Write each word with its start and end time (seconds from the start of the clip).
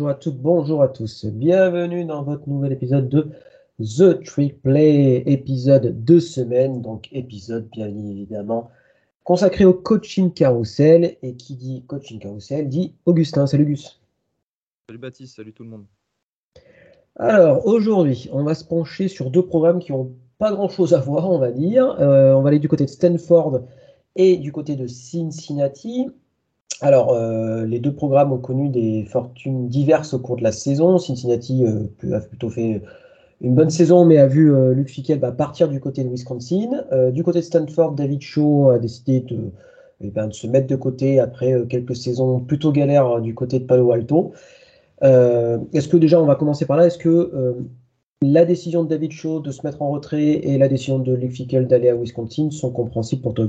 Bonjour 0.00 0.08
à 0.08 0.14
toutes, 0.14 0.38
bonjour 0.38 0.82
à 0.82 0.88
tous. 0.88 1.26
Bienvenue 1.26 2.06
dans 2.06 2.22
votre 2.22 2.48
nouvel 2.48 2.72
épisode 2.72 3.10
de 3.10 3.28
The 3.80 4.24
Trick 4.24 4.62
Play, 4.62 5.22
épisode 5.26 6.02
de 6.06 6.18
semaine, 6.18 6.80
donc 6.80 7.10
épisode 7.12 7.68
bien 7.68 7.88
évidemment 7.88 8.70
consacré 9.24 9.66
au 9.66 9.74
coaching 9.74 10.32
carousel. 10.32 11.18
Et 11.22 11.34
qui 11.34 11.54
dit 11.54 11.84
coaching 11.86 12.18
carousel 12.18 12.70
dit 12.70 12.94
Augustin. 13.04 13.46
Salut 13.46 13.66
Gus. 13.66 14.00
Salut 14.88 14.98
Baptiste, 14.98 15.36
salut 15.36 15.52
tout 15.52 15.64
le 15.64 15.68
monde. 15.68 15.84
Alors 17.16 17.66
aujourd'hui, 17.66 18.30
on 18.32 18.42
va 18.42 18.54
se 18.54 18.64
pencher 18.64 19.06
sur 19.06 19.30
deux 19.30 19.44
programmes 19.44 19.80
qui 19.80 19.92
n'ont 19.92 20.14
pas 20.38 20.50
grand 20.50 20.70
chose 20.70 20.94
à 20.94 21.00
voir, 21.00 21.30
on 21.30 21.38
va 21.38 21.52
dire. 21.52 21.84
Euh, 22.00 22.32
on 22.32 22.40
va 22.40 22.48
aller 22.48 22.58
du 22.58 22.68
côté 22.68 22.86
de 22.86 22.90
Stanford 22.90 23.64
et 24.16 24.38
du 24.38 24.50
côté 24.50 24.76
de 24.76 24.86
Cincinnati. 24.86 26.08
Alors, 26.80 27.12
euh, 27.12 27.66
les 27.66 27.78
deux 27.78 27.94
programmes 27.94 28.32
ont 28.32 28.38
connu 28.38 28.70
des 28.70 29.04
fortunes 29.04 29.68
diverses 29.68 30.14
au 30.14 30.18
cours 30.18 30.36
de 30.36 30.42
la 30.42 30.52
saison. 30.52 30.98
Cincinnati 30.98 31.64
euh, 31.64 32.16
a 32.16 32.20
plutôt 32.20 32.48
fait 32.48 32.82
une 33.42 33.54
bonne 33.54 33.70
saison, 33.70 34.04
mais 34.06 34.18
a 34.18 34.26
vu 34.26 34.52
euh, 34.54 34.82
Fickel 34.84 35.18
bah, 35.18 35.32
partir 35.32 35.68
du 35.68 35.78
côté 35.80 36.04
de 36.04 36.08
Wisconsin. 36.08 36.84
du 37.12 37.22
côté 37.22 37.40
de 37.40 37.44
Stanford, 37.44 37.92
David 37.92 38.22
Shaw 38.22 38.70
a 38.70 38.78
décidé 38.78 39.20
de, 39.20 39.50
eh 40.00 40.10
ben, 40.10 40.30
se 40.32 40.46
mettre 40.46 40.68
de 40.68 40.76
côté 40.76 41.20
après 41.20 41.54
quelques 41.68 41.96
saisons 41.96 42.40
plutôt 42.40 42.72
galères 42.72 43.20
du 43.20 43.34
côté 43.34 43.58
de 43.58 43.64
Palo 43.64 43.92
Alto. 43.92 44.32
Est-ce 45.02 45.88
que 45.88 45.96
déjà, 45.98 46.20
on 46.20 46.26
va 46.26 46.34
commencer 46.34 46.64
par 46.66 46.76
là, 46.76 46.86
est-ce 46.86 46.98
que 46.98 47.56
la 48.22 48.44
décision 48.44 48.84
de 48.84 48.88
David 48.88 49.12
Shaw 49.12 49.40
de 49.40 49.50
se 49.50 49.66
mettre 49.66 49.80
en 49.82 49.90
retrait 49.90 50.46
et 50.46 50.58
la 50.58 50.68
décision 50.68 50.98
de 50.98 51.14
Luke 51.14 51.32
Fickel 51.32 51.66
d'aller 51.66 51.88
à 51.88 51.94
Wisconsin 51.94 52.50
sont 52.50 52.70
compréhensibles 52.70 53.22
pour 53.22 53.34
ah, 53.38 53.44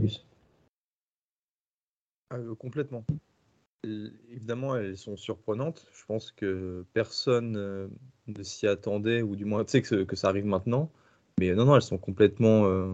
euh, 2.33 2.55
complètement. 2.55 3.05
évidemment, 3.83 4.75
elles 4.75 4.97
sont 4.97 5.17
surprenantes. 5.17 5.87
Je 5.93 6.05
pense 6.05 6.31
que 6.31 6.85
personne 6.93 7.55
euh, 7.57 7.87
ne 8.27 8.43
s'y 8.43 8.67
attendait, 8.67 9.21
ou 9.21 9.35
du 9.35 9.45
moins, 9.45 9.63
tu 9.65 9.71
sais 9.71 9.81
que, 9.81 10.15
ça 10.15 10.29
arrive 10.29 10.45
maintenant. 10.45 10.91
Mais 11.39 11.53
non, 11.53 11.65
non, 11.65 11.75
elles 11.75 11.81
sont 11.81 11.97
complètement. 11.97 12.65
Euh, 12.65 12.93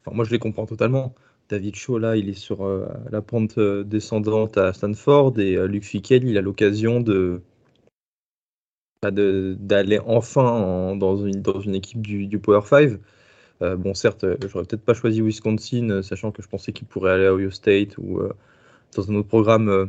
enfin, 0.00 0.14
moi, 0.14 0.24
je 0.24 0.30
les 0.30 0.38
comprends 0.38 0.66
totalement. 0.66 1.14
David 1.48 1.76
Shaw, 1.76 1.98
là, 1.98 2.16
il 2.16 2.28
est 2.28 2.34
sur 2.34 2.66
la 3.10 3.20
pente 3.20 3.58
descendante 3.58 4.56
à 4.56 4.72
Stanford 4.72 5.38
et 5.38 5.56
Luc 5.68 5.84
Fickel, 5.84 6.24
il 6.24 6.38
a 6.38 6.40
l'occasion 6.40 7.00
de 7.00 7.42
bah, 9.02 9.10
d'aller 9.10 9.98
enfin 9.98 10.96
dans, 10.96 11.16
une, 11.26 11.42
dans 11.42 11.60
une 11.60 11.74
équipe 11.74 12.00
du, 12.00 12.26
du 12.26 12.38
Power 12.38 12.62
5. 12.64 12.98
bon, 13.60 13.92
certes, 13.92 14.24
j'aurais 14.48 14.64
peut-être 14.64 14.84
pas 14.84 14.94
choisi 14.94 15.20
Wisconsin, 15.20 16.00
sachant 16.02 16.32
que 16.32 16.42
je 16.42 16.48
pensais 16.48 16.72
qu'il 16.72 16.86
pourrait 16.86 17.12
aller 17.12 17.26
à 17.26 17.34
Ohio 17.34 17.50
State 17.50 17.98
ou 17.98 18.22
dans 18.96 19.10
un 19.10 19.14
autre 19.14 19.28
programme, 19.28 19.68
euh, 19.68 19.86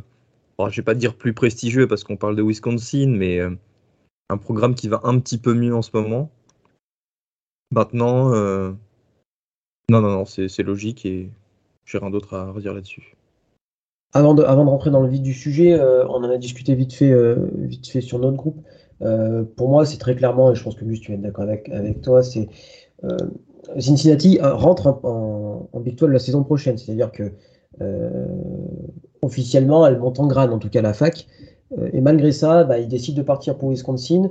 je 0.58 0.64
ne 0.64 0.70
vais 0.70 0.82
pas 0.82 0.94
dire 0.94 1.14
plus 1.14 1.34
prestigieux 1.34 1.86
parce 1.86 2.04
qu'on 2.04 2.16
parle 2.16 2.36
de 2.36 2.42
Wisconsin, 2.42 3.08
mais 3.08 3.38
euh, 3.38 3.50
un 4.30 4.38
programme 4.38 4.74
qui 4.74 4.88
va 4.88 5.00
un 5.04 5.18
petit 5.18 5.38
peu 5.38 5.54
mieux 5.54 5.74
en 5.74 5.82
ce 5.82 5.90
moment. 5.94 6.30
Maintenant, 7.70 8.32
euh, 8.34 8.72
non, 9.88 10.00
non, 10.00 10.10
non, 10.10 10.24
c'est 10.24 10.62
logique 10.62 11.04
et 11.06 11.30
j'ai 11.84 11.98
rien 11.98 12.10
d'autre 12.10 12.34
à 12.34 12.50
redire 12.50 12.72
là-dessus. 12.72 13.16
Avant 14.12 14.34
de, 14.34 14.42
rentrer 14.42 14.90
dans 14.90 15.02
le 15.02 15.08
vif 15.08 15.22
du 15.22 15.34
sujet, 15.34 15.78
on 15.80 16.22
en 16.22 16.30
a 16.30 16.38
discuté 16.38 16.76
vite 16.76 16.92
fait, 16.92 17.12
vite 17.56 17.88
fait 17.88 18.00
sur 18.00 18.20
notre 18.20 18.36
groupe. 18.36 18.64
pour 19.56 19.68
moi, 19.68 19.84
c'est 19.84 19.98
très 19.98 20.14
clairement, 20.14 20.52
et 20.52 20.54
je 20.54 20.62
pense 20.62 20.76
que 20.76 20.84
Gus, 20.84 21.00
tu 21.00 21.12
es 21.12 21.16
d'accord 21.16 21.44
avec, 21.44 22.00
toi, 22.00 22.22
c'est 22.22 22.48
Cincinnati 23.80 24.38
rentre 24.40 24.86
en, 24.86 25.68
en, 25.72 25.80
Big 25.80 25.96
12 25.96 26.10
la 26.10 26.20
saison 26.20 26.44
prochaine. 26.44 26.78
C'est-à-dire 26.78 27.10
que 27.10 27.32
officiellement, 29.24 29.86
elle 29.86 29.98
monte 29.98 30.20
en 30.20 30.26
grade, 30.26 30.52
en 30.52 30.58
tout 30.58 30.68
cas 30.68 30.82
la 30.82 30.94
fac. 30.94 31.26
Euh, 31.78 31.88
et 31.92 32.00
malgré 32.00 32.32
ça, 32.32 32.64
bah, 32.64 32.78
il 32.78 32.88
décide 32.88 33.16
de 33.16 33.22
partir 33.22 33.56
pour 33.56 33.70
Wisconsin. 33.70 34.30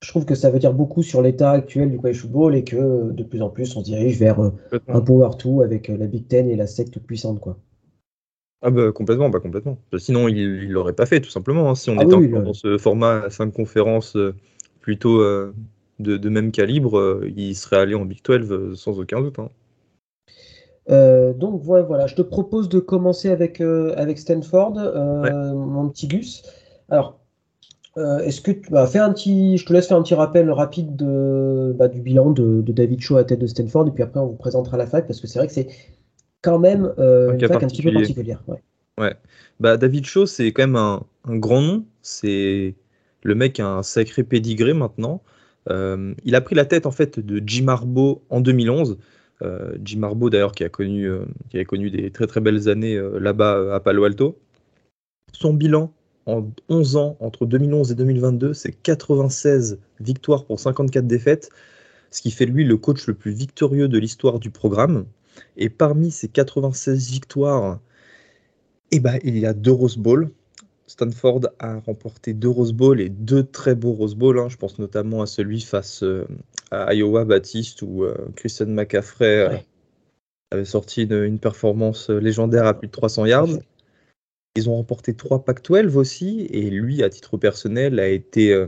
Je 0.00 0.08
trouve 0.08 0.24
que 0.24 0.36
ça 0.36 0.50
veut 0.50 0.60
dire 0.60 0.72
beaucoup 0.72 1.02
sur 1.02 1.22
l'état 1.22 1.50
actuel 1.50 1.90
du 1.90 1.98
college 1.98 2.20
football 2.20 2.54
et 2.54 2.62
que 2.62 3.10
de 3.10 3.22
plus 3.24 3.42
en 3.42 3.50
plus 3.50 3.74
on 3.76 3.80
se 3.80 3.84
dirige 3.84 4.16
vers 4.16 4.40
euh, 4.40 4.52
un 4.86 5.00
Power 5.00 5.30
2 5.44 5.64
avec 5.64 5.88
la 5.88 6.06
Big 6.06 6.28
Ten 6.28 6.48
et 6.48 6.54
la 6.54 6.68
SEC 6.68 6.92
toute 6.92 7.02
puissante. 7.02 7.40
Quoi. 7.40 7.58
Ah 8.62 8.70
bah 8.70 8.92
complètement, 8.92 9.30
pas 9.30 9.40
complètement. 9.40 9.78
Sinon, 9.98 10.28
il 10.28 10.68
ne 10.68 10.72
l'aurait 10.72 10.92
pas 10.92 11.06
fait, 11.06 11.20
tout 11.20 11.30
simplement. 11.30 11.68
Hein. 11.68 11.74
Si 11.74 11.90
on 11.90 11.98
ah 11.98 12.04
était 12.04 12.14
encore 12.14 12.42
dans 12.42 12.54
ce 12.54 12.78
format 12.78 13.24
à 13.24 13.30
5 13.30 13.52
conférences 13.52 14.16
plutôt 14.80 15.20
de, 15.98 16.28
même 16.28 16.52
calibre, 16.52 17.20
il 17.36 17.54
serait 17.54 17.76
allé 17.76 17.94
en 17.94 18.04
Big 18.04 18.20
12 18.24 18.78
sans 18.78 18.98
aucun 19.00 19.20
doute. 19.20 19.38
Hein. 19.40 19.48
Euh, 20.90 21.32
donc 21.34 21.62
voilà, 21.62 22.06
je 22.06 22.14
te 22.14 22.22
propose 22.22 22.68
de 22.68 22.78
commencer 22.78 23.28
avec, 23.30 23.60
euh, 23.60 23.92
avec 23.96 24.18
Stanford, 24.18 24.78
euh, 24.78 25.52
mon 25.52 25.88
petit 25.88 26.08
Gus. 26.08 26.42
Alors, 26.88 27.18
est-ce 27.96 28.40
que 28.40 28.52
tu 28.52 28.70
vas 28.70 28.86
faire 28.86 29.04
un 29.04 29.12
petit, 29.12 29.58
je 29.58 29.66
te 29.66 29.72
laisse 29.72 29.88
faire 29.88 29.96
un 29.96 30.02
petit 30.02 30.14
rappel 30.14 30.50
rapide 30.52 30.94
de, 30.94 31.74
bah, 31.76 31.88
du 31.88 32.00
bilan 32.00 32.30
de, 32.30 32.62
David 32.68 33.00
Shaw 33.00 33.16
à 33.16 33.24
tête 33.24 33.40
de 33.40 33.46
Stanford, 33.48 33.88
et 33.88 33.90
puis 33.90 34.04
après 34.04 34.20
on 34.20 34.26
vous 34.26 34.36
présentera 34.36 34.76
la 34.76 34.86
fac 34.86 35.04
parce 35.08 35.20
que 35.20 35.26
c'est 35.26 35.40
vrai 35.40 35.48
que 35.48 35.52
c'est 35.52 35.66
quand 36.42 36.60
même 36.60 36.92
une 36.96 37.40
fac 37.40 37.62
un 37.62 37.66
petit 37.66 37.82
peu 37.82 37.92
particulière. 37.92 38.40
Ouais. 38.98 39.14
Bah, 39.58 39.76
David 39.76 40.06
Shaw, 40.06 40.26
c'est 40.26 40.52
quand 40.52 40.62
même 40.62 40.76
un, 40.76 41.02
grand 41.26 41.60
nom. 41.60 41.84
C'est 42.00 42.76
le 43.24 43.34
mec 43.34 43.58
a 43.58 43.66
un 43.66 43.82
sacré 43.82 44.22
pédigré 44.22 44.74
maintenant. 44.74 45.20
il 45.68 46.34
a 46.34 46.40
pris 46.40 46.54
la 46.54 46.66
tête 46.66 46.86
en 46.86 46.92
fait 46.92 47.18
de 47.18 47.42
Jim 47.44 47.66
Harbaugh 47.66 48.22
en 48.30 48.40
2011. 48.40 48.96
Euh, 49.42 49.76
Jim 49.82 50.02
Harbaugh 50.02 50.30
d'ailleurs 50.30 50.52
qui 50.52 50.64
a 50.64 50.68
connu 50.68 51.04
euh, 51.04 51.24
qui 51.50 51.58
a 51.58 51.64
connu 51.64 51.90
des 51.90 52.10
très 52.10 52.26
très 52.26 52.40
belles 52.40 52.68
années 52.68 52.96
euh, 52.96 53.18
là-bas 53.20 53.74
à 53.74 53.80
Palo 53.80 54.04
Alto. 54.04 54.38
Son 55.32 55.54
bilan 55.54 55.92
en 56.26 56.50
11 56.68 56.96
ans 56.96 57.16
entre 57.20 57.46
2011 57.46 57.92
et 57.92 57.94
2022, 57.94 58.52
c'est 58.52 58.72
96 58.72 59.78
victoires 60.00 60.44
pour 60.44 60.58
54 60.60 61.06
défaites, 61.06 61.50
ce 62.10 62.20
qui 62.20 62.30
fait 62.30 62.46
lui 62.46 62.64
le 62.64 62.76
coach 62.76 63.06
le 63.06 63.14
plus 63.14 63.32
victorieux 63.32 63.88
de 63.88 63.98
l'histoire 63.98 64.38
du 64.38 64.50
programme. 64.50 65.06
Et 65.56 65.70
parmi 65.70 66.10
ces 66.10 66.28
96 66.28 67.10
victoires, 67.10 67.78
eh 68.90 69.00
ben, 69.00 69.18
il 69.22 69.38
y 69.38 69.46
a 69.46 69.54
deux 69.54 69.72
Rose 69.72 69.96
Bowl. 69.96 70.30
Stanford 70.88 71.42
a 71.60 71.78
remporté 71.78 72.34
deux 72.34 72.48
Rose 72.48 72.72
Bowl 72.72 73.00
et 73.00 73.08
deux 73.08 73.44
très 73.44 73.76
beaux 73.76 73.92
Rose 73.92 74.16
Bowl. 74.16 74.38
Hein. 74.40 74.48
Je 74.48 74.56
pense 74.56 74.80
notamment 74.80 75.22
à 75.22 75.26
celui 75.26 75.60
face 75.60 76.02
à 76.70 76.94
Iowa 76.94 77.24
Baptiste 77.24 77.82
où 77.82 78.04
euh, 78.04 78.14
Christian 78.36 78.66
McCaffrey 78.66 79.38
euh, 79.38 79.56
avait 80.50 80.64
sorti 80.64 81.02
une, 81.04 81.38
performance 81.38 82.10
euh, 82.10 82.18
légendaire 82.18 82.66
à 82.66 82.78
plus 82.78 82.88
de 82.88 82.92
300 82.92 83.26
yards. 83.26 83.48
Ils 84.56 84.68
ont 84.68 84.74
remporté 84.74 85.14
trois 85.14 85.44
Pac-12 85.44 85.94
aussi, 85.94 86.48
et 86.50 86.68
lui, 86.70 87.02
à 87.02 87.10
titre 87.10 87.36
personnel, 87.36 88.00
a 88.00 88.08
été 88.08 88.66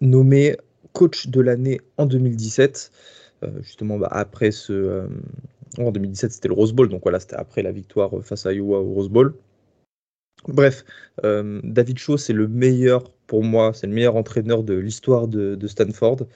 nommé 0.00 0.56
coach 0.92 1.28
de 1.28 1.40
l'année 1.40 1.80
en 1.96 2.06
2017. 2.06 2.90
justement, 3.60 3.98
bah, 3.98 4.08
après 4.10 4.50
ce. 4.50 5.06
en 5.78 5.92
2017, 5.92 6.32
c'était 6.32 6.48
le 6.48 6.54
Rose 6.54 6.72
Bowl, 6.72 6.88
donc 6.88 7.02
voilà, 7.04 7.20
c'était 7.20 7.36
après 7.36 7.62
la 7.62 7.70
victoire 7.70 8.10
face 8.24 8.46
à 8.46 8.52
Iowa 8.52 8.80
au 8.80 8.94
Rose 8.94 9.08
Bowl. 9.08 9.34
Bref, 10.48 10.84
David 11.22 11.98
Shaw, 11.98 12.16
c'est 12.18 12.32
le 12.32 12.46
meilleur, 12.46 13.10
pour 13.26 13.42
moi, 13.42 13.72
c'est 13.74 13.86
le 13.86 13.92
meilleur 13.92 14.16
entraîneur 14.16 14.62
de 14.62 14.74
l'histoire 14.74 15.26
de, 15.28 15.66
Stanford 15.66 16.26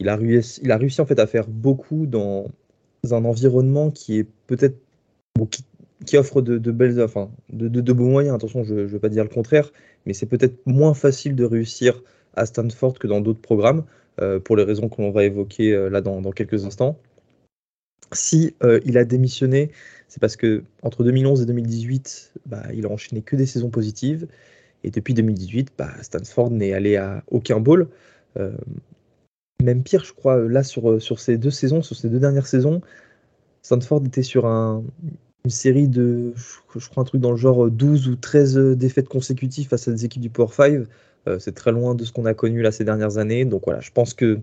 il 0.00 0.08
a, 0.08 0.16
réussi, 0.16 0.60
il 0.64 0.72
a 0.72 0.78
réussi 0.78 1.00
en 1.00 1.06
fait 1.06 1.18
à 1.20 1.26
faire 1.26 1.46
beaucoup 1.46 2.06
dans 2.06 2.50
un 3.10 3.24
environnement 3.24 3.90
qui 3.90 4.18
est 4.18 4.26
peut-être 4.46 4.76
qui, 6.06 6.16
offre 6.16 6.40
de, 6.40 6.70
belles, 6.70 7.00
enfin, 7.02 7.30
de, 7.50 7.68
de, 7.68 7.92
beaux 7.92 8.08
moyens. 8.08 8.34
Attention, 8.34 8.64
je 8.64 8.74
ne 8.74 8.86
veux 8.86 8.98
pas 8.98 9.10
dire 9.10 9.22
le 9.22 9.28
contraire, 9.28 9.70
mais 10.06 10.14
c'est 10.14 10.26
peut-être 10.26 10.56
moins 10.66 10.94
facile 10.94 11.36
de 11.36 11.44
réussir 11.44 12.02
à 12.34 12.46
Stanford 12.46 12.98
que 12.98 13.06
dans 13.06 13.20
d'autres 13.20 13.40
programmes, 13.40 13.84
euh, 14.20 14.40
pour 14.40 14.56
les 14.56 14.64
raisons 14.64 14.88
qu'on 14.88 15.10
va 15.10 15.24
évoquer 15.24 15.72
euh, 15.72 15.90
là 15.90 16.00
dans, 16.00 16.22
quelques 16.32 16.64
instants. 16.64 16.98
Si 18.12 18.54
euh, 18.62 18.80
il 18.84 18.98
a 18.98 19.04
démissionné, 19.04 19.70
c'est 20.08 20.20
parce 20.20 20.36
que 20.36 20.64
entre 20.82 21.04
2011 21.04 21.42
et 21.42 21.46
2018, 21.46 22.32
bah, 22.46 22.64
il 22.74 22.86
a 22.86 22.88
enchaîné 22.88 23.22
que 23.22 23.36
des 23.36 23.46
saisons 23.46 23.70
positives, 23.70 24.26
et 24.82 24.90
depuis 24.90 25.14
2018, 25.14 25.72
bah, 25.78 25.90
Stanford 26.02 26.50
n'est 26.50 26.72
allé 26.72 26.96
à 26.96 27.22
aucun 27.30 27.60
bowl. 27.60 27.88
Même 29.62 29.82
pire, 29.82 30.04
je 30.04 30.12
crois, 30.12 30.36
là, 30.36 30.62
sur, 30.62 30.90
euh, 30.90 31.00
sur 31.00 31.20
ces 31.20 31.36
deux 31.36 31.50
saisons, 31.50 31.82
sur 31.82 31.96
ces 31.96 32.08
deux 32.08 32.18
dernières 32.18 32.46
saisons, 32.46 32.80
Stanford 33.62 34.02
était 34.06 34.22
sur 34.22 34.46
un, 34.46 34.82
une 35.44 35.50
série 35.50 35.88
de, 35.88 36.32
je 36.76 36.88
crois, 36.88 37.02
un 37.02 37.04
truc 37.04 37.20
dans 37.20 37.30
le 37.30 37.36
genre 37.36 37.70
12 37.70 38.08
ou 38.08 38.16
13 38.16 38.58
euh, 38.58 38.76
défaites 38.76 39.08
consécutives 39.08 39.68
face 39.68 39.88
à 39.88 39.92
des 39.92 40.04
équipes 40.04 40.22
du 40.22 40.30
Power 40.30 40.48
5. 40.50 40.86
Euh, 41.28 41.38
c'est 41.38 41.52
très 41.52 41.72
loin 41.72 41.94
de 41.94 42.04
ce 42.04 42.12
qu'on 42.12 42.24
a 42.24 42.32
connu 42.32 42.62
là 42.62 42.72
ces 42.72 42.84
dernières 42.84 43.18
années. 43.18 43.44
Donc 43.44 43.62
voilà, 43.66 43.80
je 43.80 43.90
pense 43.90 44.14
que 44.14 44.40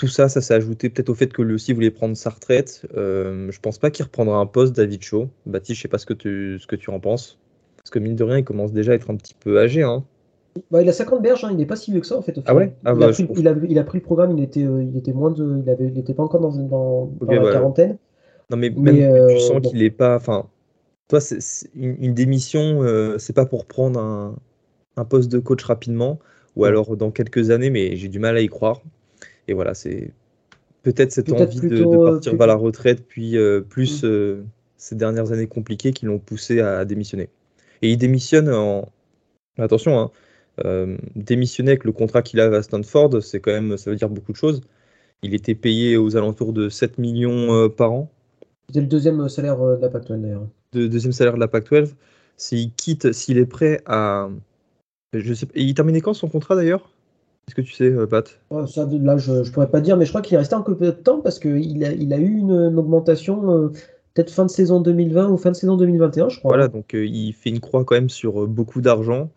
tout 0.00 0.08
ça, 0.08 0.30
ça 0.30 0.40
s'est 0.40 0.54
ajouté 0.54 0.88
peut-être 0.88 1.10
au 1.10 1.14
fait 1.14 1.30
que 1.30 1.42
lui 1.42 1.54
aussi 1.54 1.74
voulait 1.74 1.90
prendre 1.90 2.16
sa 2.16 2.30
retraite. 2.30 2.86
Euh, 2.96 3.50
je 3.50 3.60
pense 3.60 3.76
pas 3.76 3.90
qu'il 3.90 4.02
reprendra 4.02 4.38
un 4.38 4.46
poste 4.46 4.74
David 4.74 5.02
Shaw. 5.02 5.28
Baptiste, 5.44 5.76
je 5.76 5.82
sais 5.82 5.88
pas 5.88 5.98
ce 5.98 6.06
que 6.06 6.14
tu, 6.14 6.58
ce 6.58 6.66
que 6.66 6.74
tu 6.74 6.88
en 6.88 7.00
penses. 7.00 7.38
Parce 7.76 7.90
que 7.90 7.98
mine 7.98 8.16
de 8.16 8.24
rien, 8.24 8.38
il 8.38 8.44
commence 8.44 8.72
déjà 8.72 8.92
à 8.92 8.94
être 8.94 9.10
un 9.10 9.16
petit 9.16 9.34
peu 9.38 9.60
âgé. 9.60 9.82
Hein. 9.82 10.02
Bah, 10.70 10.80
il 10.80 10.88
a 10.88 10.94
50 10.94 11.20
berges, 11.20 11.44
hein, 11.44 11.48
il 11.50 11.58
n'est 11.58 11.66
pas 11.66 11.76
si 11.76 11.90
vieux 11.92 12.00
que 12.00 12.06
ça 12.06 12.16
en 12.16 12.22
fait. 12.22 12.34
ah 12.46 12.54
ouais? 12.54 12.74
ah 12.86 12.94
il, 12.96 13.02
a 13.02 13.06
bah, 13.06 13.12
pris, 13.12 13.28
il, 13.36 13.46
a, 13.46 13.54
il, 13.68 13.78
a 13.78 13.84
pris, 13.84 13.98
le 13.98 14.02
programme, 14.02 14.38
il 14.38 14.42
était, 14.42 14.64
euh, 14.64 14.82
il 14.82 14.96
était 14.96 15.12
moins 15.12 15.30
de, 15.30 15.60
il 15.62 15.68
avait, 15.68 15.88
il 15.88 15.98
était 15.98 16.14
pas 16.14 16.22
encore 16.22 16.40
dans, 16.40 16.56
dans, 16.56 17.12
dans 17.20 17.32
la 17.32 17.52
quarantaine. 17.52 17.98
Non 18.48 18.56
mais, 18.56 18.70
mais 18.70 18.92
même 18.92 19.14
euh, 19.14 19.34
tu 19.34 19.40
sens 19.40 19.60
qu'il 19.60 19.82
est 19.82 19.90
pas, 19.90 20.16
enfin, 20.16 20.46
toi, 21.08 21.20
c'est, 21.20 21.68
une, 21.74 21.96
une, 22.02 22.14
démission, 22.14 22.82
euh, 22.82 23.18
c'est 23.18 23.34
pas 23.34 23.44
pour 23.44 23.66
prendre 23.66 24.00
un, 24.00 24.36
un 24.96 25.04
poste 25.04 25.30
de 25.30 25.38
coach 25.40 25.62
rapidement, 25.62 26.18
ou 26.56 26.64
alors 26.64 26.96
dans 26.96 27.10
quelques 27.10 27.50
années, 27.50 27.70
mais 27.70 27.96
j'ai 27.96 28.08
du 28.08 28.18
mal 28.18 28.36
à 28.36 28.40
y 28.40 28.48
croire. 28.48 28.80
Et 29.48 29.54
voilà, 29.54 29.74
c'est 29.74 30.12
peut-être 30.82 31.12
cette 31.12 31.32
envie 31.32 31.60
de, 31.60 31.84
partir 31.84 32.36
vers 32.36 32.46
la 32.46 32.54
retraite, 32.54 33.06
puis 33.06 33.36
plus 33.68 34.04
mm. 34.04 34.44
ces 34.76 34.94
dernières 34.94 35.32
années 35.32 35.46
compliquées 35.46 35.92
qui 35.92 36.06
l'ont 36.06 36.18
poussé 36.18 36.60
à, 36.60 36.84
démissionner. 36.84 37.28
Et 37.82 37.90
il 37.90 37.96
démissionne 37.96 38.48
en. 38.52 38.88
Attention, 39.58 40.10
hein, 40.64 40.96
démissionner 41.16 41.72
avec 41.72 41.84
le 41.84 41.92
contrat 41.92 42.22
qu'il 42.22 42.40
a 42.40 42.44
à 42.44 42.62
Stanford, 42.62 43.22
c'est 43.22 43.40
quand 43.40 43.52
même, 43.52 43.76
ça 43.76 43.90
veut 43.90 43.96
dire 43.96 44.08
beaucoup 44.08 44.32
de 44.32 44.36
choses. 44.36 44.62
Il 45.22 45.34
était 45.34 45.54
payé 45.54 45.98
aux 45.98 46.16
alentours 46.16 46.52
de 46.52 46.68
7 46.70 46.96
millions 46.98 47.68
par 47.68 47.92
an. 47.92 48.10
C'était 48.68 48.80
le 48.82 48.86
deuxième 48.86 49.28
salaire 49.28 49.58
de 49.58 49.82
la 49.82 49.88
Pac-12 49.88 50.20
d'ailleurs. 50.20 50.46
deuxième 50.72 51.12
salaire 51.12 51.34
de 51.34 51.40
la 51.40 51.48
Pac-12. 51.48 51.94
S'il 52.36 52.72
quitte, 52.72 53.12
s'il 53.12 53.36
est 53.36 53.46
prêt 53.46 53.82
à. 53.84 54.30
Je 55.12 55.34
sais, 55.34 55.46
et 55.54 55.62
il 55.62 55.74
terminait 55.74 56.00
quand 56.00 56.14
son 56.14 56.28
contrat 56.28 56.54
d'ailleurs? 56.54 56.90
Est-ce 57.48 57.54
que 57.54 57.62
tu 57.62 57.72
sais, 57.72 57.90
euh, 57.90 58.06
Pat? 58.06 58.40
Ça, 58.68 58.86
Là, 58.86 59.16
je 59.16 59.32
ne 59.32 59.50
pourrais 59.50 59.70
pas 59.70 59.80
dire, 59.80 59.96
mais 59.96 60.04
je 60.04 60.10
crois 60.10 60.22
qu'il 60.22 60.34
est 60.34 60.38
resté 60.38 60.54
un 60.54 60.62
peu 60.62 60.74
de 60.74 60.90
temps 60.90 61.20
parce 61.20 61.38
qu'il 61.38 61.84
a, 61.84 61.92
il 61.92 62.12
a 62.12 62.18
eu 62.18 62.38
une, 62.38 62.78
augmentation 62.78 63.52
euh, 63.52 63.68
peut-être 64.14 64.30
fin 64.30 64.44
de 64.44 64.50
saison 64.50 64.80
2020 64.80 65.28
ou 65.30 65.36
fin 65.36 65.50
de 65.50 65.56
saison 65.56 65.76
2021, 65.76 66.28
je 66.28 66.38
crois. 66.38 66.50
Voilà, 66.50 66.68
donc 66.68 66.94
euh, 66.94 67.04
il 67.04 67.32
fait 67.32 67.50
une 67.50 67.60
croix 67.60 67.84
quand 67.84 67.96
même 67.96 68.10
sur 68.10 68.46
beaucoup 68.46 68.80
d'argent. 68.80 69.30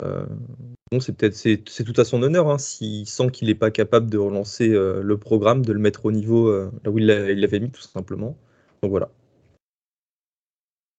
bon, 0.00 1.00
c'est 1.00 1.16
peut-être 1.16 1.36
c'est, 1.36 1.58
tout 1.58 2.00
à 2.00 2.04
son 2.04 2.22
honneur 2.22 2.50
hein, 2.50 2.58
s'il 2.58 3.06
sent 3.06 3.30
qu'il 3.30 3.48
n'est 3.48 3.54
pas 3.54 3.70
capable 3.70 4.10
de 4.10 4.18
relancer 4.18 4.68
le 4.68 5.16
programme, 5.16 5.64
de 5.64 5.72
le 5.72 5.78
mettre 5.78 6.06
au 6.06 6.12
niveau 6.12 6.50
là 6.52 6.90
où 6.90 6.98
il 6.98 7.06
l'avait 7.06 7.60
mis 7.60 7.70
tout 7.70 7.82
simplement. 7.82 8.36
Donc 8.82 8.90
voilà. 8.90 9.08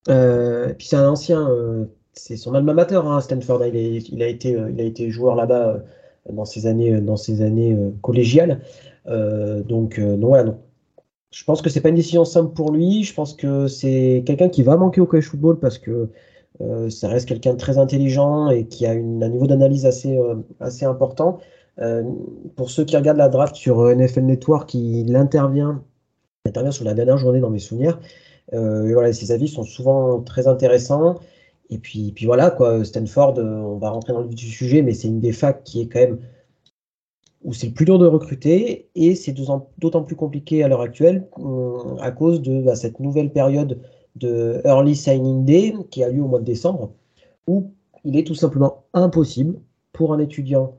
Euh, 0.08 0.72
puis 0.74 0.86
c'est 0.86 0.96
un 0.96 1.08
ancien, 1.08 1.48
c'est 2.14 2.36
son 2.36 2.54
alma 2.54 2.72
mater, 2.72 3.00
hein, 3.04 3.20
Stanford. 3.20 3.66
Il, 3.66 3.76
il, 3.76 4.22
a 4.22 4.28
été, 4.28 4.56
euh, 4.56 4.70
il 4.70 4.80
a 4.80 4.84
été 4.84 5.10
joueur 5.10 5.34
là-bas 5.34 5.82
dans 6.32 6.44
ses 6.44 6.66
années, 6.66 7.00
dans 7.00 7.16
ses 7.16 7.42
années 7.42 7.76
collégiales. 8.02 8.60
donc, 9.06 9.98
non, 9.98 10.28
voilà, 10.28 10.44
non. 10.44 10.58
Je 11.30 11.42
pense 11.42 11.62
que 11.62 11.68
c'est 11.68 11.80
pas 11.80 11.88
une 11.88 11.96
décision 11.96 12.24
simple 12.24 12.54
pour 12.54 12.70
lui. 12.70 13.02
Je 13.02 13.12
pense 13.12 13.34
que 13.34 13.66
c'est 13.66 14.22
quelqu'un 14.24 14.48
qui 14.48 14.62
va 14.62 14.76
manquer 14.76 15.00
au 15.00 15.06
college 15.06 15.26
football 15.26 15.58
parce 15.58 15.78
que 15.78 16.08
ça 16.90 17.08
reste 17.08 17.28
quelqu'un 17.28 17.54
de 17.54 17.58
très 17.58 17.78
intelligent 17.78 18.50
et 18.50 18.66
qui 18.66 18.86
a 18.86 18.92
un 18.92 19.28
niveau 19.28 19.46
d'analyse 19.46 19.84
assez, 19.84 20.18
assez 20.60 20.84
important. 20.84 21.40
pour 22.56 22.70
ceux 22.70 22.84
qui 22.84 22.96
regardent 22.96 23.18
la 23.18 23.28
draft 23.28 23.56
sur 23.56 23.84
NFL 23.84 24.22
Network, 24.22 24.72
il 24.74 25.16
intervient, 25.16 25.82
il 26.44 26.50
intervient 26.50 26.70
sur 26.70 26.84
la 26.84 26.94
dernière 26.94 27.18
journée 27.18 27.40
dans 27.40 27.50
mes 27.50 27.58
souvenirs. 27.58 27.98
Euh, 28.52 28.92
voilà, 28.92 29.12
ses 29.12 29.32
avis 29.32 29.48
sont 29.48 29.64
souvent 29.64 30.20
très 30.20 30.46
intéressants. 30.46 31.16
Et 31.70 31.78
puis, 31.78 32.12
puis 32.12 32.26
voilà, 32.26 32.50
quoi, 32.50 32.84
Stanford, 32.84 33.38
euh, 33.38 33.56
on 33.56 33.78
va 33.78 33.90
rentrer 33.90 34.12
dans 34.12 34.20
le 34.20 34.28
vif 34.28 34.36
du 34.36 34.48
sujet, 34.48 34.82
mais 34.82 34.92
c'est 34.92 35.08
une 35.08 35.20
des 35.20 35.32
facs 35.32 35.64
qui 35.64 35.80
est 35.80 35.86
quand 35.86 36.00
même 36.00 36.18
où 37.42 37.52
c'est 37.52 37.66
le 37.66 37.74
plus 37.74 37.84
dur 37.84 37.98
de 37.98 38.06
recruter 38.06 38.88
et 38.94 39.14
c'est 39.14 39.32
d'autant 39.32 40.02
plus 40.02 40.16
compliqué 40.16 40.62
à 40.62 40.68
l'heure 40.68 40.80
actuelle 40.80 41.28
euh, 41.38 41.96
à 42.00 42.10
cause 42.10 42.40
de 42.40 42.62
bah, 42.62 42.74
cette 42.74 43.00
nouvelle 43.00 43.32
période 43.32 43.80
de 44.16 44.62
Early 44.64 44.96
Signing 44.96 45.44
Day 45.44 45.74
qui 45.90 46.02
a 46.02 46.08
lieu 46.08 46.22
au 46.22 46.28
mois 46.28 46.38
de 46.38 46.44
décembre 46.44 46.92
où 47.46 47.70
il 48.04 48.16
est 48.16 48.26
tout 48.26 48.34
simplement 48.34 48.84
impossible 48.94 49.60
pour 49.92 50.14
un 50.14 50.18
étudiant 50.20 50.74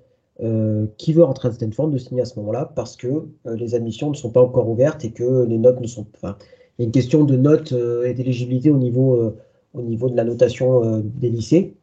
qui 0.97 1.13
veut 1.13 1.23
rentrer 1.23 1.47
à 1.47 1.53
Stanford 1.53 1.89
de 1.89 1.97
signer 1.97 2.21
à 2.21 2.25
ce 2.25 2.37
moment-là 2.39 2.71
parce 2.75 2.97
que 2.97 3.25
les 3.45 3.73
admissions 3.73 4.09
ne 4.09 4.15
sont 4.15 4.31
pas 4.31 4.41
encore 4.41 4.67
ouvertes 4.67 5.05
et 5.05 5.11
que 5.11 5.45
les 5.45 5.57
notes 5.57 5.79
ne 5.79 5.87
sont 5.87 6.05
pas 6.19 6.37
il 6.77 6.81
y 6.81 6.83
a 6.83 6.87
une 6.87 6.91
question 6.91 7.23
de 7.23 7.37
notes 7.37 7.71
euh, 7.71 8.05
et 8.05 8.13
d'éligibilité 8.13 8.69
au 8.69 8.77
niveau, 8.77 9.15
euh, 9.15 9.37
au 9.75 9.81
niveau 9.81 10.09
de 10.09 10.15
la 10.15 10.23
notation 10.23 10.83
euh, 10.83 11.01
des 11.03 11.29
lycées. 11.29 11.75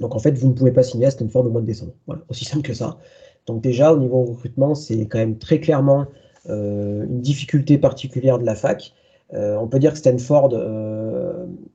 Donc 0.00 0.14
en 0.14 0.18
fait, 0.18 0.32
vous 0.32 0.48
ne 0.48 0.52
pouvez 0.52 0.72
pas 0.72 0.82
signer 0.82 1.06
à 1.06 1.10
Stanford 1.10 1.46
au 1.46 1.50
mois 1.50 1.60
de 1.60 1.66
décembre. 1.66 1.92
Voilà, 2.06 2.22
aussi 2.28 2.44
simple 2.44 2.62
que 2.62 2.74
ça. 2.74 2.98
Donc 3.46 3.62
déjà, 3.62 3.92
au 3.92 3.98
niveau 3.98 4.24
recrutement, 4.24 4.74
c'est 4.74 5.06
quand 5.06 5.18
même 5.18 5.38
très 5.38 5.60
clairement 5.60 6.06
une 6.48 7.20
difficulté 7.20 7.76
particulière 7.76 8.38
de 8.38 8.44
la 8.44 8.54
fac. 8.54 8.92
on 9.32 9.66
peut 9.66 9.80
dire 9.80 9.92
que 9.92 9.98
Stanford 9.98 10.54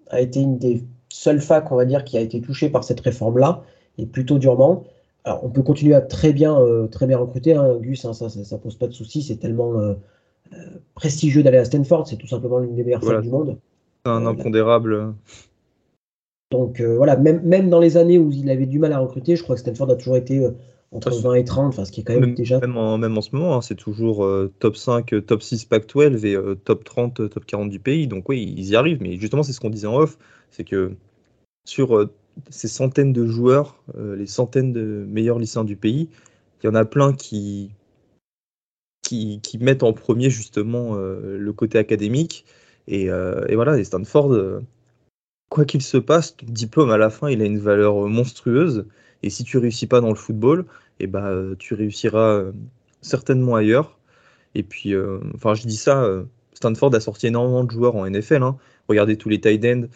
a 0.08 0.22
été 0.22 0.40
une 0.40 0.58
des 0.58 0.84
seules 1.10 1.42
facs, 1.42 1.70
on 1.74 1.76
va 1.76 1.84
dire, 1.84 2.06
qui 2.06 2.18
a 2.18 2.22
été 2.22 2.40
touchée 2.40 2.70
par 2.70 2.86
cette 2.86 3.02
réforme-là, 3.02 3.64
et 3.98 4.06
plutôt 4.06 4.38
durement. 4.38 4.86
Alors, 5.26 5.44
on 5.44 5.50
peut 5.50 5.62
continuer 5.62 5.94
à 5.94 6.00
très 6.00 6.32
bien, 6.32 6.58
très 6.90 7.06
bien 7.06 7.18
recruter, 7.18 7.54
hein, 7.54 7.78
Gus, 7.82 8.06
hein, 8.06 8.14
ça, 8.14 8.30
ça, 8.30 8.58
pose 8.58 8.76
pas 8.76 8.88
de 8.88 8.94
souci, 8.94 9.22
c'est 9.22 9.38
tellement 9.38 9.74
prestigieux 10.96 11.44
d'aller 11.44 11.58
à 11.58 11.66
Stanford, 11.66 12.08
c'est 12.08 12.18
tout 12.18 12.28
simplement 12.28 12.60
l'une 12.60 12.76
des 12.76 12.86
meilleures 12.86 13.02
voilà. 13.02 13.20
du 13.20 13.30
monde. 13.30 13.58
Un 14.06 14.26
euh, 14.26 14.30
impondérable. 14.30 15.14
Donc 16.52 16.82
euh, 16.82 16.98
voilà, 16.98 17.16
même, 17.18 17.42
même 17.44 17.70
dans 17.70 17.80
les 17.80 17.98
années 17.98 18.18
où 18.18 18.32
il 18.32 18.50
avait 18.50 18.66
du 18.66 18.80
mal 18.80 18.94
à 18.94 19.00
recruter, 19.00 19.36
je 19.36 19.44
crois 19.44 19.56
que 19.56 19.62
Stanford 19.62 19.92
a 19.92 19.96
toujours 19.96 20.18
été 20.18 20.40
euh, 20.40 20.52
entre 20.92 21.12
20 21.12 21.36
et 21.36 21.44
30, 21.46 21.68
enfin, 21.68 21.86
ce 21.86 21.92
qui 21.92 22.02
est 22.02 22.04
quand 22.04 22.20
même, 22.20 22.34
déjà. 22.34 22.60
Même 22.60 22.78
en, 22.78 22.98
même 22.98 23.18
en 23.18 23.22
ce 23.22 23.34
moment, 23.34 23.56
hein, 23.56 23.62
c'est 23.62 23.76
toujours 23.76 24.28
top 24.60 24.76
5, 24.76 25.26
top 25.26 25.42
6 25.42 25.66
Pac-12 25.66 26.26
et 26.26 26.56
top 26.66 26.84
30, 26.84 27.30
top 27.30 27.46
40 27.46 27.70
du 27.70 27.80
pays. 27.80 28.08
Donc 28.08 28.28
oui, 28.28 28.54
ils 28.58 28.70
y 28.70 28.76
arrivent. 28.76 29.02
Mais 29.02 29.16
justement, 29.16 29.44
c'est 29.44 29.54
ce 29.54 29.62
qu'on 29.62 29.70
disait 29.70 29.88
en 29.88 29.96
off 29.96 30.18
c'est 30.50 30.66
que 30.66 30.92
sur 31.64 32.10
ces 32.50 32.68
centaines 32.68 33.14
de 33.14 33.26
joueurs, 33.26 33.82
les 33.98 34.28
centaines 34.28 34.74
de 34.74 35.06
meilleurs 35.08 35.40
lycéens 35.40 35.64
du 35.64 35.78
pays, 35.78 36.10
il 36.62 36.66
y 36.66 36.70
en 36.70 36.76
a 36.76 36.84
plein 36.84 37.14
qui, 37.14 37.72
qui, 39.02 39.40
mettent 39.62 39.84
en 39.84 39.94
premier 39.94 40.30
justement 40.30 40.96
le 40.96 41.54
côté 41.54 41.78
académique. 41.78 42.44
Et, 42.92 43.10
euh, 43.10 43.44
voilà, 43.54 43.80
et 43.80 43.84
Stanford, 43.84 44.34
euh, 44.34 44.62
quoi 45.50 45.66
qu'il 45.66 45.82
se 45.82 45.98
passe, 45.98 46.38
ton 46.38 46.46
diplôme 46.48 46.92
à 46.92 46.98
la 46.98 47.10
fin, 47.10 47.30
il 47.30 47.42
a 47.42 47.46
une 47.46 47.58
valeur 47.58 48.08
monstrueuse. 48.08 48.86
Et 49.24 49.30
si 49.32 49.44
tu 49.44 49.58
réussis 49.58 49.88
pas 49.88 50.02
dans 50.02 50.10
le 50.10 50.16
football, 50.16 50.66
et 51.00 51.06
eh 51.06 51.08
ben, 51.08 51.56
tu 51.58 51.74
réussiras 51.74 52.44
certainement 53.02 53.56
ailleurs. 53.56 53.98
Et 54.54 54.62
puis, 54.62 54.94
enfin, 55.34 55.56
je 55.56 55.66
dis 55.66 55.78
ça, 55.78 56.08
Stanford 56.54 56.94
a 56.94 57.00
sorti 57.00 57.28
énormément 57.28 57.64
de 57.64 57.72
joueurs 57.72 57.96
en 57.96 58.08
NFL. 58.08 58.44
Hein. 58.44 58.58
Regardez 58.88 59.18
tous 59.18 59.30
les 59.30 59.42
tight 59.42 59.66
ends, 59.66 59.88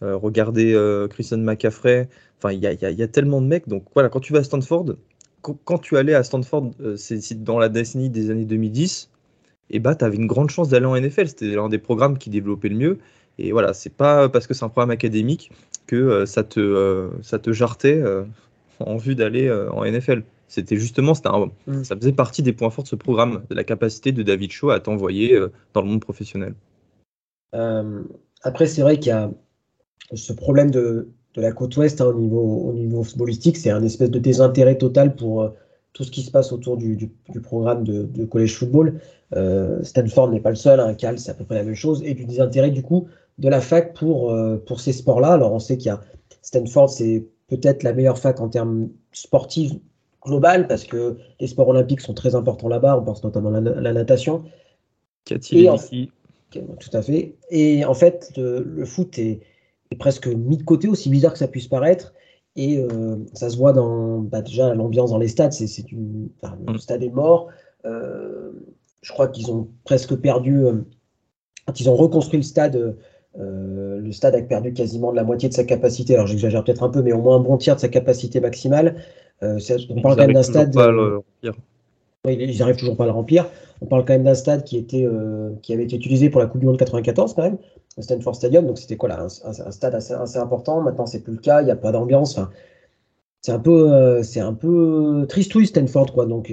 regardez 0.00 0.76
Christian 1.10 1.38
McCaffrey. 1.38 2.08
Enfin, 2.38 2.52
il 2.52 2.60
y 2.60 2.66
a, 2.66 2.72
y 2.72 3.02
a, 3.02 3.08
tellement 3.08 3.40
de 3.40 3.46
mecs. 3.46 3.68
Donc 3.68 3.84
voilà, 3.94 4.08
quand 4.08 4.20
tu 4.20 4.32
vas 4.32 4.40
à 4.40 4.44
Stanford, 4.44 4.94
quand 5.64 5.78
tu 5.78 5.96
allais 5.96 6.14
à 6.14 6.22
Stanford, 6.22 6.70
euh, 6.80 6.96
c'est 6.96 7.42
dans 7.42 7.58
la 7.58 7.68
décennie 7.68 8.10
des 8.10 8.30
années 8.30 8.44
2010, 8.44 9.10
et 9.70 9.78
bah, 9.78 9.94
tu 9.94 10.04
avais 10.04 10.16
une 10.16 10.26
grande 10.26 10.50
chance 10.50 10.68
d'aller 10.68 10.86
en 10.86 10.98
NFL. 10.98 11.28
C'était 11.28 11.54
l'un 11.54 11.68
des 11.68 11.78
programmes 11.78 12.18
qui 12.18 12.30
développait 12.30 12.68
le 12.68 12.76
mieux. 12.76 12.98
Et 13.38 13.52
voilà, 13.52 13.72
c'est 13.72 13.94
pas 13.94 14.28
parce 14.28 14.46
que 14.46 14.54
c'est 14.54 14.64
un 14.64 14.68
programme 14.68 14.90
académique 14.90 15.50
que 15.86 15.96
euh, 15.96 16.26
ça, 16.26 16.44
te, 16.44 16.60
euh, 16.60 17.10
ça 17.22 17.38
te 17.38 17.52
jartait 17.52 18.02
en 18.80 18.96
vue 18.96 19.14
d'aller 19.14 19.50
en 19.50 19.84
NFL. 19.84 20.22
C'était 20.48 20.76
justement, 20.76 21.12
mm. 21.12 21.84
ça 21.84 21.96
faisait 21.96 22.12
partie 22.12 22.42
des 22.42 22.52
points 22.52 22.70
forts 22.70 22.84
de 22.84 22.88
ce 22.88 22.96
programme, 22.96 23.42
de 23.50 23.54
la 23.54 23.64
capacité 23.64 24.12
de 24.12 24.22
David 24.22 24.52
Shaw 24.52 24.70
à 24.70 24.80
t'envoyer 24.80 25.38
dans 25.72 25.82
le 25.82 25.88
monde 25.88 26.00
professionnel. 26.00 26.54
après, 28.42 28.66
c'est 28.66 28.82
vrai 28.82 28.98
qu'il 28.98 29.10
y 29.10 29.12
a 29.12 29.30
ce 30.12 30.32
problème 30.32 30.70
de, 30.70 31.08
de 31.34 31.40
la 31.40 31.52
côte 31.52 31.76
ouest 31.76 32.00
hein, 32.00 32.06
au, 32.06 32.14
niveau, 32.14 32.40
au 32.40 32.72
niveau 32.72 33.02
footballistique. 33.02 33.56
C'est 33.56 33.70
un 33.70 33.82
espèce 33.82 34.10
de 34.10 34.18
désintérêt 34.18 34.78
total 34.78 35.16
pour 35.16 35.42
euh, 35.42 35.48
tout 35.92 36.04
ce 36.04 36.10
qui 36.10 36.22
se 36.22 36.30
passe 36.30 36.52
autour 36.52 36.76
du, 36.76 36.96
du, 36.96 37.40
programme 37.40 37.84
de, 37.84 38.04
de, 38.04 38.24
collège 38.24 38.56
football. 38.56 39.00
Euh, 39.34 39.82
Stanford 39.82 40.30
n'est 40.30 40.40
pas 40.40 40.50
le 40.50 40.56
seul, 40.56 40.80
hein, 40.80 40.94
Cal, 40.94 41.18
c'est 41.18 41.30
à 41.30 41.34
peu 41.34 41.44
près 41.44 41.56
la 41.56 41.64
même 41.64 41.74
chose, 41.74 42.02
et 42.04 42.14
du 42.14 42.24
désintérêt 42.24 42.70
du 42.70 42.82
coup 42.82 43.08
de 43.38 43.48
la 43.48 43.60
fac 43.60 43.94
pour, 43.94 44.30
euh, 44.30 44.56
pour 44.66 44.80
ces 44.80 44.92
sports-là. 44.92 45.32
Alors 45.32 45.52
on 45.52 45.58
sait 45.58 45.76
qu'il 45.76 45.86
y 45.86 45.90
a 45.90 46.00
Stanford, 46.42 46.90
c'est 46.90 47.26
peut-être 47.48 47.82
la 47.82 47.92
meilleure 47.92 48.18
fac 48.18 48.40
en 48.40 48.48
termes 48.48 48.88
sportifs 49.12 49.72
global 50.22 50.66
parce 50.66 50.84
que 50.84 51.18
les 51.40 51.46
sports 51.46 51.68
olympiques 51.68 52.00
sont 52.00 52.14
très 52.14 52.34
importants 52.34 52.68
là-bas. 52.68 52.98
On 52.98 53.04
pense 53.04 53.22
notamment 53.24 53.52
à 53.52 53.60
la, 53.60 53.92
natation. 53.92 54.44
Cathy 55.24 55.66
ici. 55.66 56.10
Tout 56.50 56.90
à 56.92 57.02
fait. 57.02 57.34
Et 57.50 57.84
en 57.84 57.94
fait, 57.94 58.32
le 58.36 58.84
foot 58.84 59.18
est, 59.18 59.40
presque 59.98 60.26
mis 60.26 60.56
de 60.56 60.62
côté, 60.62 60.88
aussi 60.88 61.08
bizarre 61.10 61.32
que 61.32 61.38
ça 61.38 61.48
puisse 61.48 61.66
paraître. 61.66 62.14
Et 62.56 62.78
euh, 62.78 63.16
ça 63.32 63.50
se 63.50 63.56
voit 63.56 63.72
dans 63.72 64.18
bah, 64.18 64.42
déjà 64.42 64.74
l'ambiance 64.74 65.10
dans 65.10 65.18
les 65.18 65.28
stades. 65.28 65.52
C'est, 65.52 65.90
une, 65.90 66.28
le 66.66 66.74
mm. 66.74 66.78
stade 66.78 67.02
est 67.02 67.10
mort. 67.10 67.48
Euh, 67.84 68.52
je 69.04 69.12
crois 69.12 69.28
qu'ils 69.28 69.52
ont 69.52 69.68
presque 69.84 70.16
perdu. 70.16 70.64
Euh, 70.64 70.72
quand 71.66 71.78
ils 71.80 71.88
ont 71.88 71.94
reconstruit 71.94 72.38
le 72.38 72.42
stade, 72.42 72.96
le 73.36 74.12
stade 74.12 74.34
a 74.34 74.42
perdu 74.42 74.72
quasiment 74.72 75.12
de 75.12 75.16
la 75.16 75.24
moitié 75.24 75.48
de 75.48 75.54
sa 75.54 75.64
capacité. 75.64 76.14
Alors 76.14 76.26
j'exagère 76.26 76.62
peut-être 76.62 76.82
un 76.82 76.90
peu, 76.90 77.02
mais 77.02 77.12
au 77.12 77.20
moins 77.22 77.36
un 77.36 77.40
bon 77.40 77.56
tiers 77.56 77.74
de 77.76 77.80
sa 77.80 77.88
capacité 77.88 78.40
maximale. 78.40 78.96
on 79.40 79.56
parle 80.02 80.16
quand 80.16 80.26
même 80.26 80.32
d'un 80.32 80.42
stade. 80.42 80.74
ils 82.28 82.58
n'arrivent 82.58 82.76
toujours 82.76 82.96
pas 82.96 83.04
à 83.04 83.06
le 83.06 83.12
remplir. 83.12 83.46
On 83.80 83.86
parle 83.86 84.04
quand 84.04 84.12
même 84.12 84.24
d'un 84.24 84.34
stade 84.34 84.64
qui, 84.64 84.76
était, 84.76 85.08
qui 85.62 85.72
avait 85.72 85.84
été 85.84 85.96
utilisé 85.96 86.28
pour 86.28 86.40
la 86.40 86.46
Coupe 86.46 86.60
du 86.60 86.66
Monde 86.66 86.76
94 86.76 87.32
quand 87.32 87.42
même. 87.42 87.56
Stanford 87.98 88.34
Stadium. 88.34 88.66
Donc 88.66 88.78
c'était 88.78 88.96
quoi 88.96 89.08
là 89.08 89.22
un, 89.22 89.70
stade 89.70 89.94
assez, 89.94 90.38
important. 90.38 90.82
Maintenant 90.82 91.06
c'est 91.06 91.20
plus 91.22 91.34
le 91.34 91.40
cas. 91.40 91.62
Il 91.62 91.66
n'y 91.66 91.70
a 91.70 91.76
pas 91.76 91.92
d'ambiance. 91.92 92.36
Enfin, 92.36 92.50
c'est 93.40 93.52
un 93.52 93.58
peu, 93.58 93.92
euh, 93.92 94.22
c'est 94.22 94.40
un 94.40 94.54
peu 94.54 95.26
tristouille 95.28 95.66
Stanford 95.66 96.12
quoi. 96.12 96.26
Donc 96.26 96.52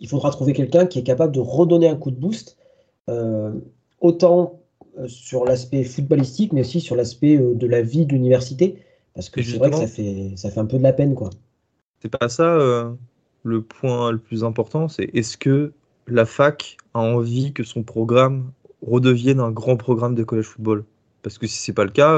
il, 0.00 0.08
faudra 0.08 0.30
trouver 0.30 0.52
quelqu'un 0.52 0.86
qui 0.86 0.98
est 0.98 1.02
capable 1.02 1.32
de 1.32 1.40
redonner 1.40 1.88
un 1.88 1.96
coup 1.96 2.10
de 2.10 2.16
boost, 2.16 2.56
euh, 3.08 3.52
autant 4.00 4.60
euh, 4.98 5.06
sur 5.08 5.44
l'aspect 5.44 5.84
footballistique, 5.84 6.52
mais 6.52 6.62
aussi 6.62 6.80
sur 6.80 6.96
l'aspect 6.96 7.36
de 7.36 7.66
la 7.66 7.82
vie 7.82 8.06
de 8.06 8.12
l'université, 8.12 8.82
parce 9.14 9.28
que 9.28 9.42
c'est 9.42 9.58
vrai 9.58 9.70
que 9.70 9.76
ça 9.76 9.86
fait, 9.86 10.32
ça 10.36 10.50
fait 10.50 10.60
un 10.60 10.66
peu 10.66 10.78
de 10.78 10.82
la 10.82 10.92
peine 10.92 11.14
quoi. 11.14 11.30
C'est 12.00 12.08
pas 12.08 12.28
ça 12.28 12.58
le 13.42 13.62
point 13.62 14.12
le 14.12 14.18
plus 14.18 14.44
important, 14.44 14.88
c'est 14.88 15.10
est-ce 15.14 15.36
que 15.36 15.72
la 16.06 16.24
fac 16.24 16.76
a 16.94 17.00
envie 17.00 17.52
que 17.52 17.62
son 17.62 17.82
programme 17.82 18.52
redevienne 18.82 19.40
un 19.40 19.50
grand 19.50 19.76
programme 19.76 20.14
de 20.14 20.24
college 20.24 20.46
football? 20.46 20.84
Parce 21.22 21.38
que 21.38 21.46
si 21.46 21.58
c'est 21.58 21.72
pas 21.72 21.84
le 21.84 21.90
cas, 21.90 22.16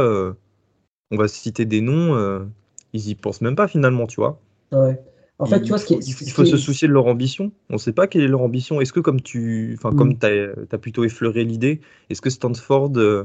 on 1.10 1.16
va 1.16 1.28
citer 1.28 1.64
des 1.64 1.80
noms, 1.80 2.46
ils 2.92 3.08
y 3.08 3.14
pensent 3.14 3.40
même 3.40 3.56
pas 3.56 3.68
finalement, 3.68 4.06
tu 4.06 4.20
vois. 4.20 4.38
Ouais. 4.72 5.00
En 5.42 5.46
fait, 5.46 5.56
il, 5.56 5.62
tu 5.62 5.68
vois, 5.70 5.78
ce 5.78 5.86
qui 5.86 5.94
il 5.94 6.30
faut 6.30 6.44
se 6.44 6.56
soucier 6.56 6.86
de 6.86 6.92
leur 6.92 7.06
ambition. 7.06 7.50
On 7.68 7.72
ne 7.72 7.78
sait 7.78 7.92
pas 7.92 8.06
quelle 8.06 8.22
est 8.22 8.28
leur 8.28 8.42
ambition. 8.42 8.80
Est-ce 8.80 8.92
que, 8.92 9.00
comme 9.00 9.20
tu 9.20 9.76
enfin, 9.76 9.92
comme 9.92 10.12
mm. 10.12 10.66
as, 10.70 10.78
plutôt 10.78 11.02
effleuré 11.02 11.42
l'idée, 11.42 11.80
est-ce 12.10 12.20
que 12.20 12.30
Stanford 12.30 12.92
euh, 12.96 13.24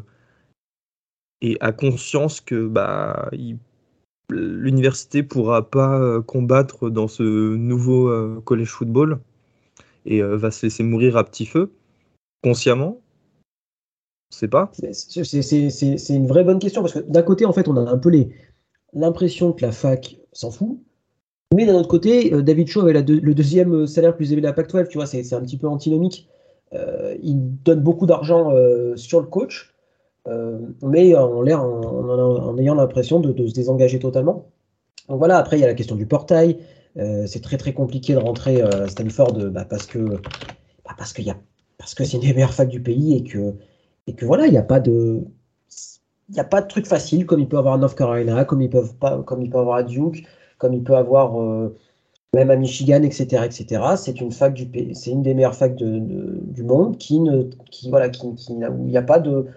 a 1.59 1.71
conscience 1.73 2.41
que 2.41 2.65
bah, 2.67 3.29
l'université 4.31 5.21
ne 5.21 5.27
pourra 5.27 5.69
pas 5.69 5.99
euh, 5.99 6.23
combattre 6.23 6.89
dans 6.89 7.07
ce 7.07 7.21
nouveau 7.55 8.09
euh, 8.09 8.41
college 8.43 8.69
football 8.69 9.19
et 10.07 10.23
va 10.23 10.49
se 10.49 10.65
laisser 10.65 10.81
mourir 10.81 11.17
à 11.17 11.23
petit 11.23 11.45
feu, 11.45 11.71
consciemment? 12.41 12.99
On 14.31 14.33
ne 14.33 14.37
sait 14.39 14.47
pas. 14.47 14.71
C'est 14.73 16.15
une 16.15 16.27
vraie 16.27 16.43
bonne 16.43 16.59
question 16.59 16.81
parce 16.81 16.95
que 16.95 16.99
d'un 16.99 17.21
côté, 17.21 17.45
en 17.45 17.53
fait, 17.53 17.67
on 17.67 17.77
a 17.77 17.91
un 17.91 17.97
peu 17.99 18.11
l'impression 18.93 19.53
que 19.53 19.63
la 19.63 19.71
fac 19.71 20.17
s'en 20.31 20.49
fout 20.49 20.79
mais 21.55 21.65
d'un 21.65 21.75
autre 21.75 21.87
côté, 21.87 22.33
euh, 22.33 22.41
David 22.41 22.67
Shaw 22.67 22.81
avait 22.81 22.93
le 22.93 23.33
deuxième 23.33 23.73
euh, 23.73 23.87
salaire 23.87 24.15
plus 24.15 24.31
élevé 24.31 24.41
de 24.41 24.47
la 24.47 24.53
Pac-12, 24.53 24.89
tu 24.89 24.97
vois, 24.97 25.07
c'est 25.07 25.33
un 25.33 25.41
petit 25.41 25.57
peu 25.57 25.67
antinomique. 25.67 26.27
Euh, 26.73 27.15
il 27.23 27.37
donne 27.63 27.79
beaucoup 27.81 28.05
d'argent 28.05 28.51
sur 28.95 29.21
le 29.21 29.27
coach, 29.27 29.73
mais 30.83 31.15
en 31.15 31.41
l'air, 31.41 31.63
en, 31.63 32.57
ayant 32.57 32.75
l'impression 32.75 33.21
de, 33.21 33.47
se 33.47 33.53
désengager 33.53 33.99
totalement. 33.99 34.47
Donc 35.07 35.19
voilà, 35.19 35.37
après, 35.37 35.57
il 35.57 35.61
y 35.61 35.63
a 35.63 35.67
la 35.67 35.73
question 35.73 35.95
du 35.95 36.05
portail. 36.05 36.57
c'est 36.97 37.41
très 37.41 37.55
très 37.57 37.73
compliqué 37.73 38.13
de 38.13 38.19
rentrer 38.19 38.61
à 38.61 38.89
Stanford 38.89 39.33
bah, 39.51 39.63
parce 39.63 39.85
que 39.85 39.99
bah, 39.99 40.95
parce 40.97 41.93
que 41.93 42.03
c'est 42.03 42.17
une 42.17 42.23
des 42.23 42.33
meilleures 42.33 42.53
facs 42.53 42.67
du 42.67 42.81
pays 42.81 43.15
et 43.15 43.23
que 43.23 43.53
et 44.07 44.13
que 44.15 44.25
voilà, 44.25 44.47
il 44.47 44.51
n'y 44.51 44.57
a 44.57 44.63
pas 44.63 44.81
de 44.81 45.21
il 46.29 46.33
n'y 46.33 46.39
a 46.41 46.43
pas 46.43 46.61
de 46.61 46.67
truc 46.67 46.87
facile 46.87 47.25
comme 47.25 47.39
il 47.39 47.47
peut 47.47 47.57
avoir 47.57 47.77
North 47.77 47.97
Carolina, 47.97 48.43
comme 48.43 48.61
ils 48.61 48.69
peuvent 48.69 48.95
pas, 48.95 49.23
comme 49.23 49.41
il 49.41 49.49
peut 49.49 49.59
avoir 49.59 49.77
à 49.77 49.83
Duke 49.83 50.25
comme 50.57 50.73
il 50.73 50.83
peut 50.83 50.95
avoir 50.95 51.41
euh, 51.41 51.75
même 52.33 52.51
à 52.51 52.55
Michigan, 52.55 53.03
etc., 53.03 53.43
etc. 53.45 53.81
C'est 53.97 54.21
une 54.21 54.31
fac 54.31 54.53
du 54.53 54.67
c'est 54.93 55.11
une 55.11 55.23
des 55.23 55.33
meilleures 55.33 55.55
facs 55.55 55.75
du 55.75 56.63
monde 56.63 56.97
qui 56.97 57.19
ne, 57.19 57.43
qui 57.71 57.89
voilà, 57.89 58.09
qui, 58.09 58.35
qui 58.35 58.53
où 58.53 58.85
il 58.85 58.91
n'y 58.91 58.97
a 58.97 59.01
pas 59.01 59.19
de 59.19 59.47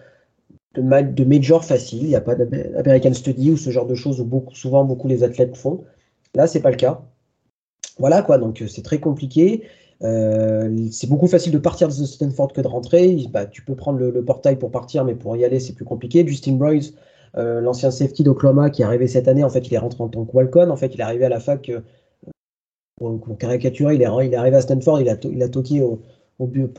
de, 0.75 0.83
de 0.83 1.25
major 1.25 1.65
facile, 1.65 2.03
il 2.03 2.09
n'y 2.09 2.17
a 2.17 2.21
pas 2.21 2.35
d'American 2.35 3.13
Study 3.13 3.51
ou 3.51 3.57
ce 3.57 3.71
genre 3.71 3.87
de 3.87 3.95
choses 3.95 4.21
où 4.21 4.45
souvent 4.53 4.85
beaucoup 4.85 5.09
les 5.09 5.25
athlètes 5.25 5.57
font. 5.57 5.85
Là, 6.35 6.47
c'est 6.47 6.61
pas 6.61 6.71
le 6.71 6.77
cas. 6.77 7.03
Voilà 7.99 8.23
quoi, 8.23 8.39
donc 8.39 8.63
c'est 8.69 8.83
très 8.83 9.01
compliqué. 9.01 9.65
Euh, 10.03 10.89
c'est 10.91 11.09
beaucoup 11.09 11.27
facile 11.27 11.53
de 11.53 11.59
partir 11.59 11.89
de 11.89 11.93
Stanford 11.93 12.53
que 12.53 12.61
de 12.61 12.69
rentrer. 12.69 13.27
Bah, 13.31 13.47
tu 13.47 13.63
peux 13.63 13.75
prendre 13.75 13.99
le, 13.99 14.25
portail 14.25 14.57
pour 14.57 14.71
partir, 14.71 15.05
mais 15.05 15.15
pour 15.15 15.37
y 15.37 15.45
aller, 15.45 15.61
c'est 15.61 15.75
plus 15.75 15.85
compliqué. 15.85 16.27
Justin 16.27 16.53
Boyce, 16.53 16.95
euh, 17.37 17.61
l'ancien 17.61 17.91
safety 17.91 18.25
d'Oklahoma 18.25 18.71
qui 18.71 18.83
est 18.83 18.85
arrivé 18.85 19.07
cette 19.07 19.29
année, 19.29 19.45
en 19.45 19.51
fait, 19.51 19.67
il 19.69 19.75
est 19.75 19.79
rentré 19.79 20.03
en 20.03 20.09
tant 20.09 20.25
que 20.25 20.33
Walcon. 20.33 20.71
En 20.71 20.77
fait, 20.77 20.95
il 20.95 21.01
est 21.01 21.05
arrivé 21.05 21.25
à 21.25 21.29
la 21.29 21.41
fac, 21.41 21.69
euh, 21.69 21.81
pour, 22.97 23.39
caricaturer, 23.39 23.95
il 23.95 24.03
est, 24.03 24.09
il 24.27 24.33
est 24.33 24.37
arrivé 24.37 24.57
à 24.57 24.61
Stanford, 24.61 25.01
il 25.01 25.09
a, 25.09 25.17
il 25.25 25.43
a 25.43 25.49
toqué 25.49 25.81
au, 25.81 26.01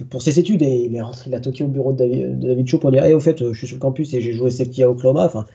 pour 0.10 0.22
ses 0.22 0.40
études 0.40 0.62
et 0.62 0.86
il 0.86 0.96
est 0.96 1.02
rentré, 1.02 1.30
il 1.30 1.36
a 1.36 1.40
toqué 1.40 1.64
au 1.64 1.68
bureau 1.68 1.94
de 1.94 1.98
David, 1.98 2.40
de 2.40 2.68
Shaw 2.68 2.80
pour 2.80 2.92
dire 2.92 3.04
hey, 3.04 3.14
au 3.14 3.20
fait, 3.20 3.38
je 3.40 3.58
suis 3.58 3.68
sur 3.68 3.76
le 3.78 3.82
campus 3.82 4.14
et 4.14 4.22
j'ai 4.22 4.34
joué 4.34 4.50
safety 4.50 4.84
à 4.84 4.90
Oklahoma. 4.90 5.26
Enfin, 5.26 5.46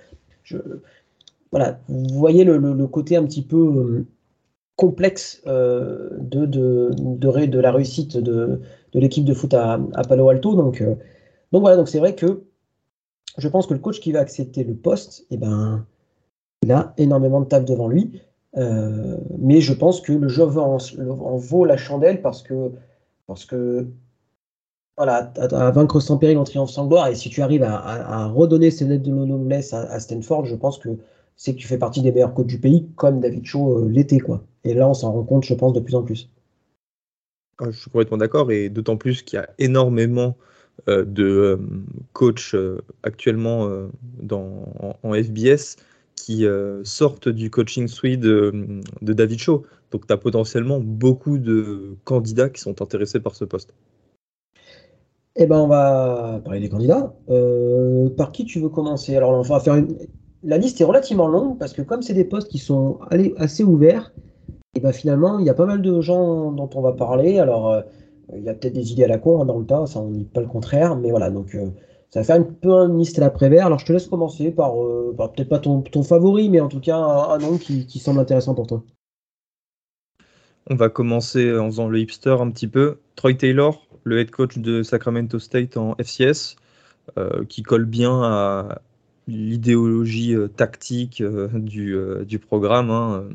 voilà, 1.50 1.81
vous 1.88 2.19
voyez 2.19 2.45
le, 2.45 2.59
le, 2.59 2.87
côté 2.87 3.17
un 3.17 3.25
petit 3.25 3.43
peu 3.43 3.57
euh, 3.57 4.07
complexe 4.76 5.43
de, 5.45 6.19
de, 6.21 6.91
de, 6.97 7.47
de, 7.47 7.59
la 7.61 7.73
réussite 7.73 8.17
de, 8.17 8.61
de 8.93 9.00
l'équipe 9.00 9.25
de 9.25 9.35
foot 9.35 9.55
à, 9.55 9.81
à, 9.95 10.03
Palo 10.05 10.29
Alto. 10.29 10.55
Donc, 10.55 10.83
donc 11.53 11.61
voilà, 11.61 11.76
donc 11.76 11.88
c'est 11.88 11.99
vrai 11.99 12.15
que 12.15 12.46
je 13.38 13.49
pense 13.49 13.66
que 13.66 13.75
le 13.75 13.81
coach 13.81 14.00
qui 14.00 14.12
va 14.12 14.21
accepter 14.21 14.64
le 14.64 14.75
poste, 14.75 15.26
eh 15.31 15.37
ben, 15.37 15.85
il 16.62 16.73
a 16.73 16.95
énormément 16.97 17.40
de 17.40 17.47
taf 17.47 17.64
devant 17.64 17.88
lui. 17.88 18.23
Euh, 18.57 19.19
mais 19.38 19.61
je 19.61 19.75
pense 19.75 20.00
que 20.00 20.12
le 20.12 20.28
jeu 20.28 20.45
en, 20.45 20.78
vaut 21.37 21.64
la 21.64 21.76
chandelle 21.76 22.23
parce 22.23 22.43
que, 22.43 22.73
parce 23.26 23.45
que 23.45 23.87
voilà, 24.97 25.33
à, 25.37 25.71
vaincre 25.73 26.00
sans 26.00 26.16
péril 26.16 26.38
en 26.38 26.45
triomphe 26.45 26.71
sans 26.71 26.87
gloire. 26.87 27.09
Et 27.09 27.14
si 27.14 27.28
tu 27.28 27.43
arrives 27.43 27.62
à, 27.62 28.26
redonner 28.28 28.71
ces 28.71 28.87
lettres 28.87 29.05
de 29.05 29.11
noblesse 29.11 29.75
à, 29.75 30.00
Stanford, 30.00 30.47
je 30.47 30.57
pense 30.57 30.78
que 30.78 30.88
c'est 31.37 31.55
que 31.55 31.59
tu 31.59 31.66
fais 31.66 31.76
partie 31.76 32.00
des 32.00 32.12
meilleurs 32.12 32.33
coachs 32.33 32.47
du 32.47 32.59
pays, 32.59 32.88
comme 32.97 33.21
David 33.21 33.45
Shaw 33.45 33.85
euh, 33.85 33.88
l'été. 33.90 34.19
quoi. 34.19 34.43
Et 34.64 34.73
là, 34.73 34.88
on 34.88 34.95
s'en 34.95 35.12
rend 35.12 35.23
compte, 35.23 35.45
je 35.45 35.52
pense, 35.52 35.75
de 35.75 35.81
plus 35.81 35.95
en 35.95 36.02
plus. 36.02 36.31
Je 37.62 37.71
suis 37.73 37.90
complètement 37.90 38.16
d'accord, 38.16 38.50
et 38.50 38.71
d'autant 38.71 38.97
plus 38.97 39.23
qu'il 39.23 39.38
y 39.38 39.40
a 39.40 39.49
énormément 39.59 40.37
de 40.87 41.25
euh, 41.25 41.56
coachs 42.12 42.54
euh, 42.54 42.80
actuellement 43.02 43.68
dans, 44.23 44.99
en, 45.02 45.12
FBS 45.14 45.76
qui 46.14 46.47
sortent 46.83 47.28
du 47.28 47.50
coaching 47.50 47.88
suite 47.88 48.21
de, 48.21 48.83
David 49.02 49.38
Shaw. 49.38 49.62
Donc 49.90 50.06
tu 50.06 50.12
as 50.12 50.16
potentiellement 50.16 50.80
beaucoup 50.80 51.38
de 51.38 51.97
candidats 52.04 52.49
qui 52.49 52.61
sont 52.61 52.83
intéressés 52.83 53.21
par 53.21 53.35
ce 53.35 53.45
poste. 53.45 53.75
Eh 55.37 55.47
ben, 55.47 55.59
on 55.59 55.68
va 55.68 56.40
parler 56.42 56.61
des 56.61 56.68
candidats. 56.71 57.14
par 58.16 58.33
qui 58.33 58.45
tu 58.45 58.61
veux 58.61 58.71
commencer? 58.71 59.14
Alors, 59.14 59.33
on 59.33 59.42
va 59.42 59.61
faire 59.61 59.76
La 60.42 60.56
liste 60.56 60.80
est 60.80 60.85
relativement 60.85 61.28
longue 61.28 61.59
parce 61.59 61.75
que 61.75 61.83
comme 61.83 62.02
c'est 62.02 62.14
des 62.14 62.25
postes 62.25 62.49
qui 62.49 62.59
sont 62.59 62.99
assez 63.37 63.62
ouverts, 63.62 64.12
et 64.49 64.78
eh 64.78 64.80
ben 64.80 64.92
finalement, 64.92 65.38
il 65.38 65.47
y 65.47 65.50
a 65.50 65.54
pas 65.54 65.64
mal 65.64 65.80
de 65.80 66.00
gens 66.02 66.52
dont 66.52 66.68
on 66.75 66.80
va 66.83 66.92
parler. 66.92 67.38
Alors, 67.38 67.83
il 68.35 68.42
y 68.42 68.49
a 68.49 68.54
peut-être 68.54 68.75
des 68.75 68.92
idées 68.92 69.04
à 69.04 69.09
la 69.09 69.18
con 69.18 69.40
hein, 69.40 69.45
dans 69.45 69.59
le 69.59 69.66
tas, 69.66 69.87
ça 69.87 70.00
on 70.00 70.11
dit 70.11 70.25
pas 70.25 70.40
le 70.40 70.47
contraire, 70.47 70.97
mais 70.97 71.11
voilà, 71.11 71.30
donc 71.30 71.54
euh, 71.54 71.71
ça 72.11 72.21
va 72.21 72.25
faire 72.25 72.37
un 72.37 72.42
peu 72.42 72.73
un 72.73 72.97
liste 72.97 73.18
à 73.18 73.21
la 73.21 73.30
Prévert. 73.30 73.66
Alors 73.66 73.78
je 73.78 73.87
te 73.87 73.92
laisse 73.92 74.06
commencer 74.06 74.50
par, 74.50 74.80
euh, 74.83 75.14
peut-être 75.16 75.49
pas 75.49 75.59
ton, 75.59 76.02
favori, 76.02 76.49
mais 76.49 76.61
en 76.61 76.68
tout 76.68 76.80
cas 76.80 76.99
un, 76.99 77.38
nom 77.38 77.59
qui, 77.59 77.99
semble 77.99 78.21
intéressant 78.21 78.54
pour 78.54 78.66
toi. 78.66 78.83
On 80.68 80.75
va 80.75 80.88
commencer 80.88 81.56
en 81.56 81.66
faisant 81.66 81.88
le 81.88 82.00
hipster 82.00 82.37
un 82.40 82.50
petit 82.50 82.66
peu. 82.66 82.99
Troy 83.14 83.35
Taylor, 83.35 83.87
le 84.02 84.18
head 84.18 84.30
coach 84.30 84.59
de 84.59 84.83
Sacramento 84.83 85.38
State 85.38 85.76
en 85.76 85.95
FCS, 85.97 86.56
euh, 87.18 87.45
qui 87.45 87.62
colle 87.62 87.85
bien 87.85 88.23
à 88.25 88.80
l'idéologie 89.28 90.35
tactique 90.56 91.23
du, 91.23 92.38
programme. 92.40 92.90
Hein. 92.90 93.28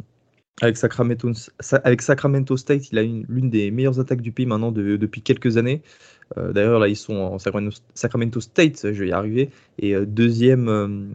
Avec 0.62 0.78
Sacramento, 0.78 2.58
State, 2.58 2.92
il 2.92 3.00
a 3.00 3.02
l'une 3.02 3.50
des 3.50 3.72
meilleures 3.72 4.00
attaques 4.00 4.22
du 4.22 4.32
pays 4.32 4.46
maintenant 4.46 4.72
depuis 4.72 5.24
quelques 5.24 5.58
années. 5.58 5.82
Euh, 6.38 6.54
d'ailleurs, 6.54 6.80
là, 6.80 6.88
ils 6.88 6.96
sont 6.96 7.16
en 7.16 7.40
Sacramento, 7.40 8.40
State, 8.40 8.94
je 8.94 9.04
vais 9.04 9.10
y 9.10 9.12
arriver, 9.12 9.50
et 9.80 9.96
euh, 9.96 10.06
deuxième, 10.06 10.70
euh, 10.70 11.08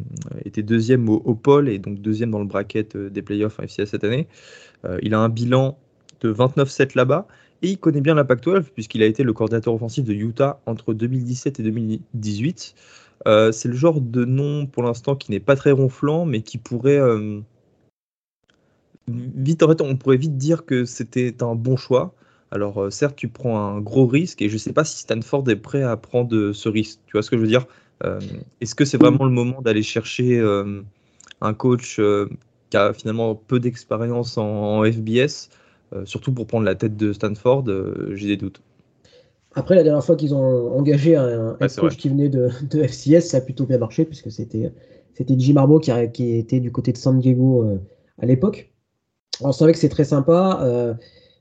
était 0.44 0.64
deuxième 0.64 1.08
au, 1.08 1.34
pôle 1.34 1.68
et 1.68 1.78
donc 1.78 2.00
deuxième 2.00 2.32
dans 2.32 2.40
le 2.40 2.44
bracket 2.44 2.96
des 2.96 3.22
playoffs 3.22 3.60
en 3.60 3.62
FCS 3.62 3.86
cette 3.86 4.04
année. 4.04 4.26
il 5.02 5.14
a 5.14 5.20
un 5.20 5.28
bilan 5.28 5.78
de 6.20 6.32
29-7 6.32 6.96
là-bas 6.96 7.26
et 7.62 7.68
il 7.68 7.78
connaît 7.78 8.00
bien 8.00 8.14
la 8.14 8.24
Pac-12 8.24 8.64
puisqu'il 8.74 9.02
a 9.02 9.06
été 9.06 9.22
le 9.22 9.32
coordinateur 9.32 9.74
offensif 9.74 10.04
de 10.04 10.12
Utah 10.12 10.60
entre 10.66 10.92
2017 10.92 11.60
et 11.60 11.62
2018. 11.62 12.74
C'est 13.24 13.68
le 13.68 13.74
genre 13.74 14.00
de 14.00 14.24
nom 14.24 14.66
pour 14.66 14.82
l'instant 14.82 15.14
qui 15.14 15.30
n'est 15.30 15.40
pas 15.40 15.56
très 15.56 15.70
ronflant, 15.70 16.26
mais 16.26 16.42
qui 16.42 16.58
pourrait 16.58 17.00
vite, 19.08 19.62
en 19.62 19.68
fait, 19.68 19.80
on 19.80 19.96
pourrait 19.96 20.16
vite 20.16 20.36
dire 20.36 20.64
que 20.64 20.84
c'était 20.84 21.42
un 21.42 21.54
bon 21.54 21.76
choix. 21.76 22.14
Alors, 22.50 22.82
euh, 22.82 22.90
certes, 22.90 23.16
tu 23.16 23.28
prends 23.28 23.58
un 23.58 23.80
gros 23.80 24.06
risque 24.06 24.40
et 24.42 24.48
je 24.48 24.54
ne 24.54 24.58
sais 24.58 24.72
pas 24.72 24.84
si 24.84 24.98
Stanford 24.98 25.48
est 25.50 25.56
prêt 25.56 25.82
à 25.82 25.96
prendre 25.96 26.52
ce 26.52 26.68
risque. 26.68 27.00
Tu 27.06 27.12
vois 27.12 27.22
ce 27.22 27.30
que 27.30 27.36
je 27.36 27.42
veux 27.42 27.48
dire? 27.48 27.66
Euh, 28.04 28.20
Est-ce 28.60 28.74
que 28.74 28.84
c'est 28.84 28.98
vraiment 28.98 29.24
le 29.24 29.30
moment 29.30 29.62
d'aller 29.62 29.82
chercher 29.82 30.38
euh, 30.38 30.82
un 31.40 31.54
coach 31.54 32.00
qui 32.70 32.76
a 32.76 32.92
finalement 32.92 33.34
peu 33.34 33.58
d'expérience 33.58 34.38
en, 34.38 34.84
FBS, 34.84 35.48
surtout 36.04 36.32
pour 36.32 36.46
prendre 36.46 36.64
la 36.64 36.74
tête 36.74 36.96
de 36.96 37.12
Stanford 37.12 37.64
J'ai 38.12 38.28
des 38.28 38.36
doutes. 38.36 38.60
Après, 39.54 39.74
la 39.74 39.82
dernière 39.82 40.04
fois 40.04 40.16
qu'ils 40.16 40.34
ont 40.34 40.76
engagé 40.76 41.16
un, 41.16 41.56
coach 41.76 41.96
qui 41.96 42.10
venait 42.10 42.28
de, 42.28 42.48
FCS, 42.70 43.20
ça 43.20 43.38
a 43.38 43.40
plutôt 43.40 43.64
bien 43.64 43.78
marché 43.78 44.04
puisque 44.04 44.30
c'était 44.30 44.72
Jim 45.18 45.56
Harbaugh 45.56 45.80
qui, 45.80 45.90
qui 46.12 46.36
était 46.36 46.60
du 46.60 46.70
côté 46.70 46.92
de 46.92 46.98
San 46.98 47.18
Diego 47.18 47.66
à 48.18 48.26
l'époque. 48.26 48.70
On 49.40 49.52
savait 49.52 49.72
que 49.72 49.78
c'est 49.78 49.88
très 49.88 50.04
sympa. 50.04 50.60
Euh, 50.62 50.94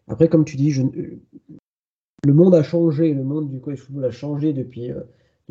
après, 0.07 0.27
comme 0.27 0.45
tu 0.45 0.57
dis, 0.57 0.73
le 0.73 2.33
monde 2.33 2.55
a 2.55 2.63
changé, 2.63 3.13
le 3.13 3.23
monde 3.23 3.49
du 3.49 3.59
college 3.59 3.79
football 3.79 4.05
a 4.05 4.11
changé 4.11 4.53
depuis, 4.53 4.91
euh, 4.91 5.01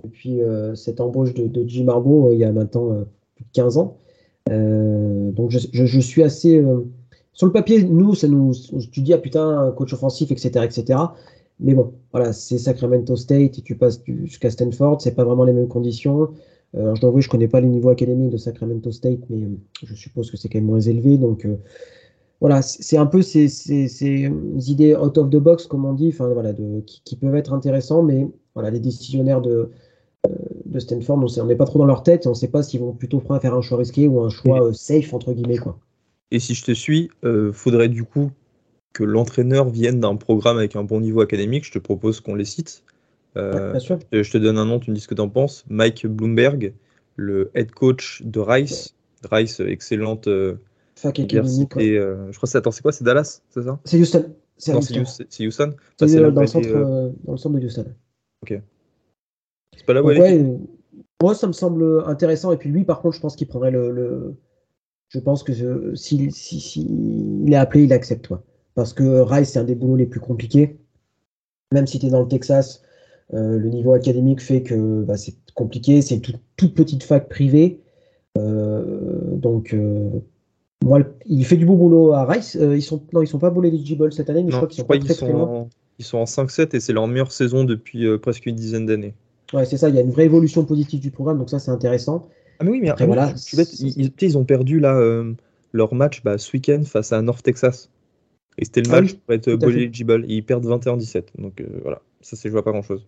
depuis 0.03 0.43
euh, 0.43 0.75
cette 0.75 1.01
embauche 1.01 1.35
de, 1.35 1.65
Jim 1.67 1.89
Harbaugh 1.89 2.33
il 2.33 2.39
y 2.39 2.45
a 2.45 2.53
maintenant 2.53 3.05
plus 3.37 3.45
de 3.45 3.51
15 3.53 3.79
ans. 3.79 3.99
donc 4.49 5.51
je, 5.51 6.01
suis 6.01 6.23
assez. 6.23 6.63
sur 7.33 7.47
le 7.47 7.53
papier, 7.53 7.83
nous, 7.85 8.15
ça 8.15 8.29
nous, 8.29 8.53
tu 8.93 9.01
dis, 9.01 9.13
ah 9.13 9.19
putain, 9.19 9.73
coach 9.77 9.93
offensif, 9.93 10.31
etc. 10.31 10.65
etc. 10.65 10.99
Mais 11.61 11.75
bon, 11.75 11.95
voilà, 12.13 12.33
c'est 12.33 12.59
Sacramento 12.59 13.15
State 13.15 13.59
et 13.59 13.63
tu 13.63 13.77
passes 13.77 14.03
jusqu'à 14.25 14.51
Stanford, 14.51 15.01
c'est 15.01 15.15
pas 15.15 15.25
vraiment 15.25 15.45
les 15.45 15.53
mêmes 15.53 15.69
conditions. 15.69 16.31
je 16.75 17.01
dois 17.01 17.11
avouer, 17.11 17.23
je 17.23 17.29
connais 17.29 17.49
pas 17.49 17.61
les 17.61 17.69
niveaux 17.69 17.91
académiques 17.91 18.31
de 18.31 18.37
Sacramento 18.37 18.91
State, 18.91 19.21
mais 19.31 19.49
je 19.85 19.95
suppose 19.95 20.31
que 20.31 20.37
c'est 20.37 20.49
quand 20.49 20.59
même 20.59 20.67
moins 20.67 20.81
élevé. 20.81 21.17
Donc, 21.17 21.47
voilà, 22.41 22.63
c'est 22.63 22.97
un 22.97 23.07
peu 23.07 23.23
ces, 23.23 23.47
idées 24.69 24.97
out 24.97 25.17
of 25.19 25.31
the 25.31 25.37
box, 25.37 25.67
comme 25.67 25.85
on 25.85 25.95
dit, 25.95 26.11
enfin, 26.13 26.29
voilà, 26.29 26.53
de, 26.53 26.81
qui, 26.81 27.17
peuvent 27.17 27.35
être 27.37 27.53
intéressants, 27.53 28.03
mais 28.03 28.27
voilà, 28.55 28.71
les 28.71 28.81
décisionnaires 28.81 29.41
de, 29.41 29.71
euh, 30.27 30.31
de 30.67 30.79
Stanford, 30.79 31.25
on 31.39 31.47
n'est 31.47 31.57
pas 31.57 31.65
trop 31.65 31.79
dans 31.79 31.87
leur 31.87 32.03
tête, 32.03 32.27
on 32.27 32.31
ne 32.31 32.35
sait 32.35 32.49
pas 32.49 32.63
s'ils 32.63 32.81
vont 32.81 32.93
plutôt 32.93 33.21
prendre 33.21 33.39
à 33.39 33.41
faire 33.41 33.55
un 33.55 33.63
choix 33.63 33.79
risqué 33.79 34.09
ou 34.09 34.21
un 34.21 34.29
choix 34.29 34.67
euh, 34.67 34.73
safe, 34.73 35.15
entre 35.15 35.33
guillemets. 35.33 35.59
Quoi. 35.59 35.79
Et 36.31 36.39
si 36.39 36.55
je 36.55 36.65
te 36.65 36.73
suis, 36.73 37.11
euh, 37.25 37.53
faudrait 37.53 37.89
du 37.89 38.05
coup 38.05 38.31
que 38.93 39.05
l'entraîneur 39.05 39.69
vienne 39.69 40.01
d'un 40.01 40.17
programme 40.17 40.59
avec 40.59 40.77
un 40.77 40.85
bon 40.85 41.01
niveau 41.01 41.21
académique. 41.21 41.65
Je 41.65 41.73
te 41.73 41.79
propose 41.79 42.21
qu'on 42.21 42.35
les 42.35 42.45
cite. 42.45 42.83
Euh, 43.37 43.79
sûr. 43.81 43.99
Je 44.13 44.31
te 44.31 44.39
donne 44.39 44.59
un 44.59 44.65
nom, 44.65 44.79
tu 44.79 44.91
me 44.91 44.95
dis 44.95 45.01
ce 45.01 45.09
que 45.09 45.15
tu 45.15 45.21
en 45.21 45.29
penses. 45.29 45.65
Mike 45.69 46.07
Bloomberg, 46.07 46.73
le 47.17 47.51
head 47.55 47.73
coach 47.73 48.23
de 48.25 48.39
Rice. 48.39 48.95
Rice, 49.31 49.61
excellente 49.61 50.29
fac 51.05 51.19
académique. 51.19 51.77
Ouais. 51.77 51.87
je 51.87 52.37
crois 52.37 52.47
que 52.47 52.49
c'est, 52.49 52.59
attends, 52.59 52.71
c'est 52.71 52.83
quoi? 52.83 52.93
C'est 52.93 53.05
Dallas, 53.05 53.43
c'est 53.51 53.63
ça? 53.63 53.79
C'est 53.85 54.01
Houston. 54.01 54.35
C'est 54.57 54.75
Houston. 54.75 55.05
C'est 55.29 55.47
Houston? 55.47 55.75
Dans, 55.99 56.07
le 56.41 56.47
centre, 56.47 56.69
dans 57.25 57.33
le 57.33 57.37
centre 57.37 57.59
de 57.59 57.67
Houston. 57.67 57.87
Ok. 58.43 58.61
C'est 59.77 59.87
pas 59.87 59.93
là 59.93 60.03
où 60.03 60.07
ouais, 60.07 60.45
Moi, 61.23 61.35
ça 61.35 61.47
me 61.47 61.53
semble 61.53 62.05
intéressant. 62.07 62.53
Et 62.53 62.57
puis 62.57 62.71
lui, 62.71 62.85
par 62.85 63.01
contre, 63.01 63.17
je 63.17 63.21
pense 63.21 63.37
qu'il 63.37 63.49
prendrait 63.49 63.71
le. 63.71 64.37
Je 65.09 65.19
pense 65.21 65.43
que 65.43 65.95
s'il 65.95 66.33
si, 66.33 66.61
si, 66.61 67.45
est 67.47 67.55
appelé, 67.55 67.85
il 67.85 67.93
accepte. 67.93 68.29
Parce 68.75 68.93
que 68.93 69.21
Rice, 69.21 69.51
c'est 69.51 69.59
un 69.59 69.65
des 69.65 69.75
boulots 69.75 69.97
les 69.97 70.07
plus 70.07 70.21
compliqués. 70.21 70.79
Même 71.73 71.87
si 71.87 71.99
tu 71.99 72.07
es 72.07 72.11
dans 72.11 72.23
le 72.23 72.29
Texas, 72.29 72.83
euh, 73.33 73.59
le 73.59 73.69
niveau 73.69 73.93
académique 73.93 74.41
fait 74.41 74.63
que 74.63 75.03
bah, 75.03 75.17
c'est 75.17 75.37
compliqué. 75.55 76.03
C'est 76.03 76.17
une 76.17 76.39
toute 76.57 76.75
petite 76.75 77.05
fac 77.05 77.29
privée. 77.29 77.81
Euh, 78.37 79.37
donc, 79.37 79.73
euh, 79.73 80.11
il 81.27 81.45
fait 81.45 81.57
du 81.57 81.67
beau 81.67 81.77
boulot 81.77 82.13
à 82.13 82.25
Rice. 82.25 82.55
ils 82.55 82.83
sont, 82.83 83.03
non, 83.13 83.23
ils 83.23 83.27
sont 83.27 83.39
pas 83.39 83.51
bowl 83.51 83.67
eligible 83.67 84.13
cette 84.13 84.31
année, 84.31 84.43
mais 84.43 84.51
je 84.51 84.57
crois 84.57 84.69
qu'ils 84.69 84.81
sont 84.81 84.87
pas 84.87 84.99
très, 84.99 85.15
très 85.15 85.33
loin. 85.33 85.69
Ils 85.99 86.05
sont 86.05 86.19
en 86.19 86.25
5-7 86.25 86.75
et 86.75 86.81
c'est 86.81 86.93
leur 86.93 87.07
meilleure 87.07 87.33
saison 87.33 87.65
depuis 87.65 88.07
presque 88.19 88.47
une 88.47 88.57
dizaine 88.57 88.87
d'années. 88.87 89.15
Ouais, 89.53 89.65
c'est 89.65 89.77
ça, 89.77 89.89
il 89.89 89.95
y 89.95 89.99
a 89.99 90.01
une 90.01 90.11
vraie 90.11 90.25
évolution 90.25 90.65
positive 90.65 91.01
du 91.01 91.11
programme, 91.11 91.39
donc 91.39 91.51
ça 91.51 91.59
c'est 91.59 91.71
intéressant. 91.71 92.29
Ah 92.59 92.65
mais 92.65 92.71
oui, 92.71 92.81
mais 92.83 92.89
Après, 92.89 93.07
voilà, 93.07 93.35
ils, 93.83 94.13
ils, 94.21 94.39
ont 94.39 94.45
perdu 94.45 94.81
là 94.81 94.97
euh, 94.97 95.33
leur 95.73 95.95
match 95.95 96.23
bah, 96.23 96.39
ce 96.39 96.53
week-end 96.57 96.83
face 96.85 97.13
à 97.13 97.21
North 97.23 97.43
Texas. 97.43 97.91
Et 98.59 98.65
c'était 98.65 98.83
le 98.83 98.89
ah 98.93 99.01
match 99.01 99.15
pour 99.15 99.35
être 99.35 99.53
bowl 99.55 99.77
eligible. 99.77 100.25
ils 100.29 100.45
perdent 100.45 100.67
21-17. 100.67 101.25
Donc 101.39 101.61
euh, 101.61 101.67
voilà, 101.83 102.01
ça 102.21 102.37
c'est 102.37 102.49
joué 102.51 102.61
à 102.61 102.63
pas 102.63 102.71
grand-chose. 102.71 103.07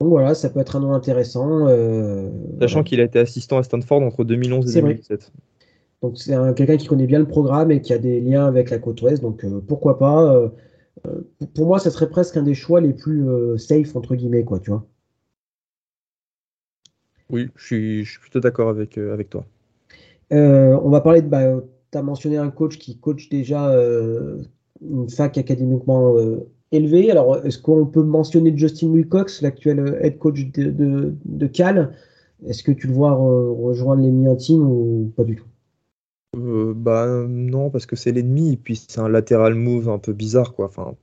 Donc 0.00 0.10
voilà, 0.10 0.34
ça 0.34 0.50
peut 0.50 0.60
être 0.60 0.76
un 0.76 0.80
nom 0.80 0.92
intéressant. 0.92 1.68
Euh, 1.68 2.28
Sachant 2.60 2.82
qu'il 2.82 3.00
a 3.00 3.04
été 3.04 3.18
assistant 3.18 3.58
à 3.58 3.62
Stanford 3.62 4.02
entre 4.02 4.24
2011 4.24 4.76
et 4.76 4.80
2017. 4.80 5.32
Donc 6.06 6.18
c'est 6.18 6.34
quelqu'un 6.54 6.76
qui 6.76 6.86
connaît 6.86 7.06
bien 7.06 7.18
le 7.18 7.26
programme 7.26 7.70
et 7.70 7.80
qui 7.80 7.92
a 7.92 7.98
des 7.98 8.20
liens 8.20 8.46
avec 8.46 8.70
la 8.70 8.78
côte 8.78 9.02
ouest. 9.02 9.22
Donc 9.22 9.44
pourquoi 9.66 9.98
pas. 9.98 10.52
pour 11.54 11.66
moi, 11.66 11.78
ça 11.78 11.90
serait 11.90 12.08
presque 12.08 12.36
un 12.36 12.42
des 12.42 12.54
choix 12.54 12.80
les 12.80 12.92
plus 12.92 13.26
safe 13.58 13.96
entre 13.96 14.14
guillemets, 14.14 14.44
quoi, 14.44 14.60
tu 14.60 14.70
vois. 14.70 14.86
Oui, 17.30 17.48
je 17.56 17.64
suis, 17.64 18.04
je 18.04 18.10
suis 18.10 18.20
plutôt 18.20 18.40
d'accord 18.40 18.68
avec, 18.68 18.98
euh, 18.98 19.12
avec 19.12 19.30
toi. 19.30 19.44
Euh, 20.32 20.78
on 20.82 20.90
va 20.90 21.00
parler 21.00 21.22
de. 21.22 21.28
Bah, 21.28 21.60
tu 21.92 21.98
as 21.98 22.02
mentionné 22.02 22.36
un 22.36 22.50
coach 22.50 22.78
qui 22.78 22.98
coach 22.98 23.28
déjà 23.28 23.70
euh, 23.70 24.42
une 24.80 25.08
fac 25.08 25.38
académiquement 25.38 26.16
élevée. 26.72 27.10
Alors, 27.10 27.44
est-ce 27.44 27.58
qu'on 27.58 27.86
peut 27.86 28.02
mentionner 28.02 28.56
Justin 28.56 28.88
Wilcox, 28.88 29.42
l'actuel 29.42 29.98
head 30.00 30.18
coach 30.18 30.50
de, 30.52 31.14
de, 31.24 31.46
Cal? 31.46 31.96
Est-ce 32.46 32.62
que 32.62 32.72
tu 32.72 32.88
le 32.88 32.92
vois 32.92 33.12
rejoindre 33.14 34.02
les 34.02 34.36
team 34.36 34.62
ou 34.68 35.12
pas 35.16 35.24
du 35.24 35.36
tout? 35.36 35.46
Bah 36.36 37.24
non 37.28 37.70
parce 37.70 37.86
que 37.86 37.96
c'est 37.96 38.12
l'ennemi 38.12 38.52
et 38.52 38.56
puis 38.56 38.76
c'est 38.76 39.00
un 39.00 39.08
latéral 39.08 39.54
move 39.54 39.88
un 39.88 39.98
peu 39.98 40.12
bizarre 40.12 40.54
quoi. 40.54 40.66
Enfin, 40.66 40.94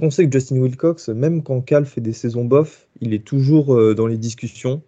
on 0.00 0.10
sait 0.10 0.26
que 0.26 0.32
Justin 0.32 0.60
Wilcox, 0.60 1.08
même 1.08 1.42
quand 1.42 1.60
Cal 1.60 1.84
fait 1.86 2.00
des 2.00 2.12
saisons 2.12 2.44
bof, 2.44 2.88
il 3.00 3.14
est 3.14 3.24
toujours 3.24 3.94
dans 3.94 4.06
les 4.06 4.18
discussions 4.18 4.82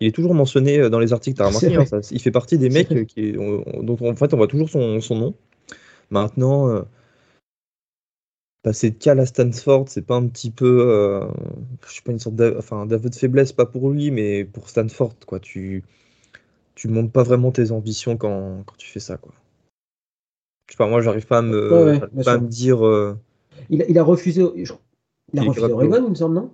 il 0.00 0.08
est 0.08 0.12
toujours 0.12 0.34
mentionné 0.34 0.78
euh, 0.78 0.88
dans 0.88 0.98
les 0.98 1.12
articles, 1.12 1.36
tu 1.36 1.42
as 1.42 1.46
remarqué, 1.46 1.76
hein, 1.76 2.00
il 2.10 2.20
fait 2.20 2.30
partie 2.30 2.58
des 2.58 2.70
mecs 2.70 3.06
qui, 3.06 3.32
dont 3.32 3.96
en 4.00 4.16
fait 4.16 4.34
on 4.34 4.36
voit 4.36 4.46
toujours 4.46 4.70
son, 4.70 5.00
nom. 5.10 5.34
Maintenant, 6.10 6.68
euh, 6.68 6.82
passer 8.62 8.90
de 8.90 8.96
Cal 8.96 9.20
à 9.20 9.26
Stanford, 9.26 9.88
c'est 9.88 10.04
pas 10.04 10.16
un 10.16 10.26
petit 10.26 10.50
peu, 10.50 10.88
euh, 10.88 11.26
je 11.86 11.94
sais 11.94 12.02
pas, 12.02 12.12
une 12.12 12.18
sorte 12.18 12.34
d'aveu 12.34 13.10
de 13.10 13.14
faiblesse, 13.14 13.52
pas 13.52 13.66
pour 13.66 13.90
lui, 13.90 14.10
mais 14.10 14.44
pour 14.44 14.68
Stanford, 14.68 15.14
quoi. 15.26 15.38
Tu, 15.38 15.84
tu 16.74 16.88
montes 16.88 17.12
pas 17.12 17.22
vraiment 17.22 17.50
tes 17.50 17.70
ambitions 17.72 18.16
quand, 18.16 18.64
tu 18.78 18.88
fais 18.88 19.00
ça, 19.00 19.16
quoi. 19.16 19.32
Je 20.68 20.74
sais 20.74 20.78
pas, 20.78 20.88
moi, 20.88 21.00
j'arrive 21.00 21.26
pas 21.26 21.38
à 21.38 21.42
me, 21.42 21.98
pas 22.24 22.32
à 22.32 22.38
me 22.38 22.48
dire. 22.48 22.80
Il, 23.68 23.98
a 23.98 24.02
refusé, 24.02 24.42
il 25.32 25.38
a 25.38 25.42
refusé 25.42 25.72
Oregon, 25.72 26.04
il 26.04 26.10
me 26.10 26.14
semble, 26.14 26.34
non? 26.34 26.50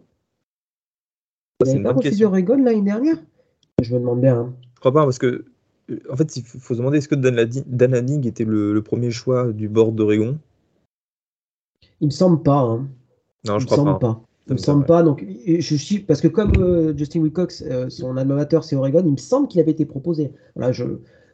Il 1.64 1.78
a 1.78 1.92
pas 1.92 1.98
refusé 1.98 2.24
Oregon 2.24 2.62
l'année 2.62 2.82
dernière? 2.82 3.16
Je 3.82 3.94
me 3.94 4.00
demande 4.00 4.20
bien. 4.20 4.38
Hein. 4.38 4.54
Je 4.74 4.80
crois 4.80 4.92
pas, 4.92 5.04
parce 5.04 5.18
que, 5.18 5.44
euh, 5.90 6.00
en 6.10 6.16
fait, 6.16 6.36
il 6.36 6.44
faut 6.44 6.74
se 6.74 6.78
demander 6.78 6.98
est-ce 6.98 7.08
que 7.08 7.14
Dan 7.14 7.92
Lanning 7.92 8.26
était 8.26 8.44
le, 8.44 8.80
premier 8.82 9.10
choix 9.10 9.52
du 9.52 9.68
board 9.68 9.94
d'Oregon? 9.94 10.38
Il 12.00 12.06
me 12.06 12.10
semble 12.10 12.42
pas. 12.42 12.58
Hein. 12.58 12.86
Non, 13.46 13.58
je 13.58 13.66
crois 13.66 13.76
semble 13.76 13.98
pas. 13.98 14.20
Il 14.48 14.52
me 14.52 14.58
semble 14.58 14.84
pas. 14.84 15.02
Donc, 15.02 15.24
je 15.46 15.74
suis 15.76 15.98
parce 15.98 16.20
que 16.20 16.28
comme 16.28 16.52
euh, 16.58 16.96
Justin 16.96 17.20
Wilcox, 17.20 17.64
euh, 17.68 17.88
son 17.88 18.16
animateur 18.16 18.62
c'est 18.62 18.76
Oregon, 18.76 19.02
il 19.04 19.12
me 19.12 19.16
semble 19.16 19.48
qu'il 19.48 19.60
avait 19.60 19.72
été 19.72 19.84
proposé. 19.84 20.32
Voilà, 20.54 20.72
je. 20.72 20.84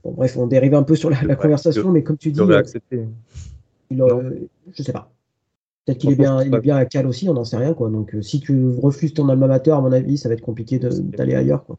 Bon, 0.02 0.12
bref, 0.12 0.36
on 0.36 0.46
dérive 0.46 0.74
un 0.74 0.82
peu 0.82 0.96
sur 0.96 1.10
la, 1.10 1.36
conversation, 1.36 1.92
mais 1.92 2.02
comme 2.02 2.16
tu 2.16 2.32
dis, 2.32 2.40
il 2.40 2.52
accepté. 2.54 3.06
Il, 3.90 4.02
je 4.72 4.82
sais 4.82 4.92
pas. 4.92 5.12
Peut-être 5.84 5.98
qu'il 5.98 6.10
est 6.10 6.16
bien, 6.16 6.42
il 6.42 6.54
est 6.54 6.60
bien 6.60 6.76
à 6.76 6.84
Cal 6.86 7.06
aussi, 7.06 7.28
on 7.28 7.34
n'en 7.34 7.44
sait 7.44 7.56
rien 7.56 7.74
quoi. 7.74 7.90
Donc, 7.90 8.16
si 8.20 8.40
tu 8.40 8.70
refuses 8.80 9.14
ton 9.14 9.28
alma 9.28 9.46
mater, 9.46 9.72
à 9.72 9.80
mon 9.80 9.92
avis, 9.92 10.16
ça 10.18 10.28
va 10.28 10.34
être 10.34 10.40
compliqué 10.40 10.80
d'aller 10.80 11.34
ailleurs 11.34 11.64
quoi. 11.64 11.78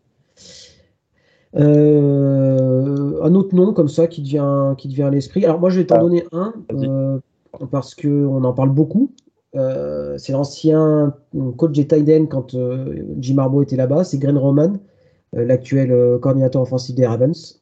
Euh, 1.56 3.22
un 3.22 3.36
autre 3.36 3.54
nom 3.54 3.74
comme 3.74 3.88
ça 3.88 4.08
qui 4.08 4.22
devient, 4.22 4.74
qui 4.78 4.88
devient 4.88 5.04
à 5.04 5.10
l'esprit. 5.10 5.46
Alors 5.46 5.60
moi 5.60 5.70
je 5.70 5.80
vais 5.80 5.86
t'en 5.86 5.96
ah. 5.96 6.00
donner 6.00 6.24
un 6.32 6.54
euh, 6.72 7.20
parce 7.72 7.94
qu'on 7.94 8.44
en 8.44 8.54
parle 8.54 8.70
beaucoup. 8.70 9.12
Euh, 9.56 10.18
c'est 10.18 10.32
l'ancien 10.32 11.16
coach 11.58 11.74
des 11.74 11.88
Tiden 11.88 12.28
quand 12.28 12.56
Jim 13.20 13.38
Harbaugh 13.38 13.64
était 13.64 13.76
là-bas. 13.76 14.04
C'est 14.04 14.18
Green 14.18 14.38
Roman, 14.38 14.74
l'actuel 15.34 16.20
coordinateur 16.20 16.62
offensif 16.62 16.96
des 16.96 17.06
Ravens. 17.06 17.62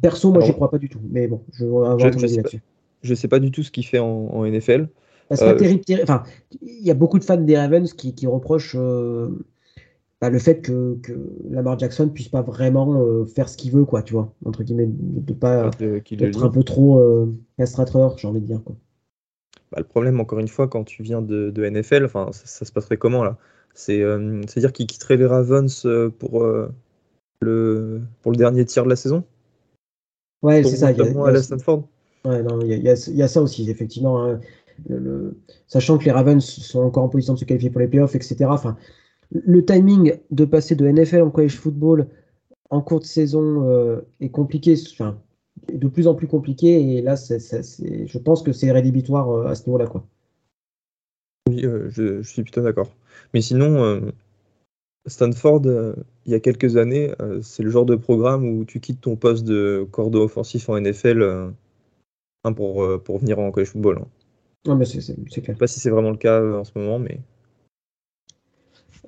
perso, 0.00 0.32
moi 0.32 0.42
j'y 0.42 0.52
crois 0.52 0.70
pas 0.70 0.78
du 0.78 0.88
tout. 0.88 1.00
Mais 1.10 1.26
bon, 1.26 1.42
je 1.52 1.64
vais 1.64 1.70
avoir 1.70 1.98
ton 1.98 2.22
avis 2.22 2.36
là-dessus. 2.36 2.62
Je 3.02 3.14
sais 3.14 3.28
pas 3.28 3.40
du 3.40 3.50
tout 3.50 3.64
ce 3.64 3.72
qu'il 3.72 3.84
fait 3.84 3.98
en, 3.98 4.44
NFL. 4.44 4.88
terrible, 5.30 5.82
Enfin, 6.02 6.22
il 6.60 6.86
y 6.86 6.90
a 6.90 6.94
beaucoup 6.94 7.18
de 7.18 7.24
fans 7.24 7.36
des 7.36 7.56
Ravens 7.56 7.92
qui, 7.94 8.14
qui 8.14 8.26
reprochent 8.26 8.76
bah, 10.22 10.30
le 10.30 10.38
fait 10.38 10.60
que, 10.60 10.98
que, 11.02 11.12
Lamar 11.50 11.76
Jackson 11.80 12.08
puisse 12.08 12.28
pas 12.28 12.42
vraiment 12.42 12.94
euh, 12.94 13.24
faire 13.24 13.48
ce 13.48 13.56
qu'il 13.56 13.72
veut, 13.72 13.84
quoi, 13.84 14.04
tu 14.04 14.12
vois, 14.12 14.32
entre 14.44 14.62
guillemets, 14.62 14.86
de, 14.88 15.32
pas 15.32 15.68
être 15.80 16.44
un 16.44 16.48
peu 16.48 16.62
trop 16.62 17.00
euh, 17.00 17.26
castrateur, 17.58 18.16
j'ai 18.18 18.28
envie 18.28 18.40
de 18.40 18.46
dire. 18.46 18.62
Quoi. 18.64 18.76
Bah, 19.72 19.78
le 19.78 19.84
problème, 19.84 20.20
encore 20.20 20.38
une 20.38 20.48
fois, 20.48 20.68
quand 20.68 20.84
tu 20.84 21.02
viens 21.02 21.22
de, 21.22 21.50
de 21.50 21.68
NFL, 21.68 22.04
enfin, 22.04 22.28
ça, 22.32 22.64
se 22.64 22.72
passerait 22.72 22.98
comment 22.98 23.24
là? 23.24 23.36
C'est 23.74 24.02
euh, 24.02 24.42
à 24.42 24.60
dire 24.60 24.72
qu'il 24.72 24.86
quitterait 24.86 25.16
les 25.16 25.26
Ravens 25.26 25.86
pour 26.18 26.46
le 27.40 28.00
pour 28.20 28.32
le 28.32 28.36
dernier 28.36 28.64
tiers 28.64 28.84
de 28.84 28.90
la 28.90 28.96
saison? 28.96 29.24
Ouais, 30.42 30.62
c'est 30.62 30.76
ça. 30.76 30.92
Y 30.92 31.00
a, 31.00 31.26
à 31.26 31.42
Stanford. 31.42 31.88
Ouais, 32.24 32.42
non, 32.42 32.60
il 32.60 32.68
y, 32.68 32.88
a, 32.88 33.10
y, 33.10 33.22
a 33.22 33.28
ça 33.28 33.42
aussi, 33.42 33.68
effectivement. 33.70 34.24
Hein. 34.24 34.40
le, 34.88 35.38
sachant 35.66 35.98
que 35.98 36.04
les 36.04 36.12
Ravens 36.12 36.44
sont 36.44 36.80
encore 36.80 37.04
en 37.04 37.08
position 37.08 37.34
de 37.34 37.38
se 37.38 37.44
qualifier 37.44 37.70
pour 37.70 37.80
les 37.80 37.88
playoffs, 37.88 38.14
etc. 38.14 38.44
Enfin, 38.48 38.76
le 39.30 39.64
timing 39.64 40.18
de 40.30 40.44
passer 40.44 40.74
de 40.74 40.86
NFL 40.86 41.22
en 41.22 41.30
college 41.30 41.56
football 41.56 42.06
en 42.70 42.80
courte 42.80 43.04
saison 43.04 43.68
euh, 43.68 44.00
est 44.20 44.30
compliqué, 44.30 44.74
enfin, 44.92 45.18
de 45.72 45.88
plus 45.88 46.06
en 46.06 46.14
plus 46.14 46.26
compliqué. 46.26 46.96
Et 46.96 47.02
là, 47.02 47.14
je 47.16 48.18
pense 48.18 48.42
que 48.42 48.52
c'est 48.52 48.70
rédhibitoire 48.70 49.30
euh, 49.30 49.46
à 49.46 49.54
ce 49.54 49.66
niveau-là. 49.66 49.86
Quoi. 49.86 50.04
Oui, 51.48 51.64
euh, 51.64 51.88
je, 51.90 52.22
suis 52.22 52.42
plutôt 52.42 52.62
d'accord. 52.62 52.90
Mais 53.34 53.40
sinon, 53.40 54.12
Stanford, 55.06 55.62
il 56.26 56.32
y 56.32 56.34
a 56.34 56.40
quelques 56.40 56.76
années, 56.76 57.12
c'est 57.42 57.62
le 57.62 57.70
genre 57.70 57.86
de 57.86 57.96
programme 57.96 58.46
où 58.46 58.64
tu 58.64 58.80
quittes 58.80 59.00
ton 59.00 59.16
poste 59.16 59.44
de 59.44 59.86
cordeau 59.90 60.24
offensif 60.24 60.68
en 60.68 60.80
NFL 60.80 61.52
hein, 62.44 62.52
pour, 62.52 62.86
pour 63.02 63.18
venir 63.18 63.38
en 63.38 63.50
college 63.50 63.68
football. 63.68 63.98
Hein. 63.98 64.08
Non, 64.66 64.76
mais 64.76 64.84
c'est 64.84 65.00
clair. 65.00 65.16
Je 65.30 65.40
ne 65.40 65.44
sais 65.44 65.54
pas 65.54 65.66
si 65.66 65.80
c'est 65.80 65.90
vraiment 65.90 66.10
le 66.10 66.16
cas 66.16 66.40
en 66.40 66.64
ce 66.64 66.72
moment, 66.76 66.98
mais. 66.98 67.18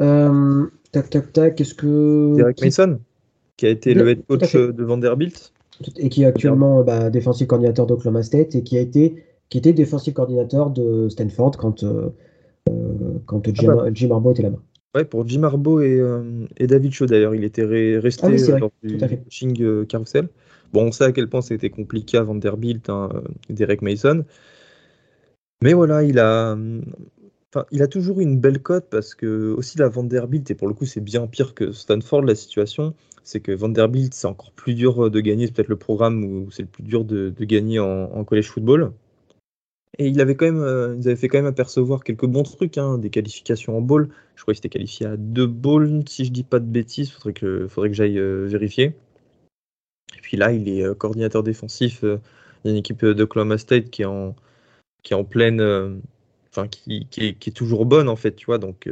Euh, 0.01 0.67
tac, 0.91 1.11
tac, 1.11 1.33
tac. 1.33 1.55
Qu'est-ce 1.55 1.75
que. 1.75 2.35
Derek 2.37 2.61
Mason, 2.61 3.01
qui 3.57 3.67
a 3.67 3.71
été 3.71 3.95
le 3.95 4.09
head 4.09 4.27
coach 4.27 4.55
de 4.55 4.85
Vanderbilt. 4.85 5.53
Et 5.97 6.09
qui 6.09 6.23
est 6.23 6.27
actuellement 6.27 6.83
bah, 6.83 7.11
défensif 7.11 7.47
coordinateur 7.47 7.87
d'Oklahoma 7.87 8.23
State 8.23 8.55
et 8.55 8.63
qui 8.63 8.77
a 8.77 8.81
été 8.81 9.25
qui 9.51 9.59
était 9.59 9.73
défensif 9.73 10.15
coordinateur 10.15 10.71
de 10.71 11.09
Stanford 11.09 11.53
quand, 11.59 11.83
euh, 11.83 12.09
euh, 12.69 12.73
quand 13.27 13.47
ah 13.47 13.51
Jim, 13.53 13.75
bah. 13.75 13.87
Jim, 13.93 14.11
Harbaugh 14.11 14.33
était 14.33 14.43
là-bas. 14.43 14.61
Ouais, 14.95 15.05
pour 15.05 15.27
Jim 15.27 15.43
Harbaugh 15.43 15.81
et, 15.83 16.01
et 16.57 16.67
David 16.67 16.93
Shaw 16.93 17.07
d'ailleurs, 17.07 17.35
il 17.35 17.45
était 17.45 17.65
resté 17.65 18.27
ah 18.27 18.31
oui, 18.31 18.61
lors 18.61 18.71
du 18.83 18.97
coaching 18.97 19.87
carousel. 19.87 20.29
Bon, 20.73 20.87
on 20.87 20.93
sait 20.93 21.05
à 21.05 21.13
quel 21.13 21.29
point 21.29 21.41
c'était 21.41 21.71
compliqué 21.71 22.17
à 22.17 22.23
Vanderbilt, 22.23 22.89
hein, 22.89 23.09
Derek 23.51 23.83
Mason. 23.83 24.25
Mais 25.63 25.73
voilà, 25.73 26.05
il 26.05 26.19
a, 26.19 26.57
il 27.71 27.83
a 27.83 27.87
toujours 27.87 28.21
une 28.21 28.39
belle 28.39 28.61
cote 28.61 28.87
parce 28.91 29.15
que 29.15 29.53
aussi 29.53 29.79
la 29.79 29.89
Vanderbilt, 29.89 30.51
et 30.51 30.55
pour 30.55 30.69
le 30.69 30.75
coup 30.75 30.87
c'est 30.87 31.01
bien 31.01 31.27
pire 31.27 31.55
que 31.55 31.73
Stanford 31.73 32.23
la 32.23 32.35
situation, 32.35 32.95
c'est 33.23 33.41
que 33.41 33.53
Vanderbilt 33.53 34.15
c'est 34.15 34.27
encore 34.27 34.53
plus 34.53 34.75
dur 34.75 35.11
de 35.11 35.21
gagner, 35.21 35.47
c'est 35.47 35.55
peut-être 35.55 35.69
le 35.69 35.77
programme 35.77 36.25
où 36.25 36.51
c'est 36.51 36.63
le 36.63 36.69
plus 36.69 36.83
dur 36.83 37.05
de, 37.05 37.33
gagner 37.41 37.79
en, 37.79 38.25
college 38.25 38.49
football. 38.49 38.93
Et 39.99 40.09
il 40.09 40.21
avait 40.21 40.35
quand 40.35 40.47
même, 40.47 40.63
euh, 40.63 41.17
fait 41.17 41.29
quand 41.29 41.39
même 41.39 41.47
apercevoir 41.47 42.03
quelques 42.03 42.27
bons 42.27 42.43
trucs, 42.43 42.79
hein, 42.79 42.99
des 42.99 43.11
qualifications 43.11 43.79
en 43.79 43.81
bowl. 43.81 44.09
Je 44.35 44.43
crois 44.43 44.53
qu'il 44.53 44.59
s'était 44.59 44.69
qualifié 44.69 45.07
à 45.07 45.17
deux 45.17 45.47
bowls, 45.47 46.03
si 46.09 46.25
je 46.25 46.33
dis 46.33 46.43
pas 46.43 46.59
de 46.59 46.67
bêtises, 46.67 47.13
faudrait 47.13 47.33
que, 47.33 47.69
faudrait 47.69 47.91
que 47.91 47.95
j'aille 47.95 48.19
euh, 48.19 48.47
vérifier. 48.47 48.97
Et 50.17 50.21
puis 50.21 50.37
là, 50.37 50.51
il 50.53 50.69
est 50.69 50.83
euh, 50.83 50.95
coordinateur 50.95 51.45
défensif 51.45 52.05
d'une 52.65 52.75
équipe 52.77 53.05
d'Oklahoma 53.05 53.57
State 53.57 53.91
qui 53.91 54.05
en, 54.05 54.35
qui 55.05 55.13
est 55.13 55.17
en 55.17 55.25
pleine, 55.25 56.01
enfin 56.55 56.69
qui, 56.69 57.09
est, 57.19 57.55
toujours 57.55 57.87
bonne 57.87 58.09
en 58.09 58.17
fait, 58.17 58.37
tu 58.37 58.47
vois. 58.47 58.59
Donc 58.59 58.89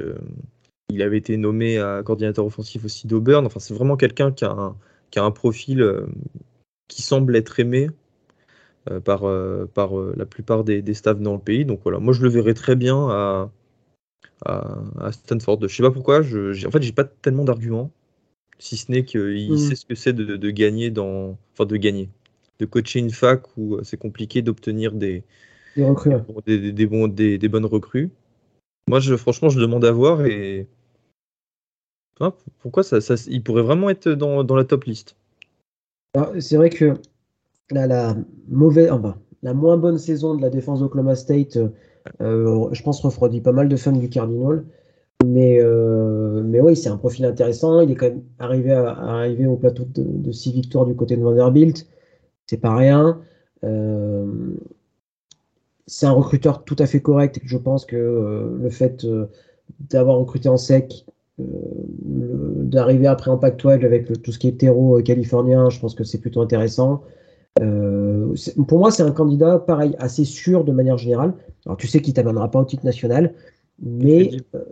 il 0.91 1.03
avait 1.03 1.19
été 1.19 1.37
nommé 1.37 1.79
à 1.79 2.03
coordinateur 2.05 2.45
offensif 2.45 2.85
aussi 2.85 3.07
d'Auburn. 3.07 3.47
Enfin, 3.47 3.61
c'est 3.61 3.75
vraiment 3.75 3.97
quelqu'un 3.97 4.33
qui 4.33 4.45
a 4.45 4.51
un, 4.51 4.77
qui 5.11 5.19
a 5.19 5.25
un 5.25 5.31
profil 5.31 6.07
qui 6.89 7.03
semble 7.03 7.37
être 7.37 7.59
aimé 7.61 7.89
euh, 8.91 8.99
par, 8.99 9.29
euh, 9.29 9.71
par 9.73 9.97
euh, 9.97 10.13
la 10.17 10.27
plupart 10.27 10.65
des, 10.65 10.83
des, 10.83 10.95
staffs 10.95 11.21
dans 11.21 11.35
le 11.35 11.39
pays. 11.39 11.65
Donc 11.65 11.81
voilà, 11.85 12.01
moi 12.01 12.13
je 12.13 12.21
le 12.21 12.29
verrais 12.29 12.55
très 12.55 12.75
bien 12.75 13.09
à, 13.11 13.51
à, 14.45 15.13
Stanford. 15.13 15.61
Je 15.63 15.69
sais 15.69 15.85
pas 15.85 15.93
pourquoi, 15.93 16.23
je, 16.23 16.67
en 16.67 16.71
fait 16.73 16.83
j'ai 16.83 16.91
pas 16.91 17.05
tellement 17.05 17.45
d'arguments, 17.45 17.93
si 18.59 18.77
ce 18.77 18.91
n'est 18.91 19.05
qu'il 19.05 19.53
mm. 19.53 19.57
sait 19.57 19.77
ce 19.77 19.87
que 19.87 19.95
c'est 19.95 20.13
de, 20.13 20.37
de, 20.37 20.51
gagner 20.51 20.91
dans. 20.91 21.39
Enfin 21.53 21.65
de 21.65 21.77
gagner. 21.77 22.09
De 22.59 22.67
coacher 22.67 22.99
une 22.99 23.11
fac 23.11 23.43
où 23.57 23.79
c'est 23.85 23.97
compliqué 23.97 24.43
d'obtenir 24.43 24.93
des, 24.93 25.23
des, 25.77 25.85
recrues. 25.85 26.13
Des, 26.47 26.73
des, 26.73 26.87
bons, 26.87 27.09
des, 27.09 27.49
bonnes 27.49 27.67
recrues. 27.67 28.11
Moi 28.89 29.01
je, 29.01 29.17
franchement 29.17 29.49
je 29.49 29.61
demande 29.61 29.85
à 29.85 29.93
voir 29.93 30.25
et. 30.27 30.69
pourquoi 32.59 32.83
ça, 32.83 33.01
ça, 33.01 33.15
il 33.29 33.43
pourrait 33.43 33.63
vraiment 33.63 33.91
être 33.91 34.09
dans, 34.09 34.45
dans 34.45 34.57
la 34.57 34.65
top 34.65 34.85
liste? 34.85 35.17
C'est 36.41 36.57
vrai 36.57 36.69
que 36.69 36.95
la, 37.71 38.15
mauvaise, 38.49 38.91
la 39.43 39.55
moins 39.55 39.77
bonne 39.77 39.99
saison 39.99 40.35
de 40.35 40.43
la 40.43 40.51
défense 40.51 40.81
d'Oklahoma 40.81 41.15
State, 41.15 41.59
euh, 42.21 42.69
je 42.73 42.83
pense, 42.83 43.01
refroidit 43.01 43.41
pas 43.41 43.53
mal 43.53 43.69
de 43.69 43.77
fans 43.77 43.93
du 43.93 44.09
Cardinal. 44.09 44.65
Mais, 45.25 45.59
euh, 45.61 46.43
mais 46.45 46.61
oui, 46.61 46.77
c'est 46.77 46.89
un 46.89 46.97
profil 46.97 47.25
intéressant. 47.25 47.81
Il 47.81 47.93
est 47.93 47.95
quand 47.95 48.09
même 48.09 48.25
arrivé, 48.39 48.73
à, 48.73 48.91
arriver 48.91 49.47
au 49.47 49.57
plateau 49.57 49.85
de, 49.87 50.33
six 50.33 50.53
victoires 50.53 50.87
du 50.87 50.95
côté 50.95 51.17
de 51.17 51.23
Vanderbilt. 51.23 51.87
C'est 52.47 52.61
pas 52.61 52.75
rien. 52.75 53.21
Euh, 53.65 54.27
c'est 55.87 56.07
un 56.07 56.13
recruteur 56.13 56.65
tout 56.65 56.77
à 56.79 56.87
fait 56.87 57.01
correct. 57.01 57.41
Je 57.45 57.57
pense 57.57 57.85
que 57.85 58.57
le 58.61 58.71
fait 58.71 59.07
d'avoir 59.91 60.19
recruté 60.19 60.49
en 60.49 60.57
sec, 60.57 61.05
d'arriver 61.39 63.07
après 63.07 63.31
en 63.31 63.39
Pac-12 63.39 63.85
avec 63.85 64.23
tout 64.23 64.33
ce 64.33 64.39
qui 64.39 64.49
est 64.49 64.59
terreau 64.59 65.01
californien, 65.03 65.71
je 65.71 65.81
pense 65.81 65.95
que 65.95 66.05
c'est 66.05 66.19
plutôt 66.19 66.41
intéressant. 66.41 67.03
Euh, 67.61 68.35
pour 68.67 68.79
moi, 68.79 68.91
c'est 68.91 69.03
un 69.03 69.13
candidat, 69.13 69.59
pareil, 69.59 69.95
assez 69.99 70.25
sûr 70.25 70.65
de 70.65 70.73
manière 70.73 70.99
générale. 70.99 71.35
Alors, 71.67 71.77
tu 71.77 71.87
sais 71.87 72.01
qu'il 72.01 72.15
t'amènera 72.15 72.51
pas 72.51 72.61
au 72.61 72.65
titre 72.65 72.85
national, 72.85 73.35
mais, 73.81 74.31
euh, 74.55 74.65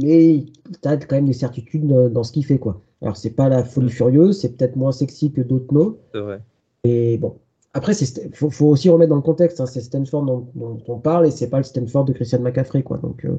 mais 0.00 0.46
tu 0.82 0.88
as 0.88 0.96
quand 0.96 1.16
même 1.16 1.26
des 1.26 1.32
certitudes 1.32 1.86
dans 1.86 2.22
ce 2.22 2.32
qu'il 2.32 2.44
fait. 2.44 2.58
Quoi. 2.58 2.80
Alors, 3.02 3.16
c'est 3.16 3.30
pas 3.30 3.48
la 3.48 3.64
folie 3.64 3.90
furieuse, 3.90 4.40
c'est 4.40 4.56
peut-être 4.56 4.76
moins 4.76 4.92
sexy 4.92 5.32
que 5.32 5.42
d'autres 5.42 5.72
noms. 5.72 5.96
C'est 6.14 6.20
vrai. 6.20 6.40
Et 6.84 7.18
bon, 7.18 7.36
après, 7.74 7.94
il 7.94 8.34
faut, 8.34 8.50
faut, 8.50 8.66
aussi 8.66 8.90
remettre 8.90 9.10
dans 9.10 9.16
le 9.16 9.22
contexte. 9.22 9.60
Hein, 9.60 9.66
c'est 9.66 9.80
Stanford 9.80 10.24
dont, 10.24 10.78
on 10.86 10.98
parle 10.98 11.26
et 11.26 11.30
c'est 11.30 11.48
pas 11.48 11.58
le 11.58 11.64
Stanford 11.64 12.04
de 12.04 12.12
Christian 12.12 12.40
McCaffrey. 12.40 12.82
Quoi. 12.82 12.98
Donc, 12.98 13.24
euh, 13.24 13.38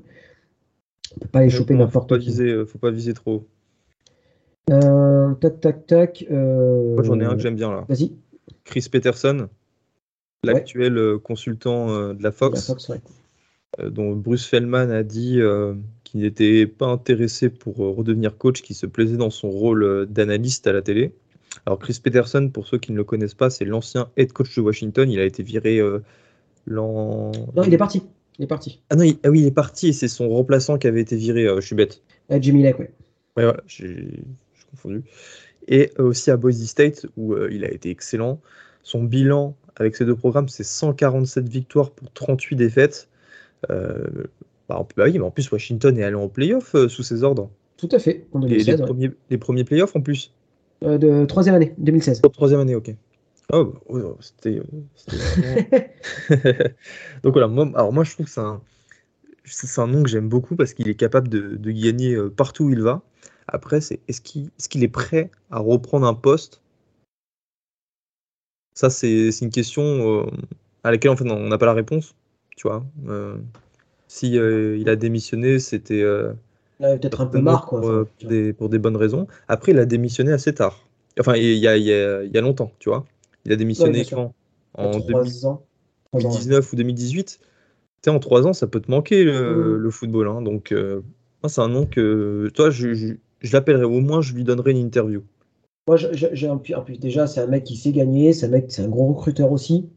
on 1.16 1.20
peut 1.20 1.28
pas 1.28 1.44
les 1.44 1.50
choper 1.50 1.76
n'importe 1.76 2.18
qui. 2.20 2.28
Viser, 2.28 2.66
faut 2.66 2.80
pas 2.80 2.92
viser 2.92 3.14
trop. 3.14 3.48
tac, 4.68 5.60
tac, 5.60 5.88
tac. 5.88 6.26
Moi, 6.30 7.04
j'en 7.04 7.20
ai 7.20 7.26
un 7.26 7.36
que 7.36 7.42
j'aime 7.42 7.56
bien 7.56 7.72
là. 7.72 7.86
Vas-y. 7.88 8.14
Chris 8.64 8.88
Peterson, 8.92 9.50
l'actuel 10.44 10.98
euh, 10.98 11.20
consultant 11.20 11.90
euh, 11.90 12.14
de 12.14 12.24
la 12.24 12.32
Fox, 12.32 12.72
euh, 13.80 13.90
dont 13.90 14.16
Bruce 14.16 14.46
Feldman 14.46 14.92
a 14.92 15.04
dit 15.04 15.40
qu'il 16.04 16.22
n'était 16.22 16.68
pas 16.68 16.88
intéressé 16.88 17.50
pour 17.50 17.78
redevenir 17.78 18.38
coach, 18.38 18.62
qu'il 18.62 18.76
se 18.76 18.86
plaisait 18.86 19.18
dans 19.18 19.32
son 19.32 19.50
rôle 19.50 20.06
d'analyste 20.08 20.68
à 20.68 20.74
la 20.74 20.82
télé. 20.82 21.16
Alors 21.66 21.80
Chris 21.80 22.00
Peterson, 22.04 22.50
pour 22.52 22.68
ceux 22.68 22.78
qui 22.78 22.92
ne 22.92 22.98
le 22.98 23.04
connaissent 23.04 23.34
pas, 23.34 23.50
c'est 23.50 23.66
l'ancien 23.66 24.10
head 24.18 24.34
coach 24.34 24.56
de 24.56 24.62
Washington. 24.62 25.10
Il 25.10 25.20
a 25.20 25.26
été 25.26 25.44
viré 25.44 25.80
l'an. 26.66 27.32
Non, 27.56 27.64
il 27.64 27.74
est 27.74 27.78
parti. 27.78 28.04
Il 28.40 28.46
est 28.46 28.48
parti. 28.48 28.82
Ah 28.90 28.96
non, 28.96 29.06
ah 29.24 29.30
oui, 29.30 29.42
il 29.42 29.48
est 29.48 29.52
parti 29.52 29.90
et 29.90 29.94
c'est 29.94 30.08
son 30.08 30.30
remplaçant 30.30 30.78
qui 30.78 30.88
avait 30.88 31.02
été 31.02 31.16
viré. 31.16 31.48
je 31.56 31.62
suis 31.66 31.76
bête. 31.76 32.02
Jimmy 32.40 32.64
Lake, 32.64 32.80
ouais. 32.80 32.92
Ouais, 33.38 33.44
voilà, 33.44 33.62
j'ai 33.68 34.24
confondu 34.72 35.04
et 35.68 35.92
aussi 35.98 36.32
à 36.32 36.38
Boise 36.38 36.64
State 36.66 37.06
où 37.18 37.34
euh, 37.34 37.50
il 37.52 37.64
a 37.66 37.72
été 37.72 37.90
excellent. 37.90 38.40
Son 38.84 39.04
bilan 39.04 39.56
avec 39.76 39.96
ces 39.96 40.06
deux 40.06 40.16
programmes, 40.16 40.50
c'est 40.50 40.64
147 40.64 41.48
victoires 41.48 41.92
pour 41.92 42.12
38 42.12 42.56
défaites. 42.56 43.08
Euh, 43.72 44.08
bah, 44.70 44.86
bah, 44.96 45.06
oui, 45.06 45.14
mais 45.14 45.22
en 45.22 45.32
plus, 45.32 45.52
Washington 45.52 45.98
est 45.98 46.04
allé 46.04 46.16
en 46.16 46.28
playoff 46.28 46.76
euh, 46.76 46.90
sous 46.90 47.04
ses 47.04 47.24
ordres. 47.24 47.50
Tout 47.78 47.90
à 47.92 48.00
fait, 48.00 48.28
en 48.34 48.40
2016. 48.40 48.68
Les, 48.68 48.86
premiers, 48.86 49.12
les 49.30 49.38
premiers 49.38 49.64
playoffs 49.64 49.96
en 49.96 50.02
plus 50.02 50.34
De 50.84 51.26
troisième 51.26 51.56
année, 51.56 51.74
2016. 51.78 52.22
troisième 52.34 52.60
année, 52.60 52.76
ok. 52.76 52.94
Oh, 53.52 53.74
oh, 53.88 54.00
oh 54.00 54.18
c'était. 54.20 54.62
Donc 57.24 57.34
voilà, 57.34 57.48
moi, 57.48 57.70
alors 57.76 57.94
moi 57.94 58.04
je 58.04 58.12
trouve 58.12 58.26
que 58.26 58.32
c'est 58.32 59.82
un, 59.82 59.88
nom 59.88 60.04
que 60.04 60.10
j'aime 60.10 60.30
beaucoup 60.30 60.56
parce 60.56 60.74
qu'il 60.74 60.88
est 60.90 60.96
capable 60.96 61.28
de, 61.30 61.56
de 61.56 61.72
gagner 61.72 62.18
partout 62.36 62.66
où 62.66 62.70
il 62.70 62.82
va. 62.82 63.02
Après, 63.48 63.82
c'est 63.82 64.00
est-ce 64.08 64.22
qu'il 64.22 64.84
est, 64.84 64.88
prêt 64.88 65.30
à 65.52 65.60
reprendre 65.60 66.08
un 66.08 66.14
poste? 66.14 66.62
Ça, 68.74 68.90
c'est 68.90 69.30
une 69.42 69.52
question 69.52 69.84
euh, 69.84 70.26
à 70.84 70.92
laquelle 70.92 71.12
en 71.12 71.16
fait, 71.16 71.30
on 71.30 71.48
n'a 71.48 71.58
pas 71.58 71.66
la 71.66 71.74
réponse. 71.74 72.16
Tu 72.56 72.68
vois 72.68 72.86
euh, 73.08 73.38
Si 74.08 74.38
euh, 74.38 74.78
il 74.78 74.90
a 74.90 74.96
démissionné, 74.96 75.60
c'était. 75.60 76.04
Peut-être 76.80 77.22
un 77.22 77.26
peu 77.26 77.40
marre, 77.40 77.66
quoi. 77.66 77.82
Pour, 77.82 78.06
des, 78.28 78.54
pour, 78.54 78.70
des, 78.70 78.80
bonnes 78.80 78.98
raisons. 78.98 79.28
Après, 79.48 79.72
il 79.72 79.80
a 79.80 79.86
démissionné 79.86 80.32
assez 80.32 80.54
tard. 80.54 80.88
Enfin, 81.20 81.36
il 81.36 81.58
y 81.58 81.68
a, 81.68 81.78
il 81.78 81.84
y 81.84 81.94
a, 81.94 82.24
il 82.24 82.32
y 82.32 82.38
a 82.38 82.42
longtemps, 82.42 82.72
tu 82.80 82.90
vois. 82.90 83.06
Il 83.46 83.52
a 83.52 83.56
démissionné 83.56 84.06
quand? 84.06 84.34
En 84.76 85.00
2019 85.00 86.74
ou 86.74 86.76
2018 86.76 87.40
en 88.08 88.20
trois 88.20 88.46
ans, 88.46 88.54
ça 88.54 88.68
peut 88.68 88.82
te 88.82 88.92
manquer 88.92 89.24
le, 89.24 89.78
mmh. 89.80 89.92
football. 89.92 90.28
Hein. 90.28 90.42
donc, 90.42 90.74
c'est 91.48 91.62
un 91.62 91.70
nom 91.70 91.86
que. 91.86 92.50
Toi, 92.54 92.70
je, 92.70 93.16
je 93.44 93.54
l'appellerai, 93.54 93.84
au 93.84 94.00
moins 94.00 94.22
je 94.22 94.34
lui 94.34 94.44
donnerai 94.44 94.72
une 94.72 94.78
interview. 94.78 95.24
Moi, 95.88 95.98
j'ai 95.98 96.48
un, 96.48 96.62
déjà, 97.00 97.28
c'est 97.28 97.42
un 97.42 97.48
mec 97.48 97.66
qui 97.66 97.76
sait 97.76 97.92
gagner, 97.92 98.32
c'est 98.32 98.46
un 98.46 98.50
mec, 98.50 98.66
c'est 98.70 98.84
un 98.84 98.88
gros 98.88 99.08
recruteur 99.14 99.52
aussi. 99.52 99.90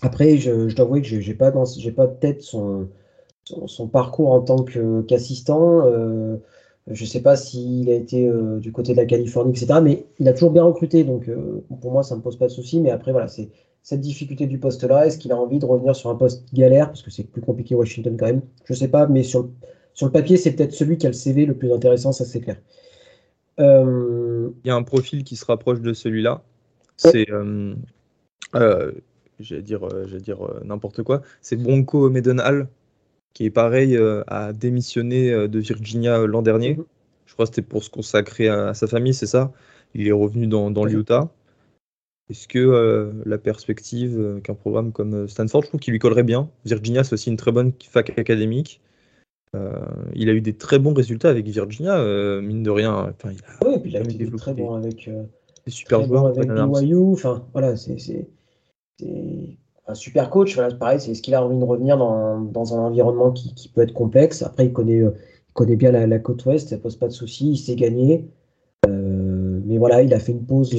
Après, 0.00 0.36
je, 0.36 0.68
je 0.68 0.76
dois 0.76 0.84
avouer 0.84 1.02
que 1.02 1.08
je 1.08 1.16
n'ai 1.16 1.34
pas, 1.34 1.50
pas 1.50 2.06
de 2.06 2.18
tête 2.20 2.42
son, 2.42 2.88
son, 3.44 3.88
parcours 3.88 4.30
en 4.30 4.40
tant 4.40 4.64
qu'assistant. 5.06 5.86
Euh, 5.86 6.36
je 6.88 7.04
ne 7.04 7.08
sais 7.08 7.22
pas 7.22 7.36
s'il 7.36 7.88
a 7.90 7.94
été 7.94 8.26
euh, 8.26 8.58
du 8.58 8.72
côté 8.72 8.92
de 8.92 8.96
la 8.96 9.06
Californie, 9.06 9.52
etc. 9.52 9.80
Mais 9.82 10.06
il 10.18 10.28
a 10.28 10.32
toujours 10.32 10.50
bien 10.50 10.64
recruté, 10.64 11.04
donc 11.04 11.28
euh, 11.28 11.64
pour 11.80 11.92
moi, 11.92 12.02
ça 12.02 12.14
ne 12.14 12.18
me 12.18 12.24
pose 12.24 12.36
pas 12.36 12.46
de 12.46 12.52
souci. 12.52 12.80
Mais 12.80 12.90
après, 12.90 13.12
voilà, 13.12 13.28
c'est 13.28 13.50
cette 13.82 14.00
difficulté 14.00 14.46
du 14.46 14.58
poste-là. 14.58 15.06
Est-ce 15.06 15.18
qu'il 15.18 15.32
a 15.32 15.36
envie 15.36 15.58
de 15.58 15.66
revenir 15.66 15.94
sur 15.94 16.10
un 16.10 16.16
poste 16.16 16.44
galère 16.52 16.88
Parce 16.88 17.02
que 17.02 17.10
c'est 17.10 17.24
plus 17.24 17.42
compliqué 17.42 17.74
Washington 17.74 18.16
quand 18.16 18.26
même? 18.26 18.42
Je 18.64 18.72
ne 18.72 18.78
sais 18.78 18.88
pas, 18.88 19.06
mais 19.06 19.22
sur, 19.22 19.48
sur 19.94 20.06
le 20.06 20.12
papier, 20.12 20.36
c'est 20.36 20.52
peut-être 20.52 20.72
celui 20.72 20.98
qui 20.98 21.06
a 21.06 21.10
le 21.10 21.14
CV 21.14 21.46
le 21.46 21.54
plus 21.54 21.72
intéressant, 21.72 22.12
ça 22.12 22.24
c'est 22.24 22.40
clair. 22.40 22.56
Euh, 23.60 24.50
Il 24.64 24.68
y 24.68 24.70
a 24.70 24.76
un 24.76 24.82
profil 24.82 25.24
qui 25.24 25.36
se 25.36 25.44
rapproche 25.44 25.80
de 25.80 25.92
celui-là. 25.92 26.42
C'est, 26.96 27.26
j'allais 29.40 29.62
dire, 29.62 29.88
dire 30.20 30.38
n'importe 30.64 31.02
quoi. 31.02 31.22
C'est 31.40 31.56
Bronco 31.56 32.08
Medenhall, 32.10 32.68
qui 33.34 33.44
est 33.44 33.50
pareil, 33.50 33.98
a 34.26 34.52
démissionné 34.52 35.48
de 35.48 35.58
Virginia 35.58 36.26
l'an 36.26 36.42
dernier. 36.42 36.76
Mhm. 36.76 36.84
Je 37.26 37.32
crois 37.34 37.46
que 37.46 37.54
c'était 37.54 37.66
pour 37.66 37.82
se 37.82 37.90
consacrer 37.90 38.48
à, 38.48 38.74
sa 38.74 38.86
famille, 38.86 39.14
c'est 39.14 39.26
ça? 39.26 39.52
Il 39.94 40.06
est 40.06 40.12
revenu 40.12 40.46
dans, 40.46 40.70
dans 40.70 40.84
l'Utah. 40.84 41.30
Est-ce 42.30 42.46
que 42.46 43.12
la 43.24 43.38
perspective 43.38 44.40
qu'un 44.44 44.54
programme 44.54 44.92
comme 44.92 45.28
Stanford, 45.28 45.62
je 45.62 45.68
trouve 45.68 45.80
qu'il 45.80 45.92
lui 45.92 45.98
collerait 45.98 46.22
bien. 46.22 46.50
Virginia, 46.64 47.04
c'est 47.04 47.14
aussi 47.14 47.30
une 47.30 47.36
très 47.36 47.52
bonne 47.52 47.72
fac 47.90 48.18
académique. 48.18 48.80
Euh, 49.54 49.70
il 50.14 50.30
a 50.30 50.32
eu 50.32 50.40
des 50.40 50.54
très 50.54 50.78
bons 50.78 50.94
résultats 50.94 51.28
avec 51.28 51.46
Virginia, 51.46 51.98
euh, 51.98 52.40
mine 52.40 52.62
de 52.62 52.70
rien. 52.70 53.12
Enfin, 53.14 53.32
il 53.32 53.40
a, 53.44 53.68
ouais, 53.68 53.80
puis 53.80 53.90
il 53.90 53.96
a 53.96 54.00
été 54.00 54.30
très 54.30 54.54
bon 54.54 54.74
avec, 54.74 55.08
euh, 55.08 55.24
des 55.66 55.72
super 55.72 56.04
joueurs. 56.04 56.26
avec 56.26 56.48
BYU. 56.48 57.12
Enfin, 57.12 57.46
voilà, 57.52 57.76
c'est 57.76 58.26
un 59.92 59.94
super 59.94 60.30
coach. 60.30 60.54
Voilà, 60.54 60.74
pareil, 60.74 61.00
c'est 61.00 61.14
ce 61.14 61.22
qu'il 61.22 61.34
a 61.34 61.44
envie 61.44 61.58
de 61.58 61.64
revenir 61.64 61.96
dans, 61.96 62.40
dans 62.40 62.74
un 62.74 62.78
environnement 62.78 63.30
qui, 63.30 63.54
qui, 63.54 63.68
peut 63.68 63.82
être 63.82 63.94
complexe. 63.94 64.42
Après, 64.42 64.66
il 64.66 64.72
connaît, 64.72 64.98
il 64.98 65.52
connaît 65.54 65.76
bien 65.76 65.92
la, 65.92 66.18
côte 66.18 66.44
ouest, 66.46 66.68
ça 66.68 66.78
pose 66.78 66.96
pas 66.96 67.08
de 67.08 67.12
soucis, 67.12 67.52
il 67.52 67.56
sait 67.56 67.76
gagner. 67.76 68.28
mais 68.88 69.78
voilà, 69.78 70.02
il 70.02 70.12
a 70.12 70.18
fait 70.18 70.32
une 70.32 70.44
pause 70.44 70.74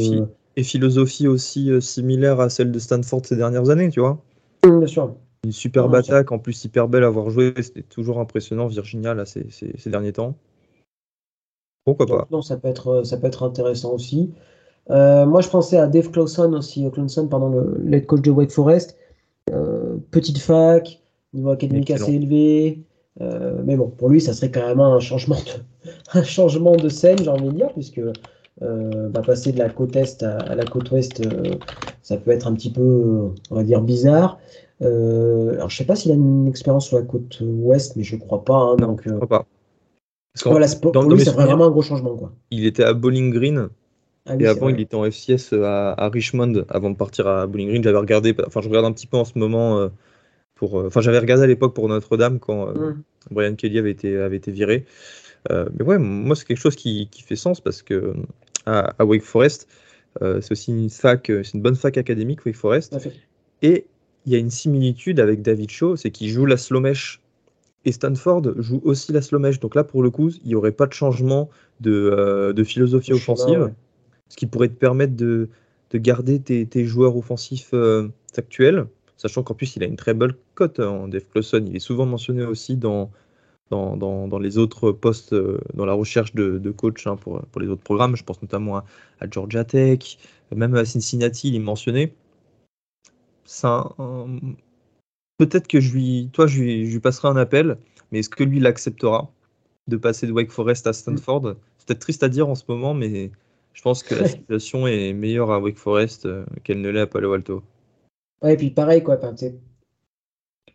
et 0.56 0.63
philosophie 0.63 1.28
aussi 1.28 1.69
similaire 1.82 2.39
à 2.39 2.49
celle 2.49 2.71
de 2.71 2.80
Stanford 2.80 3.26
ces 3.26 3.36
dernières 3.36 3.69
années, 3.69 3.89
tu 3.89 3.99
vois. 3.99 4.19
Bien 4.63 4.88
sûr. 4.88 5.15
Une 5.43 5.52
superbe 5.52 5.93
attaque, 5.95 6.32
en 6.32 6.39
plus 6.39 6.63
hyper 6.63 6.88
belle 6.88 7.04
à 7.04 7.10
voir 7.10 7.30
jouer. 7.30 7.54
C'était 7.58 7.82
toujours 7.82 8.19
impressionnant, 8.19 8.67
Virginia, 8.67 9.13
là, 9.13 9.26
ces, 9.26 9.47
ces, 9.49 9.89
derniers 9.89 10.13
temps. 10.13 10.36
Pourquoi 11.86 12.06
pas 12.06 12.28
Non, 12.32 12.41
ça 12.41 12.56
peut 12.56 12.69
être, 12.69 13.04
ça 13.04 13.17
peut 13.17 13.28
être 13.28 13.43
intéressant 13.43 13.93
aussi. 13.93 14.32
moi, 14.89 15.41
je 15.41 15.49
pensais 15.49 15.78
à 15.78 15.88
Dave 15.88 16.12
Clawson 16.12 16.54
aussi, 16.54 16.89
Clawson, 16.91 17.28
pardon, 17.28 17.49
le 17.49 17.82
lead 17.84 18.06
coach 18.06 18.21
de 18.21 18.32
Wake 18.32 18.52
Forest. 18.52 18.97
Petite 20.12 20.39
fac, 20.39 21.01
niveau 21.34 21.51
académique 21.51 21.91
assez 21.91 22.13
élevé. 22.13 22.84
Euh, 23.21 23.62
mais 23.63 23.75
bon, 23.75 23.89
pour 23.89 24.10
lui, 24.10 24.21
ça 24.21 24.34
serait 24.34 24.51
carrément 24.51 24.95
un 24.95 24.99
changement 24.99 25.36
de, 25.36 25.89
un 26.13 26.23
changement 26.23 26.75
de 26.75 26.89
scène, 26.89 27.17
j'ai 27.19 27.29
envie 27.29 27.47
de 27.47 27.51
dire, 27.51 27.71
puisque 27.73 28.01
euh, 28.62 29.10
bah, 29.10 29.21
passer 29.21 29.51
de 29.51 29.60
la 29.60 29.69
côte 29.69 29.95
est 29.95 30.23
à, 30.23 30.56
la 30.56 30.65
côte 30.65 30.91
ouest, 30.91 31.25
euh, 31.25 31.56
ça 32.01 32.17
peut 32.17 32.32
être 32.32 32.47
un 32.47 32.53
petit 32.53 32.71
peu, 32.71 33.29
on 33.51 33.56
va 33.56 33.63
dire, 33.63 33.82
bizarre. 33.82 34.39
alors, 34.82 35.69
je 35.69 35.77
sais 35.77 35.86
pas 35.86 35.95
s'il 35.95 36.12
a 36.12 36.15
une 36.15 36.47
expérience 36.47 36.88
sur 36.88 36.97
la 36.97 37.03
côte 37.03 37.39
ouest, 37.41 37.95
mais 37.95 38.03
je 38.03 38.15
crois 38.15 38.43
pas. 38.43 38.58
Hein, 38.58 38.75
non, 38.79 38.88
donc, 38.88 39.01
je 39.06 39.13
crois 39.13 39.27
pas. 39.27 39.45
Parce 40.34 40.75
pour, 40.75 40.91
dans, 40.91 41.03
lui, 41.08 41.23
ça 41.23 41.32
ferait 41.32 41.45
vraiment 41.45 41.65
un 41.65 41.69
gros 41.69 41.84
changement. 41.84 42.15
Quoi. 42.15 42.32
Il 42.49 42.65
était 42.65 42.84
à 42.84 42.93
Bowling 42.93 43.32
Green. 43.32 43.69
Ah 44.26 44.36
et 44.40 44.48
avant, 44.48 44.70
il 44.70 44.80
était 44.80 44.96
en 44.96 45.04
FCS 45.04 45.54
à, 45.54 46.10
Richmond 46.10 46.66
avant 46.70 46.90
de 46.90 46.96
partir 46.96 47.28
à 47.28 47.46
Bowling 47.46 47.70
Green. 47.70 47.84
J'avais 47.84 47.98
regardé, 47.98 48.34
enfin, 48.48 48.62
je 48.62 48.70
regarde 48.70 48.86
un 48.86 48.94
petit 48.94 49.08
peu 49.08 49.18
en 49.18 49.26
ce 49.26 49.38
moment 49.38 49.90
euh, 50.72 50.88
enfin, 50.88 51.02
j'avais 51.02 51.20
regardé 51.20 51.44
à 51.44 51.48
l'époque 51.48 51.74
pour 51.74 51.88
Notre-Dame 51.88 52.40
quand 52.40 52.70
euh, 52.70 52.92
mm. 52.92 53.04
Brian 53.32 53.56
Kelly 53.56 53.80
avait 53.80 53.92
été, 53.92 54.18
avait 54.18 54.38
été 54.38 54.52
viré. 54.52 54.86
Euh, 55.52 55.68
mais 55.78 55.84
ouais, 55.84 55.98
moi, 55.98 56.36
c'est 56.36 56.46
quelque 56.46 56.60
chose 56.60 56.76
qui, 56.76 57.10
qui, 57.12 57.24
fait 57.24 57.36
sens 57.36 57.60
parce 57.60 57.82
que 57.82 58.14
à, 58.66 59.04
Wake 59.04 59.24
Forest, 59.24 59.68
c'est 60.22 60.52
aussi 60.52 60.72
une 60.72 60.90
fac, 60.90 61.26
c'est 61.28 61.54
une 61.54 61.62
bonne 61.62 61.76
fac 61.76 61.98
académique, 61.98 62.46
Wake 62.46 62.56
Forest. 62.56 62.96
Et 63.62 63.86
il 64.26 64.32
y 64.32 64.36
a 64.36 64.40
une 64.40 64.52
similitude 64.52 65.20
avec 65.20 65.42
David 65.42 65.70
Shaw, 65.70 65.98
c'est 65.98 66.12
qu'il 66.12 66.30
joue 66.30 66.46
la 66.46 66.58
slow 66.58 66.80
mesh. 66.80 67.20
Et 67.86 67.92
Stanford 67.92 68.54
joue 68.62 68.80
aussi 68.86 69.12
la 69.12 69.22
slow 69.22 69.40
mesh. 69.40 69.60
Donc 69.60 69.76
là, 69.76 69.84
pour 69.84 70.02
le 70.02 70.10
coup, 70.10 70.30
il 70.30 70.48
n'y 70.48 70.56
aurait 70.56 70.72
pas 70.72 70.86
de 70.86 70.94
changement 70.94 71.50
de, 71.82 72.54
de 72.56 72.64
philosophie 72.64 73.12
offensive. 73.12 73.74
Ce 74.34 74.38
qui 74.38 74.48
pourrait 74.48 74.69
te 74.69 74.74
permettre 74.74 75.15
de, 75.15 75.48
de 75.91 75.98
garder 76.00 76.39
tes, 76.41 76.86
joueurs 76.86 77.15
offensifs 77.15 77.74
actuels 78.36 78.88
sachant 79.24 79.41
qu'en 79.41 79.54
plus 79.54 79.78
il 79.78 79.84
a 79.84 79.86
une 79.86 79.96
très 79.96 80.13
belle 80.13 80.36
cote 80.54 80.80
hein, 80.82 80.89
en 80.89 81.08
Dave 81.08 81.26
Clawson. 81.32 81.63
Il 81.65 81.76
est 81.76 81.80
souvent 81.80 82.06
mentionné 82.06 82.43
aussi 82.43 82.76
dans, 82.76 83.10
les 83.72 84.58
autres 84.58 84.91
postes, 84.91 85.32
euh, 85.32 85.60
dans 85.74 85.86
la 85.86 85.93
recherche 85.93 86.36
de, 86.36 86.58
de 86.58 86.72
coach 86.72 87.08
hein, 87.08 87.15
pour, 87.15 87.41
les 87.60 87.67
autres 87.67 87.84
programmes. 87.84 88.17
Je 88.17 88.24
pense 88.24 88.41
notamment 88.41 88.78
à, 88.78 88.84
Georgia 89.32 89.63
Tech, 89.63 90.17
même 90.54 90.76
à 90.76 90.84
Cincinnati, 90.84 91.48
il 91.48 91.56
est 91.56 91.60
mentionné. 91.60 92.13
Peut-être 95.38 95.67
que 95.67 95.80
je 95.80 95.93
lui, 95.93 96.30
toi, 96.34 96.46
je 96.46 96.62
lui, 96.62 96.86
je 96.88 96.91
lui 96.91 97.00
passerai 97.00 97.30
un 97.30 97.38
appel, 97.38 97.78
mais 98.12 98.19
est-ce 98.19 98.30
que 98.30 98.43
lui 98.43 98.60
l'acceptera 98.60 99.32
de 99.88 99.96
passer 99.96 100.28
de 100.28 100.34
Wake 100.34 100.52
Forest 100.52 100.86
à 100.86 100.93
Stanford? 100.93 101.56
C'est 101.78 101.88
peut-être 101.88 102.00
triste 102.00 102.24
à 102.24 102.30
dire 102.30 102.50
en 102.50 102.56
ce 102.56 102.63
moment, 102.67 102.93
mais 102.93 103.32
je 103.74 103.82
pense 103.82 104.04
que 104.04 104.16
la 104.16 104.28
situation 104.28 104.88
est 104.88 105.14
meilleure 105.14 105.52
à 105.52 105.60
Wake 105.60 105.78
Forest 105.78 106.26
euh, 106.26 106.46
qu'elle 106.64 106.82
ne 106.82 106.90
l'est 106.90 107.02
à 107.02 107.08
Palo 107.08 107.34
Alto. 107.34 107.64
Ouais, 108.42 108.54
et 108.54 108.58
puis 108.58 108.70
pareil, 108.70 109.04
quoi. 109.04 109.20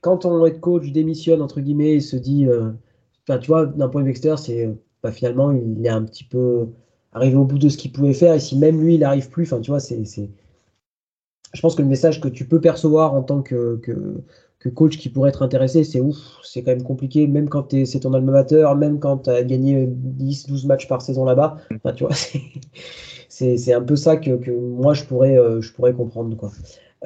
quand 0.01 0.19
ton 0.19 0.45
head 0.45 0.61
coach 0.61 0.91
démissionne, 0.91 1.41
entre 1.41 1.61
guillemets, 1.61 1.95
et 1.95 2.01
se 2.01 2.17
dit. 2.17 2.47
Euh, 2.47 2.71
tu 3.27 3.47
vois, 3.47 3.67
d'un 3.67 3.89
point 3.89 4.01
de 4.01 4.07
vue 4.07 4.11
extérieur, 4.11 4.39
c'est. 4.39 4.69
Bah, 5.03 5.13
finalement, 5.13 5.53
il 5.53 5.85
est 5.87 5.91
un 5.91 6.03
petit 6.03 6.25
peu 6.25 6.67
arrivé 7.13 7.37
au 7.37 7.45
bout 7.45 7.59
de 7.59 7.69
ce 7.69 7.77
qu'il 7.77 7.93
pouvait 7.93 8.15
faire. 8.15 8.35
Et 8.35 8.41
si 8.41 8.59
même 8.59 8.83
lui, 8.83 8.95
il 8.95 9.01
n'arrive 9.01 9.31
plus, 9.31 9.45
enfin, 9.45 9.61
tu 9.61 9.71
vois, 9.71 9.81
c'est. 9.81 10.03
Je 11.55 11.61
pense 11.61 11.75
que 11.75 11.83
le 11.83 11.89
message 11.89 12.21
que 12.21 12.29
tu 12.29 12.47
peux 12.47 12.61
percevoir 12.61 13.15
en 13.15 13.23
tant 13.23 13.43
que, 13.43 13.77
que, 13.77 14.23
coach 14.75 14.99
qui 14.99 15.09
pourrait 15.09 15.31
être 15.31 15.43
intéressé, 15.43 15.85
c'est 15.85 16.01
ouf, 16.01 16.17
c'est 16.43 16.63
quand 16.63 16.73
même 16.73 16.83
compliqué, 16.83 17.27
même 17.27 17.49
quand 17.49 17.75
c'est 17.85 18.01
ton 18.01 18.13
alma 18.15 18.33
mater, 18.33 18.67
même 18.77 18.99
quand 18.99 19.19
tu 19.19 19.31
as 19.31 19.43
gagné 19.45 19.87
10-12 19.87 20.67
matchs 20.67 20.89
par 20.89 21.01
saison 21.03 21.25
là-bas. 21.25 21.59
Enfin, 21.77 21.93
tu 21.95 22.05
vois, 22.05 22.15
c'est 23.29 23.73
un 23.73 23.83
peu 23.83 23.97
ça 23.97 24.17
que, 24.17 24.37
que, 24.37 24.51
moi 24.51 24.95
je 24.95 25.05
pourrais, 25.05 25.39
euh, 25.39 25.61
je 25.61 25.73
pourrais 25.73 25.93
comprendre. 25.93 26.37
Quoi. 26.37 26.51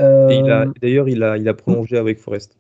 Euh, 0.01 0.67
d'ailleurs, 0.81 1.09
il 1.09 1.23
a, 1.23 1.37
il 1.37 1.49
a 1.49 1.55
prolongé 1.55 1.99
avec 1.99 2.19
Forest 2.19 2.57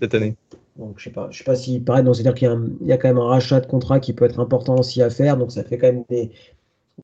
cette 0.00 0.14
année. 0.14 0.36
Donc, 0.76 0.94
je 0.96 1.04
sais 1.04 1.10
pas, 1.10 1.28
je 1.30 1.38
sais 1.38 1.44
pas 1.44 1.56
si 1.56 1.80
pareil, 1.80 2.04
c'est-à-dire 2.04 2.34
qu'il 2.34 2.48
y, 2.86 2.92
a 2.92 2.96
quand 2.96 3.08
même 3.08 3.18
un 3.18 3.26
rachat 3.26 3.60
de 3.60 3.66
contrat 3.66 4.00
qui 4.00 4.12
peut 4.12 4.24
être 4.24 4.40
important 4.40 4.76
aussi 4.78 5.02
à 5.02 5.10
faire, 5.10 5.36
donc 5.36 5.52
ça 5.52 5.62
fait 5.62 5.76
quand 5.76 5.88
même 5.88 6.04
des, 6.08 6.30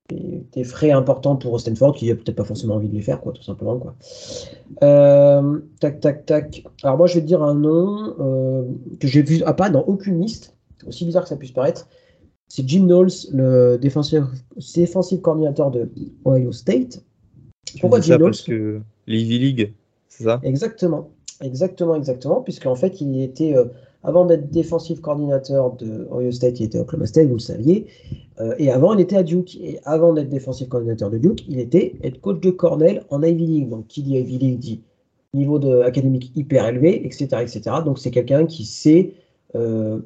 des, 0.09 0.65
frais 0.65 0.91
importants 0.91 1.37
pour 1.37 1.61
Stanford 1.61 1.95
qui 1.95 2.09
n'a 2.09 2.15
peut-être 2.15 2.37
pas 2.37 2.45
forcément 2.45 2.77
envie 2.77 2.89
de 2.89 2.95
les 2.95 3.03
faire, 3.03 3.21
quoi, 3.21 3.33
tout 3.33 3.43
simplement, 3.43 3.79
quoi. 3.79 3.95
Euh, 4.83 5.61
tac, 5.81 6.01
tac, 6.01 6.27
tac. 6.27 6.65
Alors 6.83 6.97
moi, 6.97 7.07
je 7.07 7.15
vais 7.15 7.21
te 7.21 7.27
dire 7.27 7.43
un 7.43 7.55
nom 7.55 8.15
euh, 8.21 8.65
que 9.01 9.07
j'ai 9.07 9.23
vu, 9.23 9.43
à 9.45 9.53
pas 9.53 9.71
dans 9.71 9.83
aucune 9.83 10.21
liste, 10.21 10.55
aussi 10.87 11.05
bizarre 11.05 11.25
que 11.25 11.29
ça 11.29 11.37
puisse 11.37 11.53
paraître. 11.53 11.89
C'est 12.49 12.67
Jim 12.67 12.85
Knowles, 12.85 13.11
le 13.33 13.77
défensif, 13.77 14.23
défensif 14.75 15.21
coordinateur 15.21 15.71
de 15.71 15.91
Ohio 16.25 16.53
State. 16.53 17.03
Pourquoi 17.81 18.01
Jim 18.01 18.17
Knowles 18.19 18.31
Parce 18.31 18.43
que 18.43 18.81
l'Ivy 19.07 19.39
League, 19.39 19.75
c'est 20.09 20.25
ça? 20.25 20.41
Exactement, 20.43 21.11
exactement, 21.43 21.97
exactement, 21.97 22.41
puisqu'en 22.41 22.77
fait, 22.77 23.01
il 23.01 23.21
était, 23.21 23.55
euh, 23.55 23.65
avant 24.07 24.25
d'être 24.25 24.51
défensif 24.51 25.01
coordinateur 25.01 25.73
de 25.73 26.07
Ohio 26.13 26.31
State, 26.31 26.61
il 26.61 26.67
était 26.67 26.79
à 26.79 26.83
Oklahoma 26.83 27.07
State, 27.07 27.27
vous 27.27 27.35
le 27.35 27.41
saviez, 27.41 27.87
euh, 28.41 28.55
et 28.57 28.71
avant, 28.71 28.95
il 28.95 29.01
était 29.01 29.17
à 29.17 29.25
Duke, 29.25 29.57
et 29.57 29.81
avant 29.85 30.13
d'être 30.13 30.29
défensif 30.29 30.69
coordinateur 30.69 31.11
de 31.11 31.19
Duke, 31.19 31.45
il 31.49 31.59
était 31.59 31.97
coach 32.23 32.39
de 32.41 32.51
Cornell 32.51 33.03
en 33.11 33.21
Ivy 33.25 33.47
League. 33.47 33.69
Donc, 33.69 33.89
qui 33.89 34.03
dit 34.03 34.17
Ivy 34.17 34.39
League 34.39 34.59
dit 34.61 34.81
niveau 35.35 35.59
de, 35.59 35.81
académique 35.81 36.31
hyper 36.37 36.69
élevé, 36.69 37.05
etc., 37.05 37.27
etc. 37.43 37.63
Donc, 37.85 37.99
c'est 37.99 38.13
quelqu'un 38.13 38.47
qui 38.47 38.65
sait 38.65 39.13
euh, 39.57 39.99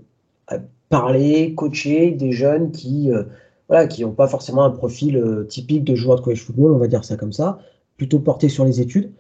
parler, 0.88 1.54
coacher 1.54 2.10
des 2.12 2.32
jeunes 2.32 2.72
qui 2.72 3.10
voilà, 3.68 3.86
qui 3.86 4.02
n'ont 4.02 4.12
pas 4.12 4.26
forcément 4.26 4.64
un 4.64 4.70
profil 4.70 5.44
typique 5.48 5.84
de 5.84 5.94
joueur 5.94 6.16
de 6.16 6.22
college 6.22 6.42
football, 6.42 6.72
on 6.72 6.78
va 6.78 6.88
dire 6.88 7.04
ça 7.04 7.16
comme 7.16 7.32
ça, 7.32 7.60
plutôt 7.98 8.18
porté 8.18 8.48
sur 8.48 8.64
les 8.64 8.80
études. 8.80 9.12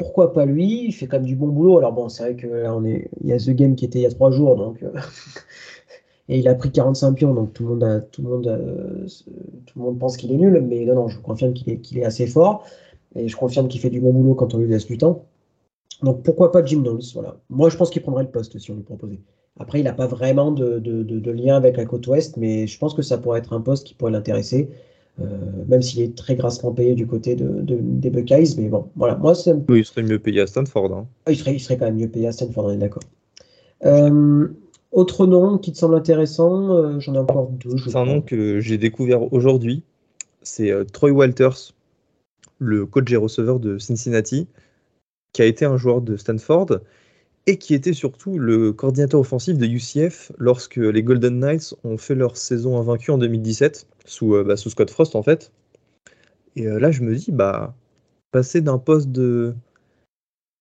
Pourquoi 0.00 0.32
pas 0.32 0.46
lui? 0.46 0.86
Il 0.86 0.92
fait 0.92 1.06
quand 1.06 1.18
même 1.18 1.26
du 1.26 1.36
bon 1.36 1.48
boulot. 1.48 1.76
Alors 1.76 1.92
bon, 1.92 2.08
c'est 2.08 2.22
vrai 2.22 2.34
que 2.34 2.46
là, 2.46 2.74
il 2.82 3.28
y 3.28 3.34
a 3.34 3.36
The 3.36 3.50
Game 3.50 3.76
qui 3.76 3.84
était 3.84 3.98
il 3.98 4.02
y 4.02 4.06
a 4.06 4.10
trois 4.10 4.30
jours, 4.30 4.56
donc 4.56 4.82
euh, 4.82 4.92
et 6.30 6.38
il 6.38 6.48
a 6.48 6.54
pris 6.54 6.72
45 6.72 7.12
pions, 7.12 7.34
donc 7.34 7.52
tout 7.52 7.64
le 7.64 7.68
monde, 7.74 8.08
tout 8.10 8.22
le 8.22 8.28
monde, 8.30 8.46
euh, 8.46 9.06
tout 9.66 9.78
le 9.78 9.84
monde 9.84 9.98
pense 9.98 10.16
qu'il 10.16 10.32
est 10.32 10.38
nul, 10.38 10.58
mais 10.66 10.86
non, 10.86 10.94
non, 10.94 11.08
je 11.08 11.18
confirme 11.18 11.52
qu'il 11.52 11.98
est, 11.98 12.04
assez 12.04 12.26
fort 12.26 12.64
et 13.14 13.28
je 13.28 13.36
confirme 13.36 13.68
qu'il 13.68 13.78
fait 13.78 13.90
du 13.90 14.00
bon 14.00 14.14
boulot 14.14 14.34
quand 14.34 14.54
on 14.54 14.58
lui 14.58 14.68
laisse 14.68 14.86
du 14.86 14.96
temps. 14.96 15.26
Donc 16.02 16.22
pourquoi 16.22 16.50
pas 16.50 16.64
Jim 16.64 16.80
Knowles 16.80 17.02
Voilà. 17.12 17.36
Moi, 17.50 17.68
je 17.68 17.76
pense 17.76 17.90
qu'il 17.90 18.00
prendrait 18.00 18.22
le 18.22 18.30
poste 18.30 18.58
si 18.58 18.70
on 18.70 18.76
lui 18.76 18.82
proposait. 18.82 19.20
Après, 19.58 19.80
il 19.80 19.84
n'a 19.84 19.92
pas 19.92 20.06
vraiment 20.06 20.50
de, 20.50 21.30
lien 21.30 21.56
avec 21.56 21.76
la 21.76 21.84
côte 21.84 22.06
ouest, 22.06 22.38
mais 22.38 22.66
je 22.66 22.78
pense 22.78 22.94
que 22.94 23.02
ça 23.02 23.18
pourrait 23.18 23.40
être 23.40 23.52
un 23.52 23.60
poste 23.60 23.86
qui 23.86 23.92
pourrait 23.92 24.12
l'intéresser. 24.12 24.70
Euh, 25.20 25.26
même 25.68 25.82
s'il 25.82 26.02
est 26.02 26.16
très 26.16 26.34
grassement 26.34 26.72
payé 26.72 26.94
du 26.94 27.06
côté 27.06 27.34
de, 27.34 27.62
des 27.62 28.10
Buckeyes. 28.10 28.54
Mais 28.58 28.68
bon, 28.68 28.88
voilà, 28.96 29.16
moi. 29.16 29.34
Oui, 29.68 29.80
il 29.80 29.84
serait 29.84 30.02
mieux 30.02 30.18
payé 30.18 30.40
à 30.40 30.46
Stanford. 30.46 30.92
Hein. 30.92 31.06
Ah, 31.26 31.32
il, 31.32 31.36
serait, 31.36 31.54
il 31.54 31.60
serait 31.60 31.76
quand 31.76 31.86
même 31.86 31.96
mieux 31.96 32.08
payé 32.08 32.28
à 32.28 32.32
Stanford, 32.32 32.66
on 32.66 32.70
est 32.70 32.76
d'accord. 32.76 33.02
Euh, 33.84 34.48
autre 34.92 35.26
nom 35.26 35.58
qui 35.58 35.72
te 35.72 35.78
semble 35.78 35.94
intéressant, 35.94 36.76
euh, 36.76 37.00
j'en 37.00 37.14
ai 37.14 37.18
encore 37.18 37.50
deux. 37.50 37.76
C'est 37.78 37.96
un 37.96 38.04
nom 38.04 38.20
que 38.20 38.60
j'ai 38.60 38.78
découvert 38.78 39.32
aujourd'hui. 39.32 39.82
C'est 40.42 40.72
Troy 40.92 41.10
Walters, 41.10 41.74
le 42.58 42.86
coach 42.86 43.12
et 43.12 43.16
receveur 43.16 43.60
de 43.60 43.78
Cincinnati, 43.78 44.48
qui 45.32 45.42
a 45.42 45.44
été 45.44 45.64
un 45.64 45.76
joueur 45.76 46.00
de 46.00 46.16
Stanford 46.16 46.80
et 47.46 47.58
qui 47.58 47.74
était 47.74 47.92
surtout 47.92 48.38
le 48.38 48.72
coordinateur 48.72 49.20
offensif 49.20 49.56
de 49.56 49.66
UCF 49.66 50.32
lorsque 50.38 50.76
les 50.76 51.02
Golden 51.02 51.38
Knights 51.38 51.74
ont 51.84 51.96
fait 51.96 52.14
leur 52.14 52.36
saison 52.36 52.78
invaincue 52.78 53.10
en 53.10 53.18
2017 53.18 53.86
sous, 54.04 54.34
euh, 54.34 54.44
bah, 54.44 54.56
sous 54.56 54.70
Scott 54.70 54.90
Frost 54.90 55.16
en 55.16 55.22
fait. 55.22 55.52
Et 56.56 56.66
euh, 56.66 56.78
là, 56.78 56.90
je 56.90 57.02
me 57.02 57.14
dis, 57.14 57.32
bah, 57.32 57.74
passer 58.32 58.60
d'un 58.60 58.78
poste 58.78 59.10
de 59.10 59.54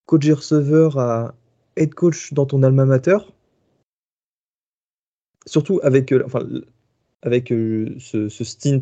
coach 0.05 0.25
et 0.27 0.33
receveur 0.33 0.97
à 0.99 1.35
head 1.75 1.93
coach 1.93 2.33
dans 2.33 2.45
ton 2.45 2.63
alma 2.63 2.85
mater, 2.85 3.17
surtout 5.45 5.79
avec, 5.83 6.11
euh, 6.11 6.23
enfin, 6.25 6.47
avec 7.21 7.49
ce, 7.49 8.29
stint 8.29 8.79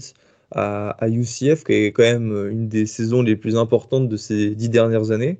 à, 0.51 0.91
à, 0.91 1.10
UCF, 1.10 1.63
qui 1.63 1.73
est 1.73 1.91
quand 1.91 2.03
même 2.03 2.49
une 2.49 2.67
des 2.69 2.86
saisons 2.86 3.21
les 3.21 3.36
plus 3.36 3.57
importantes 3.57 4.07
de 4.07 4.17
ces 4.17 4.53
dix 4.53 4.69
dernières 4.69 5.12
années. 5.12 5.39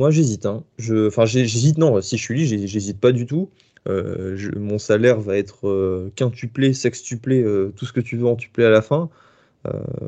Moi, 0.00 0.10
j'hésite. 0.10 0.46
Hein. 0.46 0.64
Je, 0.78 1.08
enfin, 1.08 1.26
j'hésite. 1.26 1.76
Non, 1.76 2.00
si 2.00 2.16
je 2.16 2.22
suis 2.22 2.34
lui, 2.34 2.46
j'hésite 2.46 2.98
pas 2.98 3.12
du 3.12 3.26
tout. 3.26 3.50
Euh, 3.86 4.34
mon 4.56 4.78
salaire 4.78 5.20
va 5.20 5.36
être 5.36 5.68
euh, 5.68 6.10
quintuplé, 6.16 6.72
sextuplé, 6.72 7.42
euh, 7.42 7.70
tout 7.76 7.84
ce 7.84 7.92
que 7.92 8.00
tu 8.00 8.16
veux 8.16 8.26
en 8.26 8.34
tuplé 8.34 8.64
à 8.64 8.70
la 8.70 8.80
fin. 8.80 9.10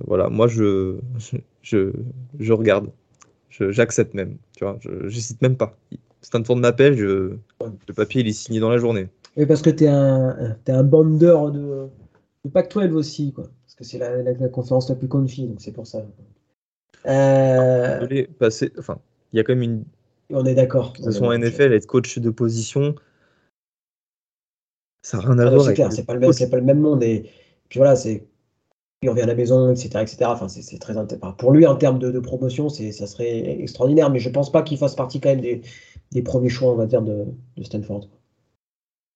voilà, 0.06 0.30
moi, 0.30 0.48
je, 0.48 0.96
je, 1.60 1.92
je 2.40 2.52
regarde. 2.54 2.88
J'accepte 3.50 4.14
même. 4.14 4.38
Tu 4.56 4.64
vois, 4.64 4.78
j'hésite 5.08 5.42
même 5.42 5.58
pas. 5.58 5.76
Stanford 6.22 6.56
m'appelle, 6.56 6.96
je, 6.96 7.34
le 7.60 7.94
papier 7.94 8.22
il 8.22 8.28
est 8.28 8.32
signé 8.32 8.60
dans 8.60 8.70
la 8.70 8.78
journée. 8.78 9.08
Et 9.36 9.44
parce 9.44 9.60
que 9.60 9.68
tu 9.68 9.84
es 9.84 9.88
un, 9.88 10.56
es 10.66 10.72
un 10.72 10.84
bandeur 10.84 11.52
de, 11.52 11.88
Le 12.46 12.50
Pac-12 12.50 12.92
aussi, 12.92 13.34
quoi. 13.34 13.44
Parce 13.66 13.74
que 13.74 13.84
c'est 13.84 13.98
la, 13.98 14.48
conférence 14.48 14.88
la 14.88 14.94
plus 14.94 15.08
confie, 15.08 15.48
donc 15.48 15.60
c'est 15.60 15.72
pour 15.72 15.86
ça. 15.86 16.02
Euh... 17.04 18.24
Passer, 18.38 18.72
enfin, 18.78 18.98
il 19.32 19.36
y 19.36 19.40
a 19.40 19.44
quand 19.44 19.54
même 19.54 19.62
une. 19.62 19.84
On 20.30 20.44
est 20.44 20.54
d'accord. 20.54 20.94
De 21.02 21.10
son 21.10 21.32
NFL, 21.36 21.72
être 21.72 21.86
coach 21.86 22.18
de 22.18 22.30
position, 22.30 22.94
ça 25.02 25.18
n'a 25.18 25.24
rien 25.24 25.38
à 25.38 25.46
ah, 25.46 25.50
voir. 25.50 25.64
C'est 25.66 25.74
clair, 25.74 25.92
c'est 25.92 26.04
pas, 26.04 26.14
pas, 26.18 26.56
le 26.56 26.62
même 26.62 26.80
monde. 26.80 27.02
Et 27.02 27.30
puis 27.68 27.78
voilà, 27.78 27.96
c'est 27.96 28.26
il 29.02 29.10
revient 29.10 29.22
à 29.22 29.26
la 29.26 29.34
maison, 29.34 29.70
etc. 29.70 29.88
etc. 30.00 30.16
Enfin, 30.26 30.48
c'est 30.48 30.78
très 30.78 30.94
Pour 31.36 31.50
lui, 31.50 31.66
en 31.66 31.76
termes 31.76 31.98
de, 31.98 32.20
promotion, 32.20 32.68
ça 32.68 33.06
serait 33.06 33.60
extraordinaire, 33.60 34.10
mais 34.10 34.20
je 34.20 34.28
ne 34.28 34.34
pense 34.34 34.52
pas 34.52 34.62
qu'il 34.62 34.78
fasse 34.78 34.94
partie 34.94 35.20
quand 35.20 35.30
même 35.30 35.40
des, 35.40 36.22
premiers 36.22 36.48
choix, 36.48 36.72
on 36.72 36.76
va 36.76 36.86
dire, 36.86 37.02
de, 37.02 37.26
Stanford. 37.62 38.08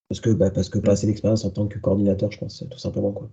Parce 0.08 0.20
que, 0.20 0.30
bah, 0.30 0.50
parce 0.50 0.68
que 0.68 0.78
pas 0.78 0.92
assez 0.92 1.06
d'expérience 1.06 1.44
en 1.44 1.50
tant 1.50 1.66
que 1.68 1.78
coordinateur, 1.78 2.32
je 2.32 2.38
pense, 2.38 2.64
tout 2.68 2.78
simplement. 2.78 3.12
Quoi. 3.12 3.28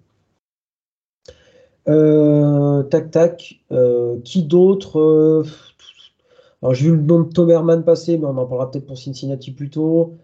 Euh, 1.87 2.83
tac, 2.83 3.11
tac. 3.11 3.59
Euh, 3.71 4.19
qui 4.23 4.43
d'autre? 4.43 4.99
Euh, 4.99 5.43
Alors, 6.63 6.73
j'ai 6.73 6.89
vu 6.89 6.95
le 6.95 7.03
nom 7.03 7.19
de 7.19 7.31
Tomerman 7.31 7.83
passer, 7.83 8.17
mais 8.17 8.25
on 8.25 8.37
en 8.37 8.45
parlera 8.47 8.71
peut-être 8.71 8.87
pour 8.87 8.97
Cincinnati 8.97 9.51
plus 9.51 9.69
tôt. 9.69 10.15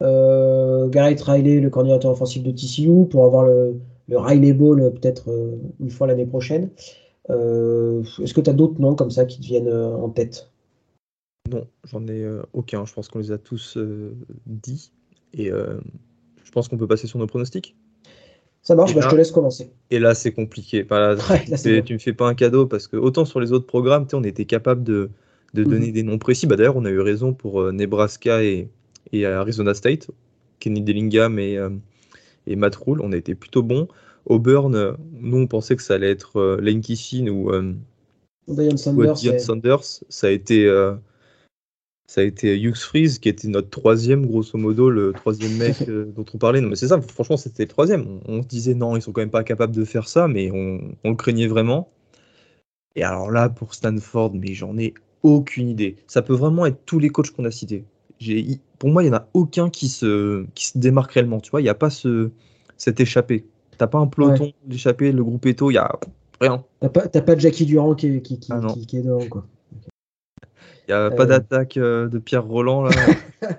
Garrett 0.00 1.20
Riley, 1.20 1.60
le 1.60 1.68
coordinateur 1.68 2.12
offensif 2.12 2.42
de 2.42 2.52
TCU, 2.52 3.06
pour 3.10 3.24
avoir 3.24 3.44
le, 3.44 3.74
le 4.08 4.18
Riley 4.18 4.52
Ball 4.52 4.80
euh, 4.80 4.90
peut-être 4.90 5.30
euh, 5.30 5.56
une 5.80 5.90
fois 5.90 6.06
l'année 6.06 6.26
prochaine. 6.26 6.70
Euh, 7.30 8.02
est-ce 8.22 8.34
que 8.34 8.40
tu 8.40 8.50
as 8.50 8.54
d'autres 8.54 8.80
noms 8.80 8.94
comme 8.94 9.10
ça 9.10 9.26
qui 9.26 9.38
te 9.38 9.44
viennent 9.44 9.72
en 9.72 10.08
tête? 10.08 10.50
Non, 11.50 11.66
j'en 11.84 12.06
ai 12.06 12.26
aucun. 12.54 12.84
Je 12.86 12.94
pense 12.94 13.08
qu'on 13.08 13.18
les 13.18 13.32
a 13.32 13.38
tous 13.38 13.78
dit. 14.46 14.92
Et 15.34 15.50
je 15.50 16.50
pense 16.52 16.68
qu'on 16.68 16.78
peut 16.78 16.86
passer 16.86 17.06
sur 17.06 17.18
nos 17.18 17.26
pronostics? 17.26 17.76
Ça 18.62 18.74
marche, 18.74 18.94
bah, 18.94 19.02
je 19.02 19.08
te 19.08 19.14
laisse 19.14 19.30
commencer. 19.30 19.70
Et 19.90 19.98
là, 19.98 20.14
c'est 20.14 20.32
compliqué. 20.32 20.86
tu, 21.84 21.92
me 21.92 21.98
fais 21.98 22.12
pas 22.14 22.28
un 22.28 22.34
cadeau 22.34 22.66
parce 22.66 22.86
que 22.86 22.96
autant 22.96 23.26
sur 23.26 23.40
les 23.40 23.52
autres 23.52 23.66
programmes, 23.66 24.06
on 24.14 24.24
était 24.24 24.46
capable 24.46 24.82
de, 24.82 25.10
mhm. 25.54 25.64
donner 25.64 25.92
des 25.92 26.02
noms 26.02 26.18
précis. 26.18 26.46
Bah, 26.46 26.56
D'ailleurs, 26.56 26.76
on 26.76 26.84
a 26.84 26.90
eu 26.90 27.00
raison 27.00 27.32
pour 27.32 27.72
Nebraska 27.72 28.42
et, 28.42 28.68
et, 29.12 29.26
Arizona 29.26 29.74
State, 29.74 30.10
Kenny 30.58 30.82
Dillingham 30.82 31.38
et, 31.38 31.58
et 32.46 32.56
Matt 32.56 32.76
Rule, 32.76 33.00
on 33.02 33.12
a 33.12 33.16
été 33.16 33.34
plutôt 33.34 33.62
bons. 33.62 33.88
Auburn, 34.28 34.96
nous 35.12 35.38
on 35.38 35.46
pensait 35.46 35.74
que 35.76 35.82
ça 35.82 35.94
allait 35.94 36.10
être 36.10 36.36
euh, 36.36 36.60
Lane 36.60 36.82
Kissin 36.82 37.28
ou, 37.28 37.50
euh, 37.50 37.72
Dion 38.46 38.76
Sanders, 38.76 39.84
Ça 40.08 40.26
a 40.26 40.30
été 40.30 40.66
euh, 40.66 40.94
ça 42.06 42.20
a 42.20 42.24
été 42.24 42.58
Hughes 42.58 42.76
Freeze 42.76 43.18
qui 43.18 43.28
était 43.28 43.48
notre 43.48 43.70
troisième, 43.70 44.26
grosso 44.26 44.56
modo, 44.56 44.90
le 44.90 45.12
troisième 45.12 45.56
mec 45.56 45.76
dont 46.14 46.24
on 46.32 46.38
parlait. 46.38 46.60
Non, 46.60 46.68
mais 46.68 46.76
c'est 46.76 46.88
ça, 46.88 47.00
franchement, 47.00 47.36
c'était 47.36 47.64
le 47.64 47.68
troisième. 47.68 48.20
On, 48.26 48.42
se 48.42 48.48
disait 48.48 48.74
non, 48.74 48.96
ils 48.96 49.02
sont 49.02 49.12
quand 49.12 49.20
même 49.20 49.30
pas 49.30 49.44
capables 49.44 49.74
de 49.74 49.84
faire 49.84 50.08
ça, 50.08 50.28
mais 50.28 50.50
on, 50.50 50.94
le 51.04 51.14
craignait 51.14 51.48
vraiment. 51.48 51.90
Et 52.96 53.02
alors 53.02 53.30
là, 53.30 53.50
pour 53.50 53.74
Stanford, 53.74 54.34
mais 54.34 54.54
j'en 54.54 54.78
ai 54.78 54.94
aucune 55.22 55.68
idée. 55.68 55.96
Ça 56.06 56.22
peut 56.22 56.34
vraiment 56.34 56.66
être 56.66 56.84
tous 56.84 56.98
les 56.98 57.10
coachs 57.10 57.30
qu'on 57.30 57.44
a 57.44 57.50
cités 57.50 57.84
pour 58.78 58.90
moi, 58.90 59.02
il 59.02 59.10
n'y 59.10 59.14
en 59.14 59.18
a 59.18 59.28
aucun 59.34 59.70
qui 59.70 59.88
se, 59.88 60.44
qui 60.54 60.66
se 60.66 60.78
démarque 60.78 61.12
réellement. 61.12 61.40
Tu 61.40 61.50
vois, 61.50 61.60
il 61.60 61.64
n'y 61.64 61.70
a 61.70 61.74
pas 61.74 61.90
ce, 61.90 62.30
cet 62.76 63.00
échappé. 63.00 63.46
T'as 63.76 63.86
pas 63.86 63.98
un 63.98 64.06
peloton 64.06 64.52
d'échappé, 64.64 65.12
le 65.12 65.22
groupe 65.22 65.46
Eto, 65.46 65.70
il 65.70 65.74
n'y 65.74 65.78
a 65.78 65.98
rien. 66.40 66.64
T'as 66.80 66.88
pas, 66.88 67.08
pas 67.08 67.38
Jackie 67.38 67.66
Durand 67.66 67.94
qui, 67.94 68.20
qui, 68.22 68.40
qui, 68.40 68.52
ah 68.52 68.60
qui 68.86 68.96
est 68.98 69.28
quoi. 69.28 69.46
Il 70.88 70.92
n'y 70.92 70.94
a 70.94 71.10
pas 71.10 71.24
euh. 71.24 71.26
d'attaque 71.26 71.76
euh, 71.76 72.08
de 72.08 72.18
Pierre 72.18 72.44
Roland, 72.44 72.82
là. 72.82 72.90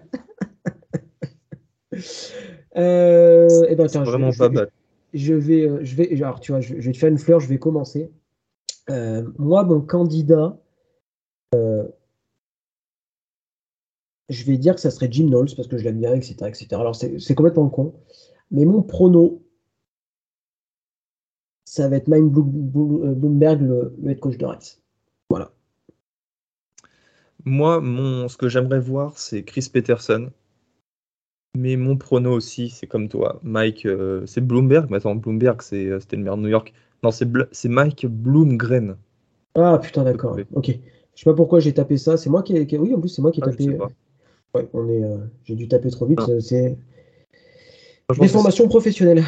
euh, 2.75 3.65
eh 3.69 3.75
ben, 3.75 3.85
attends, 3.85 4.03
vraiment 4.03 4.31
je, 4.31 4.39
pas 4.39 4.49
bad. 4.49 4.69
Je 5.13 5.33
vais, 5.33 5.85
je 5.85 5.95
vais, 5.95 6.11
alors, 6.21 6.39
tu 6.39 6.51
vois, 6.51 6.59
je, 6.61 6.73
vais 6.73 6.91
te 6.91 6.97
faire 6.97 7.09
une 7.09 7.17
fleur, 7.17 7.39
je 7.39 7.47
vais 7.47 7.59
commencer. 7.59 8.11
moi, 9.37 9.63
mon 9.63 9.79
candidat, 9.81 10.57
je 14.29 14.43
vais 14.45 14.57
dire 14.57 14.75
que 14.75 14.81
ça 14.81 14.91
serait 14.91 15.11
Jim 15.11 15.27
Knowles 15.27 15.55
parce 15.55 15.67
que 15.67 15.77
je 15.77 15.83
l'aime 15.83 15.99
bien, 15.99 16.13
etc., 16.13 16.35
etc. 16.47 16.67
Alors 16.73 16.95
c'est 16.95 17.35
complètement 17.35 17.69
con. 17.69 17.93
Mais 18.51 18.65
mon 18.65 18.81
prono, 18.81 19.43
ça 21.65 21.87
va 21.87 21.97
être 21.97 22.07
Mike 22.07 22.23
euh, 22.25 23.13
Bloomberg, 23.13 23.61
le, 23.61 23.95
head 24.07 24.19
coach 24.19 24.37
de 24.37 24.45
Rice. 24.45 24.81
Voilà. 25.29 25.51
Moi, 27.45 27.79
mon, 27.79 28.27
ce 28.27 28.37
que 28.37 28.49
j'aimerais 28.49 28.79
voir, 28.79 29.17
c'est 29.17 29.43
Chris 29.43 29.69
Peterson. 29.71 30.31
Mais 31.55 31.75
mon 31.75 31.97
prono 31.97 32.31
aussi, 32.31 32.69
c'est 32.69 32.87
comme 32.87 33.09
toi. 33.09 33.39
Mike, 33.43 33.85
euh, 33.85 34.25
c'est 34.25 34.41
Bloomberg. 34.41 34.89
Mais 34.89 34.97
attends, 34.97 35.15
Bloomberg, 35.15 35.61
euh, 35.73 35.99
c'était 35.99 36.15
le 36.15 36.23
maire 36.23 36.37
de 36.37 36.43
New 36.43 36.49
York. 36.49 36.73
Non, 37.03 37.11
c'est 37.11 37.69
Mike 37.69 38.05
Bloomgren. 38.07 38.97
Ah 39.55 39.79
putain, 39.79 40.03
d'accord. 40.03 40.37
Ok. 40.53 40.79
Je 41.19 41.25
sais 41.25 41.31
pas 41.31 41.35
pourquoi 41.35 41.59
j'ai 41.59 41.73
tapé 41.73 41.97
ça. 41.97 42.15
C'est 42.15 42.29
moi 42.29 42.43
qui, 42.43 42.55
ai... 42.55 42.77
Oui, 42.77 42.95
en 42.95 42.99
plus, 43.01 43.09
c'est 43.09 43.21
moi 43.21 43.31
qui 43.33 43.41
ai 43.41 43.43
ah, 43.45 43.49
tapé. 43.49 43.77
Ouais, 44.55 44.69
on 44.71 44.87
est. 44.87 45.03
Euh, 45.03 45.17
j'ai 45.43 45.55
dû 45.55 45.67
taper 45.67 45.89
trop 45.89 46.05
vite. 46.05 46.21
Ah. 46.21 46.39
C'est 46.39 46.77
des 48.17 48.27
formations 48.29 48.69
professionnelles. 48.69 49.25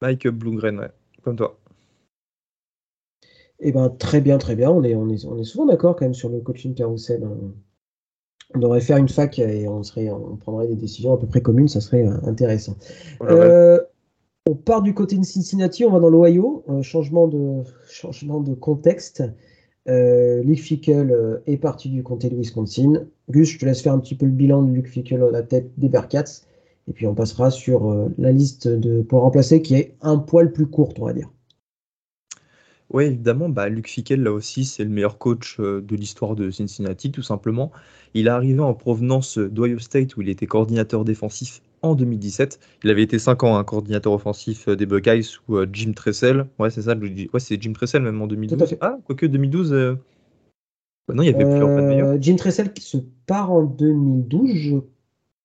Mike 0.00 0.26
Blumgren, 0.28 0.78
ouais, 0.78 0.90
comme 1.22 1.36
toi. 1.36 1.58
Eh 3.60 3.72
ben 3.72 3.90
très 3.90 4.22
bien, 4.22 4.38
très 4.38 4.56
bien. 4.56 4.70
On 4.70 4.82
est, 4.82 4.94
on 4.94 5.10
est, 5.10 5.26
on 5.26 5.36
est 5.36 5.44
souvent 5.44 5.66
d'accord 5.66 5.96
quand 5.96 6.06
même 6.06 6.14
sur 6.14 6.30
le 6.30 6.40
coaching 6.40 6.74
carousel. 6.74 7.22
Hein. 7.22 7.36
On 8.54 8.60
devrait 8.60 8.80
faire 8.80 8.96
une 8.96 9.10
fac 9.10 9.38
et 9.38 9.68
on 9.68 9.82
serait, 9.82 10.08
on 10.08 10.36
prendrait 10.36 10.68
des 10.68 10.76
décisions 10.76 11.12
à 11.12 11.18
peu 11.18 11.26
près 11.26 11.42
communes. 11.42 11.68
Ça 11.68 11.82
serait 11.82 12.06
euh, 12.06 12.16
intéressant. 12.22 12.78
Euh, 13.20 13.78
on 14.48 14.54
part 14.54 14.80
du 14.80 14.94
côté 14.94 15.18
de 15.18 15.24
Cincinnati, 15.24 15.84
on 15.84 15.90
va 15.90 16.00
dans 16.00 16.08
l'Ohio. 16.08 16.64
changement 16.80 17.28
de, 17.28 17.64
changement 17.86 18.40
de 18.40 18.54
contexte. 18.54 19.22
Euh, 19.88 20.42
Luke 20.42 20.60
Fickle 20.60 21.10
euh, 21.10 21.38
est 21.46 21.56
parti 21.56 21.88
du 21.88 22.02
comté 22.02 22.28
de 22.28 22.36
Wisconsin. 22.36 23.06
Gus, 23.30 23.50
je 23.50 23.58
te 23.58 23.64
laisse 23.64 23.80
faire 23.80 23.94
un 23.94 23.98
petit 23.98 24.14
peu 24.14 24.26
le 24.26 24.32
bilan 24.32 24.62
de 24.62 24.72
Luke 24.72 24.88
Fickle 24.88 25.22
à 25.22 25.30
la 25.30 25.42
tête 25.42 25.70
des 25.78 25.88
Bearcats. 25.88 26.42
Et 26.88 26.92
puis 26.92 27.06
on 27.06 27.14
passera 27.14 27.50
sur 27.50 27.90
euh, 27.90 28.08
la 28.18 28.32
liste 28.32 28.68
de, 28.68 29.02
pour 29.02 29.18
le 29.18 29.24
remplacer 29.24 29.62
qui 29.62 29.74
est 29.74 29.94
un 30.02 30.18
poil 30.18 30.52
plus 30.52 30.66
courte, 30.66 30.98
on 31.00 31.06
va 31.06 31.12
dire. 31.12 31.30
Oui, 32.90 33.04
évidemment, 33.04 33.50
bah, 33.50 33.68
Luke 33.68 33.88
Fickle, 33.88 34.22
là 34.22 34.32
aussi, 34.32 34.64
c'est 34.64 34.84
le 34.84 34.90
meilleur 34.90 35.18
coach 35.18 35.60
de 35.60 35.96
l'histoire 35.96 36.34
de 36.34 36.50
Cincinnati, 36.50 37.12
tout 37.12 37.22
simplement. 37.22 37.70
Il 38.14 38.28
est 38.28 38.30
arrivé 38.30 38.60
en 38.60 38.72
provenance 38.72 39.36
d'Ohio 39.36 39.78
State, 39.78 40.16
où 40.16 40.22
il 40.22 40.30
était 40.30 40.46
coordinateur 40.46 41.04
défensif 41.04 41.60
en 41.82 41.94
2017. 41.94 42.60
Il 42.84 42.90
avait 42.90 43.02
été 43.02 43.18
5 43.18 43.44
ans 43.44 43.56
un 43.56 43.64
coordinateur 43.64 44.12
offensif 44.12 44.68
euh, 44.68 44.76
des 44.76 44.86
Buckeyes 44.86 45.22
sous 45.22 45.56
euh, 45.56 45.66
Jim 45.72 45.92
Tressel. 45.94 46.46
Ouais, 46.58 46.70
c'est 46.70 46.82
ça. 46.82 46.94
Ouais, 46.94 47.40
c'est 47.40 47.60
Jim 47.60 47.72
Tressel 47.72 48.02
même 48.02 48.20
en 48.20 48.26
2012. 48.26 48.76
Ah, 48.80 48.98
quoique 49.04 49.26
2012. 49.26 49.72
Euh, 49.72 49.94
bah 51.06 51.14
non, 51.14 51.22
il 51.22 51.26
y 51.26 51.34
avait 51.34 51.44
plus 51.44 51.62
en 51.62 52.20
Jim 52.20 52.36
Tressel 52.36 52.72
qui 52.72 52.82
se 52.82 52.98
part 53.26 53.50
en 53.50 53.62
2012, 53.62 54.50
je 54.54 54.76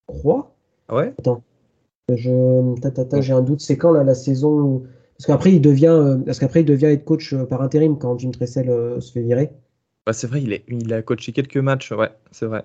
crois. 0.06 0.54
Ah 0.88 0.96
ouais? 0.96 1.14
Attends. 1.18 1.42
Je... 2.10 2.74
J'ai 3.20 3.32
un 3.32 3.40
doute. 3.40 3.60
C'est 3.60 3.78
quand 3.78 3.92
là, 3.92 4.04
la 4.04 4.14
saison 4.14 4.82
Parce 5.16 5.26
qu'après, 5.26 5.52
il 5.52 5.62
devient, 5.62 6.18
parce 6.26 6.38
qu'après, 6.38 6.60
il 6.60 6.66
devient 6.66 6.86
être 6.86 7.04
coach 7.04 7.34
par 7.48 7.62
intérim 7.62 7.96
quand 7.98 8.18
Jim 8.18 8.30
Tressel 8.30 8.66
se 9.00 9.12
fait 9.12 9.22
virer. 9.22 9.50
Bah, 10.06 10.12
c'est 10.12 10.26
vrai, 10.26 10.42
il, 10.42 10.52
est... 10.52 10.64
il 10.68 10.92
a 10.92 11.00
coaché 11.00 11.32
quelques 11.32 11.56
matchs. 11.56 11.92
Ouais, 11.92 12.10
c'est 12.30 12.44
vrai. 12.44 12.62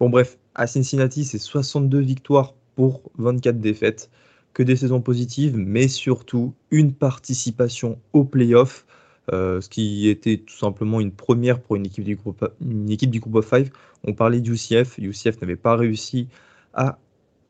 Bon, 0.00 0.08
bref, 0.08 0.38
à 0.54 0.66
Cincinnati, 0.66 1.26
c'est 1.26 1.38
62 1.38 2.00
victoires 2.00 2.54
pour 2.74 3.02
24 3.18 3.60
défaites. 3.60 4.10
Que 4.54 4.62
des 4.62 4.74
saisons 4.74 5.02
positives, 5.02 5.56
mais 5.56 5.88
surtout 5.88 6.54
une 6.70 6.92
participation 6.94 8.00
au 8.14 8.24
playoff, 8.24 8.84
euh, 9.32 9.60
ce 9.60 9.68
qui 9.68 10.08
était 10.08 10.38
tout 10.38 10.56
simplement 10.56 11.00
une 11.00 11.12
première 11.12 11.60
pour 11.60 11.76
une 11.76 11.86
équipe 11.86 12.02
du 12.02 12.16
groupe, 12.16 12.50
une 12.62 12.86
du 12.86 13.20
groupe 13.20 13.36
of 13.36 13.48
five. 13.48 13.70
On 14.02 14.14
parlait 14.14 14.40
d'UCF. 14.40 14.98
UCF 14.98 15.40
n'avait 15.42 15.54
pas 15.54 15.76
réussi 15.76 16.28
à 16.72 16.98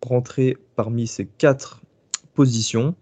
rentrer 0.02 0.58
parmi 0.74 1.06
ces 1.06 1.26
quatre 1.26 1.80
positions. 2.34 2.96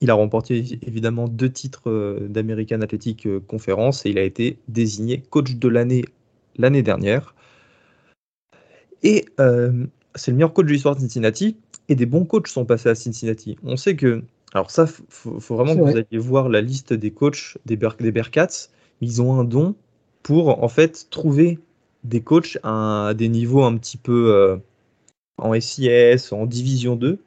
Il 0.00 0.10
a 0.10 0.14
remporté 0.14 0.78
évidemment 0.82 1.28
deux 1.28 1.50
titres 1.52 1.90
euh, 1.90 2.26
d'American 2.26 2.80
Athletic 2.80 3.26
euh, 3.26 3.38
Conference 3.38 4.06
et 4.06 4.10
il 4.10 4.18
a 4.18 4.22
été 4.22 4.58
désigné 4.66 5.22
coach 5.30 5.56
de 5.56 5.68
l'année 5.68 6.04
l'année 6.56 6.82
dernière. 6.82 7.34
Et 9.02 9.24
euh, 9.40 9.86
c'est 10.14 10.30
le 10.30 10.36
meilleur 10.36 10.52
coach 10.52 10.66
de 10.66 10.72
l'histoire 10.72 10.94
de 10.94 11.00
Cincinnati. 11.00 11.56
Et 11.88 11.94
des 11.94 12.06
bons 12.06 12.24
coachs 12.24 12.48
sont 12.48 12.64
passés 12.64 12.88
à 12.88 12.94
Cincinnati. 12.94 13.56
On 13.64 13.76
sait 13.76 13.96
que. 13.96 14.22
Alors, 14.54 14.70
ça, 14.70 14.86
il 14.86 15.04
faut, 15.08 15.56
vraiment 15.56 15.74
que 15.74 15.80
vous 15.80 15.96
alliez 15.96 16.18
voir 16.18 16.48
la 16.48 16.60
liste 16.60 16.92
des 16.92 17.10
coachs 17.10 17.58
des, 17.66 17.76
des 17.76 18.12
Bearcats. 18.12 18.68
Ils 19.00 19.22
ont 19.22 19.38
un 19.38 19.44
don 19.44 19.74
pour, 20.22 20.62
en 20.62 20.68
fait, 20.68 21.08
trouver 21.10 21.58
des 22.04 22.20
coachs 22.20 22.58
à, 22.62 23.14
des 23.16 23.28
niveaux 23.28 23.64
un 23.64 23.76
petit 23.76 23.96
peu 23.96 24.32
euh, 24.34 24.56
en 25.38 25.58
SIS, 25.58 26.32
en 26.32 26.46
Division 26.46 26.96
2, 26.96 27.18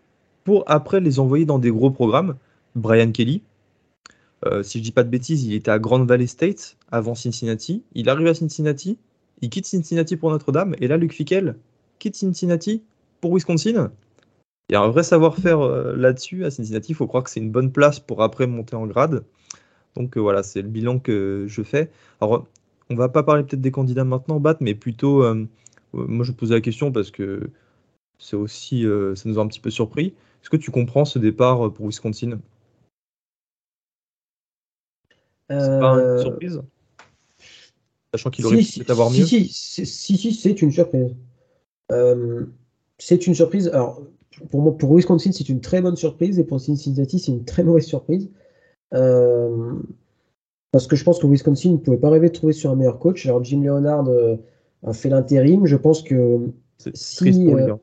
pour 0.44 0.64
après 0.68 1.00
les 1.00 1.20
envoyer 1.20 1.46
dans 1.46 1.60
des 1.60 1.72
gros 1.72 1.92
programmes. 1.92 2.36
Brian 2.76 3.12
Kelly, 3.12 3.42
euh, 4.46 4.64
si 4.64 4.80
je 4.80 4.84
dis 4.84 4.92
pas 4.92 5.04
de 5.04 5.10
bêtises, 5.10 5.46
il 5.46 5.54
était 5.54 5.72
à 5.72 5.80
Grand 5.80 6.04
Valley 6.04 6.28
State 6.28 6.78
avant 6.92 7.16
Cincinnati. 7.16 7.84
Il 7.94 8.10
arrive 8.10 8.28
à 8.28 8.34
Cincinnati, 8.34 8.98
il 9.42 9.50
quitte 9.50 9.66
Cincinnati 9.66 10.18
pour 10.18 10.32
Notre-Dame, 10.32 10.76
et 10.80 10.88
là, 10.88 10.98
Luc 10.98 11.14
Fickel 11.14 11.56
quitte 12.00 12.16
Cincinnati 12.16 12.84
pour 13.22 13.34
Wisconsin. 13.34 13.92
il 14.70 14.74
y 14.74 14.76
a 14.76 14.82
un 14.82 14.90
vrai 14.90 15.04
savoir-faire 15.04 15.60
là-dessus 15.96 16.46
à 16.46 16.52
Cincinnati. 16.52 16.92
Il 16.92 16.96
faut 16.96 17.08
croire 17.08 17.24
que 17.24 17.30
c'est 17.30 17.40
une 17.40 17.52
bonne 17.52 17.72
place 17.72 18.00
pour 18.00 18.24
après 18.24 18.48
monter 18.48 18.76
en 18.76 18.88
grade. 18.88 19.24
Donc 19.96 20.18
voilà, 20.18 20.44
c'est 20.44 20.62
le 20.62 20.68
bilan 20.68 21.00
que 21.00 21.46
je 21.48 21.62
fais. 21.62 21.92
Alors, 22.20 22.48
on 22.90 22.96
va 22.96 23.10
pas 23.10 23.24
parler 23.24 23.44
peut-être 23.44 23.62
des 23.62 23.72
candidats 23.72 24.04
maintenant, 24.04 24.40
Bat, 24.40 24.58
mais 24.62 24.74
plutôt, 24.74 25.24
moi 25.94 26.26
je 26.26 26.32
posais 26.32 26.56
la 26.56 26.62
question 26.62 26.92
parce 26.92 27.12
que 27.12 27.50
c'est 28.18 28.36
aussi, 28.36 28.86
ça 29.16 29.30
nous 29.30 29.40
a 29.40 29.42
un 29.42 29.48
petit 29.48 29.60
peu 29.60 29.70
surpris. 29.70 30.14
Est-ce 30.42 30.50
que 30.50 30.58
tu 30.58 30.72
comprends 30.72 31.06
ce 31.06 31.20
départ 31.20 31.72
pour 31.72 31.86
Wisconsin? 31.86 32.40
C'est 35.50 35.80
pas 35.80 35.94
une 35.94 36.22
surprise? 36.22 36.64
Sachant 38.18 38.30
qu'il 38.30 38.46
aurait 38.46 38.58
pu 38.58 38.84
avoir 38.90 39.10
mieux 39.12 39.26
Si, 39.26 39.50
si, 39.50 39.86
si, 39.86 40.34
c'est 40.34 40.62
une 40.62 40.72
surprise. 40.72 41.16
c'est 42.98 43.28
une 43.28 43.36
surprise. 43.36 43.68
Alors, 43.70 44.02
pour, 44.50 44.62
moi, 44.62 44.78
pour 44.78 44.94
Wisconsin, 44.94 45.32
c'est 45.32 45.50
une 45.50 45.62
très 45.62 45.82
bonne 45.82 45.96
surprise 45.96 46.40
et 46.40 46.44
pour 46.44 46.60
Cincinnati, 46.60 47.20
c'est 47.20 47.32
une 47.32 47.46
très 47.46 47.64
mauvaise 47.64 47.86
surprise. 47.86 48.30
Euh, 48.94 49.74
parce 50.72 50.88
que 50.88 50.96
je 50.96 51.04
pense 51.04 51.20
que 51.20 51.28
Wisconsin 51.28 51.72
ne 51.72 51.78
pouvait 51.78 51.98
pas 51.98 52.10
rêver 52.10 52.30
de 52.30 52.34
trouver 52.34 52.54
sur 52.54 52.72
un 52.72 52.76
meilleur 52.76 53.00
coach. 53.00 53.26
Alors 53.26 53.44
Jim 53.44 53.62
Leonard 53.62 54.08
euh, 54.08 54.36
a 54.86 54.94
fait 54.94 55.10
l'intérim. 55.10 55.66
Je 55.66 55.76
pense 55.76 56.02
que 56.02 56.40
c'est 56.78 56.96
si, 56.96 57.18
triste 57.18 57.46
pour 57.46 57.56
lui. 57.56 57.64
Euh, 57.64 57.74
hein. 57.74 57.80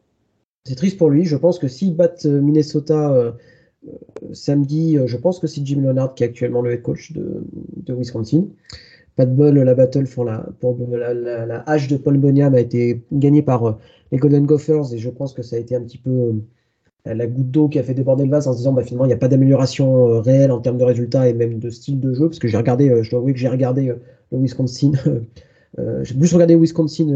c'est 0.64 0.74
triste 0.74 0.98
pour 0.98 1.10
lui. 1.10 1.24
Je 1.24 1.36
pense 1.36 1.58
que 1.58 1.68
s'ils 1.68 1.96
battent 1.96 2.26
Minnesota 2.26 3.34
samedi, 4.32 4.96
je 5.06 5.16
pense 5.16 5.40
que 5.40 5.46
c'est 5.46 5.64
Jim 5.66 5.80
Leonard 5.80 6.14
qui 6.14 6.22
est 6.22 6.26
actuellement 6.26 6.62
le 6.62 6.72
head 6.72 6.82
coach 6.82 7.12
de, 7.12 7.44
de 7.76 7.94
Wisconsin. 7.94 8.46
Pas 9.16 9.26
de 9.26 9.34
bol, 9.34 9.58
la 9.58 9.74
battle 9.74 10.06
pour 10.06 10.24
la, 10.24 10.46
pour 10.60 10.76
la, 10.90 11.12
la, 11.12 11.62
hache 11.68 11.88
de 11.88 11.96
Paul 11.96 12.16
Boniam 12.18 12.54
a 12.54 12.60
été 12.60 13.02
gagnée 13.12 13.42
par 13.42 13.78
les 14.10 14.18
Golden 14.18 14.46
Gophers. 14.46 14.94
Et 14.94 14.98
je 14.98 15.10
pense 15.10 15.34
que 15.34 15.42
ça 15.42 15.56
a 15.56 15.58
été 15.58 15.74
un 15.76 15.82
petit 15.82 15.98
peu 15.98 16.32
la 17.04 17.26
goutte 17.26 17.50
d'eau 17.50 17.68
qui 17.68 17.78
a 17.78 17.82
fait 17.82 17.94
déborder 17.94 18.24
le 18.24 18.30
vase 18.30 18.46
en 18.46 18.52
se 18.52 18.58
disant 18.58 18.72
bah, 18.72 18.82
finalement 18.82 19.06
il 19.06 19.08
n'y 19.08 19.14
a 19.14 19.18
pas 19.18 19.28
d'amélioration 19.28 20.08
euh, 20.08 20.20
réelle 20.20 20.52
en 20.52 20.60
termes 20.60 20.78
de 20.78 20.84
résultats 20.84 21.28
et 21.28 21.34
même 21.34 21.58
de 21.58 21.70
style 21.70 21.98
de 22.00 22.14
jeu. 22.14 22.28
Parce 22.28 22.38
que 22.38 22.48
j'ai 22.48 22.56
regardé, 22.56 22.90
euh, 22.90 23.02
je 23.02 23.10
dois 23.10 23.18
avouer 23.18 23.32
que 23.32 23.38
j'ai 23.38 23.48
regardé 23.48 23.88
euh, 23.88 23.96
le 24.30 24.38
Wisconsin, 24.38 24.92
j'ai 26.02 26.14
plus 26.14 26.32
regardé 26.32 26.54
Wisconsin 26.54 27.06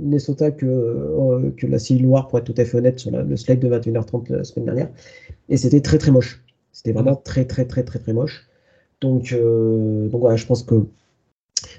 Minnesota 0.00 0.50
que, 0.50 1.52
que 1.56 1.66
la 1.66 1.78
Civil 1.78 2.06
War 2.06 2.28
pour 2.28 2.38
être 2.38 2.44
tout 2.44 2.54
à 2.60 2.64
fait 2.64 2.78
honnête 2.78 2.98
sur 2.98 3.10
le 3.10 3.36
slide 3.36 3.60
de 3.60 3.68
21h30 3.68 4.32
la 4.32 4.44
semaine 4.44 4.66
dernière. 4.66 4.88
Et 5.48 5.56
c'était 5.56 5.80
très 5.80 5.98
très 5.98 6.10
moche, 6.10 6.42
c'était 6.72 6.92
vraiment 6.92 7.16
très 7.16 7.44
très 7.44 7.64
très 7.64 7.84
très 7.84 8.00
très 8.00 8.12
moche. 8.12 8.48
Donc 9.00 9.34
donc 9.34 10.20
voilà 10.20 10.36
je 10.36 10.46
pense 10.46 10.62
que 10.62 10.84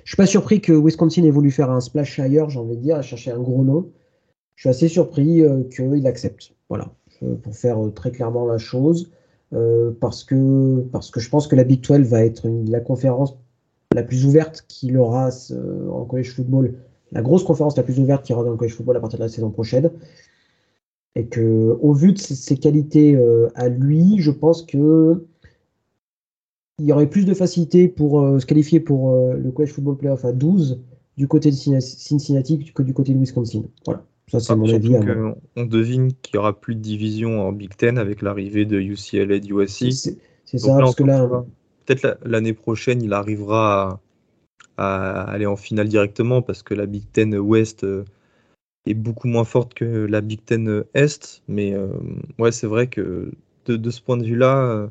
je 0.04 0.12
suis 0.12 0.18
pas 0.18 0.26
surpris 0.26 0.62
que 0.62 0.74
Wisconsin 0.74 1.24
ait 1.24 1.32
voulu 1.32 1.52
faire 1.52 1.72
un 1.72 1.80
splash 1.80 2.20
ailleurs 2.20 2.50
j'ai 2.50 2.60
envie 2.60 2.78
de 2.78 2.82
dire, 2.82 2.98
à 2.98 3.02
chercher 3.02 3.32
un 3.32 3.40
gros 3.40 3.64
nom. 3.64 3.92
Je 4.56 4.64
suis 4.64 4.70
assez 4.70 4.88
surpris 4.88 5.44
qu'il 5.72 6.06
accepte. 6.08 6.54
Voilà. 6.70 6.92
Euh, 7.24 7.36
pour 7.36 7.56
faire 7.56 7.84
euh, 7.84 7.90
très 7.92 8.12
clairement 8.12 8.46
la 8.46 8.58
chose, 8.58 9.12
euh, 9.54 9.92
parce, 10.00 10.24
que, 10.24 10.82
parce 10.92 11.12
que 11.12 11.20
je 11.20 11.30
pense 11.30 11.48
que 11.48 11.56
la 11.56 11.64
Big 11.64 11.82
12 11.82 12.08
va 12.08 12.26
être 12.26 12.48
la 12.68 12.80
conférence 12.80 13.38
la 13.94 14.04
plus 14.04 14.26
ouverte 14.26 14.66
qu'il 14.68 14.98
aura 14.98 15.30
en 15.92 16.06
college 16.06 16.34
football, 16.34 16.74
la 17.12 17.22
grosse 17.22 17.44
conférence 17.44 17.78
la 17.78 17.84
plus 17.84 18.00
ouverte 18.00 18.26
qu'il 18.26 18.34
aura 18.34 18.44
dans 18.44 18.52
le 18.52 18.58
college 18.58 18.74
football 18.74 18.98
à 18.98 19.00
partir 19.00 19.20
de 19.20 19.24
la 19.24 19.30
saison 19.30 19.52
prochaine. 19.52 19.92
Et 21.16 21.28
que, 21.28 21.78
au 21.80 21.94
vu 21.94 22.14
de 22.14 22.18
ses, 22.18 22.58
qualités 22.58 23.16
à 23.54 23.70
lui, 23.70 24.16
je 24.18 24.32
pense 24.32 24.64
que 24.64 25.28
il 26.80 26.86
y 26.86 26.92
aurait 26.92 27.10
plus 27.10 27.26
de 27.26 27.34
facilité 27.34 27.88
pour 27.88 28.40
se 28.40 28.46
qualifier 28.46 28.80
pour 28.80 29.16
le 29.36 29.52
college 29.52 29.72
football 29.72 29.98
playoff 29.98 30.26
à 30.26 30.32
12 30.32 30.82
du 31.18 31.28
côté 31.28 31.52
de 31.52 31.56
Cincinnati 31.56 32.72
que 32.74 32.82
du 32.82 32.94
côté 32.94 33.14
de 33.14 33.20
Wisconsin. 33.20 33.64
Voilà. 33.86 34.04
Ça, 34.28 34.40
c'est 34.40 34.56
mon 34.56 34.74
avis. 34.74 34.96
On 35.56 35.66
devine 35.66 36.14
qu'il 36.22 36.36
n'y 36.36 36.40
aura 36.40 36.60
plus 36.60 36.76
de 36.76 36.80
division 36.80 37.42
en 37.42 37.52
Big 37.52 37.76
Ten 37.76 37.98
avec 37.98 38.22
l'arrivée 38.22 38.66
de 38.66 38.80
UCLA 38.80 39.36
et 39.36 39.40
de 39.40 39.54
USC. 39.54 40.18
C'est 40.46 40.58
ça, 40.58 40.78
parce 40.78 40.96
que 40.96 41.04
là. 41.04 41.46
Peut-être 41.86 42.18
l'année 42.24 42.54
prochaine, 42.54 43.02
il 43.02 43.12
arrivera 43.12 44.00
à, 44.78 45.24
aller 45.24 45.46
en 45.46 45.58
finale 45.58 45.90
directement 45.90 46.42
parce 46.42 46.64
que 46.64 46.74
la 46.74 46.86
Big 46.86 47.04
Ten 47.12 47.38
Ouest 47.38 47.84
euh, 47.84 48.06
est 48.86 48.94
beaucoup 48.94 49.28
moins 49.28 49.44
forte 49.44 49.74
que 49.74 49.84
la 49.84 50.22
Big 50.22 50.46
Ten 50.46 50.86
Est. 50.94 51.44
Mais 51.50 51.74
euh, 51.74 51.90
ouais, 52.40 52.54
c'est 52.54 52.68
vrai 52.68 52.88
que 52.88 53.32
de, 53.66 53.90
ce 53.90 54.02
point 54.02 54.16
de 54.16 54.24
vue-là, 54.24 54.58
euh, 54.64 54.88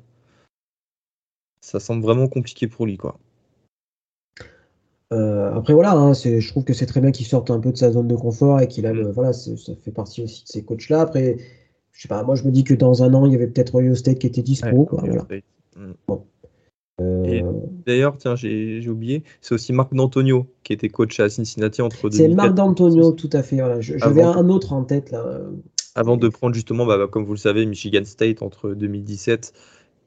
ça 1.63 1.81
semble 1.81 2.03
vraiment 2.03 2.29
compliqué 2.29 2.67
pour 2.67 2.85
lui. 2.85 2.99
quoi. 2.99 3.19
Euh, 5.13 5.55
après 5.55 5.75
voilà, 5.75 5.93
hein, 5.93 6.13
je 6.15 6.47
trouve 6.49 6.65
que 6.65 6.73
c'est 6.73 6.87
très 6.87 7.01
bien 7.01 7.11
qu'il 7.11 7.27
sorte 7.27 7.51
un 7.51 7.61
peu 7.61 7.71
de 7.71 7.77
sa 7.77 7.93
zone 7.93 8.09
de 8.09 8.17
confort 8.17 8.61
et 8.61 8.69
qu'il 8.69 8.87
a 8.87 8.93
le, 8.93 9.11
voilà, 9.11 9.33
ça 9.33 9.51
fait 9.83 9.91
partie 9.91 10.23
aussi 10.23 10.45
de 10.45 10.49
ces 10.49 10.65
coachs 10.65 10.89
là. 10.89 11.03
Après, 11.03 11.37
je 11.93 12.03
sais 12.03 12.09
pas, 12.09 12.23
moi 12.23 12.35
je 12.35 12.45
me 12.45 12.51
dis 12.51 12.65
que 12.65 12.75
dans 12.75 13.03
un 13.03 13.13
an 13.15 13.27
il 13.27 13.33
y 13.33 13.35
avait 13.35 13.47
peut-être 13.47 13.75
Ohio 13.75 13.95
State 13.95 14.19
qui 14.19 14.27
était 14.27 14.43
dispo. 14.43 14.89
Mm. 15.77 15.93
Euh, 17.01 17.43
d'ailleurs, 17.87 18.17
tiens, 18.17 18.37
j'ai 18.37 18.87
oublié, 18.89 19.23
c'est 19.41 19.55
aussi 19.55 19.73
Marc 19.73 19.95
D'Antonio 19.95 20.47
qui 20.63 20.73
était 20.73 20.89
coach 20.89 21.19
à 21.21 21.29
Cincinnati 21.29 21.83
entre 21.83 22.09
C'est 22.11 22.29
Marc 22.29 22.55
D'Antonio, 22.55 23.13
tout 23.13 23.31
à 23.33 23.43
fait. 23.43 23.59
J'avais 23.81 24.23
un 24.23 24.49
autre 24.49 24.73
en 24.73 24.85
tête 24.85 25.11
là. 25.11 25.41
Avant 25.95 26.17
de 26.17 26.29
prendre 26.29 26.55
justement, 26.55 26.87
bah, 26.87 27.07
comme 27.11 27.25
vous 27.25 27.35
le 27.35 27.39
savez, 27.39 27.67
Michigan 27.67 28.05
State 28.05 28.41
entre 28.41 28.71
2017 28.73 29.53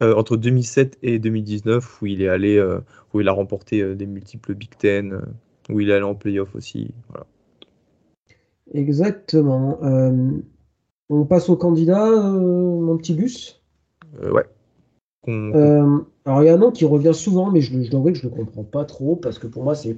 euh, 0.03 0.13
entre 0.15 0.35
2007 0.35 0.97
et 1.03 1.19
2019 1.19 2.01
où 2.01 2.05
il 2.05 2.21
est 2.21 2.27
allé, 2.27 2.57
euh, 2.57 2.81
où 3.13 3.21
il 3.21 3.29
a 3.29 3.31
remporté 3.31 3.81
euh, 3.81 3.95
des 3.95 4.05
multiples 4.05 4.53
Big 4.53 4.71
Ten, 4.77 5.21
où 5.69 5.79
il 5.79 5.89
est 5.89 5.93
allé 5.93 6.03
en 6.03 6.15
playoff 6.15 6.53
aussi. 6.53 6.91
Voilà. 7.07 7.25
Exactement. 8.73 9.79
on 11.09 11.25
passe 11.25 11.47
au 11.47 11.55
candidat, 11.55 12.09
mon 12.09 12.97
petit 12.97 13.13
bus? 13.13 13.61
ouais. 14.21 14.45
alors 15.27 16.43
il 16.43 16.45
y 16.45 16.49
a 16.49 16.53
un 16.53 16.57
nom 16.57 16.71
qui 16.71 16.83
revient 16.83 17.13
souvent, 17.13 17.51
mais 17.51 17.61
je, 17.61 17.81
je 17.81 17.89
dois 17.89 17.99
avouer 18.01 18.11
que 18.11 18.19
je 18.19 18.27
ne 18.27 18.31
le 18.31 18.35
comprends 18.35 18.63
pas 18.63 18.83
trop 18.83 19.15
parce 19.15 19.39
que 19.39 19.47
pour 19.47 19.63
moi 19.63 19.75
c'est 19.75 19.97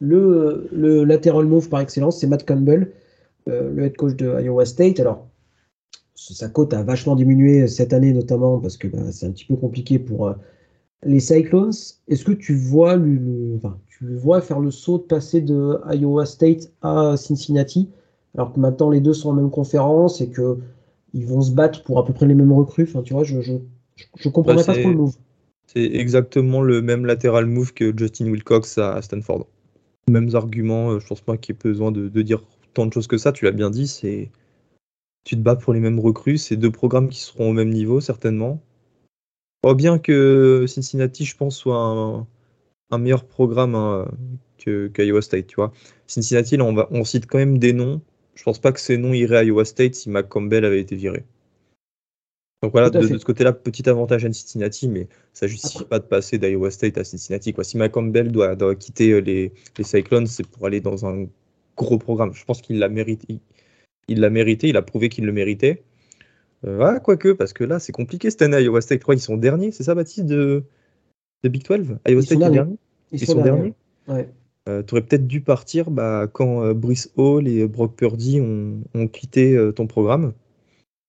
le, 0.00 0.68
le 0.72 1.04
lateral 1.04 1.46
move 1.46 1.68
par 1.68 1.80
excellence, 1.80 2.20
c'est 2.20 2.26
Matt 2.26 2.46
Campbell, 2.46 2.92
le 3.46 3.84
head 3.84 3.96
coach 3.96 4.16
de 4.16 4.40
Iowa 4.40 4.66
State. 4.66 5.00
Alors 5.00 5.29
sa 6.34 6.48
cote 6.48 6.72
a 6.74 6.82
vachement 6.82 7.16
diminué 7.16 7.66
cette 7.68 7.92
année 7.92 8.12
notamment 8.12 8.58
parce 8.58 8.76
que 8.76 8.88
bah, 8.88 9.12
c'est 9.12 9.26
un 9.26 9.30
petit 9.30 9.44
peu 9.44 9.56
compliqué 9.56 9.98
pour 9.98 10.28
euh, 10.28 10.34
les 11.04 11.20
Cyclones. 11.20 11.72
Est-ce 12.08 12.24
que 12.24 12.32
tu 12.32 12.54
vois, 12.54 12.98
tu 13.88 14.16
vois 14.16 14.40
faire 14.40 14.60
le 14.60 14.70
saut 14.70 14.98
de 14.98 15.04
passer 15.04 15.40
de 15.40 15.78
Iowa 15.92 16.26
State 16.26 16.72
à 16.82 17.16
Cincinnati 17.16 17.90
alors 18.36 18.52
que 18.52 18.60
maintenant 18.60 18.90
les 18.90 19.00
deux 19.00 19.12
sont 19.12 19.30
en 19.30 19.34
même 19.34 19.50
conférence 19.50 20.20
et 20.20 20.28
que 20.28 20.58
ils 21.12 21.26
vont 21.26 21.42
se 21.42 21.52
battre 21.52 21.82
pour 21.82 21.98
à 21.98 22.04
peu 22.04 22.12
près 22.12 22.26
les 22.26 22.34
mêmes 22.34 22.52
recrues? 22.52 22.84
Enfin, 22.84 23.02
tu 23.02 23.12
vois, 23.12 23.24
je 23.24 23.40
je, 23.40 23.54
je, 24.16 24.28
comprendrais 24.28 24.64
bah, 24.64 24.74
pas 24.74 24.80
trop 24.80 24.90
le 24.90 24.96
move. 24.96 25.16
C'est 25.66 25.84
exactement 25.84 26.62
le 26.62 26.82
même 26.82 27.04
latéral 27.04 27.46
move 27.46 27.72
que 27.74 27.92
Justin 27.96 28.26
Wilcox 28.26 28.78
à 28.78 29.00
Stanford. 29.02 29.46
Mêmes 30.08 30.30
arguments, 30.34 30.92
euh, 30.92 31.00
je 31.00 31.06
pense 31.06 31.20
pas 31.20 31.36
qu'il 31.36 31.54
y 31.54 31.58
ait 31.58 31.62
besoin 31.62 31.92
de, 31.92 32.08
de 32.08 32.22
dire 32.22 32.42
tant 32.74 32.86
de 32.86 32.92
choses 32.92 33.06
que 33.06 33.18
ça. 33.18 33.32
Tu 33.32 33.44
l'as 33.44 33.52
bien 33.52 33.70
dit, 33.70 33.86
c'est 33.86 34.30
tu 35.24 35.36
te 35.36 35.40
bats 35.40 35.56
pour 35.56 35.72
les 35.72 35.80
mêmes 35.80 36.00
recrues. 36.00 36.38
C'est 36.38 36.56
deux 36.56 36.70
programmes 36.70 37.08
qui 37.08 37.20
seront 37.20 37.50
au 37.50 37.52
même 37.52 37.70
niveau, 37.70 38.00
certainement. 38.00 38.60
bien 39.76 39.98
que 39.98 40.64
Cincinnati, 40.66 41.24
je 41.24 41.36
pense, 41.36 41.56
soit 41.56 42.26
un, 42.90 42.98
meilleur 42.98 43.24
programme 43.24 43.74
hein, 43.74 44.10
que, 44.58 44.90
Iowa 44.98 45.22
State, 45.22 45.46
tu 45.46 45.56
vois. 45.56 45.72
Cincinnati, 46.06 46.56
là, 46.56 46.64
on, 46.64 46.74
va, 46.74 46.88
on 46.90 47.04
cite 47.04 47.26
quand 47.26 47.38
même 47.38 47.58
des 47.58 47.72
noms. 47.72 48.00
Je 48.34 48.42
pense 48.42 48.58
pas 48.58 48.72
que 48.72 48.80
ces 48.80 48.96
noms 48.96 49.12
iraient 49.12 49.38
à 49.38 49.44
Iowa 49.44 49.64
State 49.64 49.94
si 49.94 50.10
Mac 50.10 50.28
Campbell 50.28 50.64
avait 50.64 50.80
été 50.80 50.96
viré. 50.96 51.24
Donc 52.62 52.72
voilà, 52.72 52.90
de, 52.90 53.00
ce 53.00 53.24
côté-là, 53.24 53.54
petit 53.54 53.88
avantage 53.88 54.26
à 54.26 54.32
Cincinnati, 54.32 54.88
mais 54.88 55.08
ça 55.32 55.46
justifie 55.46 55.84
pas 55.84 55.98
de 55.98 56.04
passer 56.04 56.36
d'Iowa 56.36 56.70
State 56.70 56.98
à 56.98 57.04
Cincinnati. 57.04 57.54
Quoi. 57.54 57.64
Si 57.64 57.78
Mac 57.78 57.92
Campbell 57.92 58.30
doit, 58.30 58.54
doit 58.54 58.74
quitter 58.74 59.12
euh, 59.12 59.20
les, 59.20 59.52
les 59.78 59.84
Cyclones, 59.84 60.26
c'est 60.26 60.46
pour 60.46 60.66
aller 60.66 60.82
dans 60.82 61.06
un 61.06 61.26
gros 61.78 61.96
programme. 61.96 62.34
Je 62.34 62.44
pense 62.44 62.60
qu'il 62.60 62.78
l'a 62.78 62.90
mérité 62.90 63.26
il 63.30 63.40
l'a 64.18 64.30
mérité, 64.30 64.68
il 64.68 64.76
a 64.76 64.82
prouvé 64.82 65.08
qu'il 65.08 65.24
le 65.24 65.32
méritait. 65.32 65.84
Euh, 66.66 66.98
quoique, 66.98 67.28
parce 67.28 67.52
que 67.52 67.64
là, 67.64 67.78
c'est 67.78 67.92
compliqué 67.92 68.30
cette 68.30 68.42
année. 68.42 68.60
Iowa 68.60 68.80
State 68.80 69.00
3, 69.00 69.14
ils 69.14 69.20
sont 69.20 69.36
derniers, 69.36 69.70
c'est 69.70 69.84
ça, 69.84 69.94
Baptiste, 69.94 70.26
de, 70.26 70.64
de 71.44 71.48
Big 71.48 71.64
12 71.64 71.98
Iowa 72.08 72.22
State 72.22 72.38
est 72.38 72.50
dernier? 72.50 72.76
Ils, 73.12 73.26
sont, 73.26 73.40
derniers. 73.40 73.74
Euh, 74.68 74.82
tu 74.82 74.94
aurais 74.94 75.02
peut-être 75.02 75.26
dû 75.26 75.40
partir 75.40 75.90
bah, 75.90 76.28
quand 76.32 76.64
euh, 76.64 76.74
Brice 76.74 77.12
Hall 77.16 77.46
et 77.46 77.66
Brock 77.66 77.94
Purdy 77.94 78.40
ont, 78.40 79.08
quitté 79.08 79.56
ton 79.76 79.86
programme. 79.86 80.32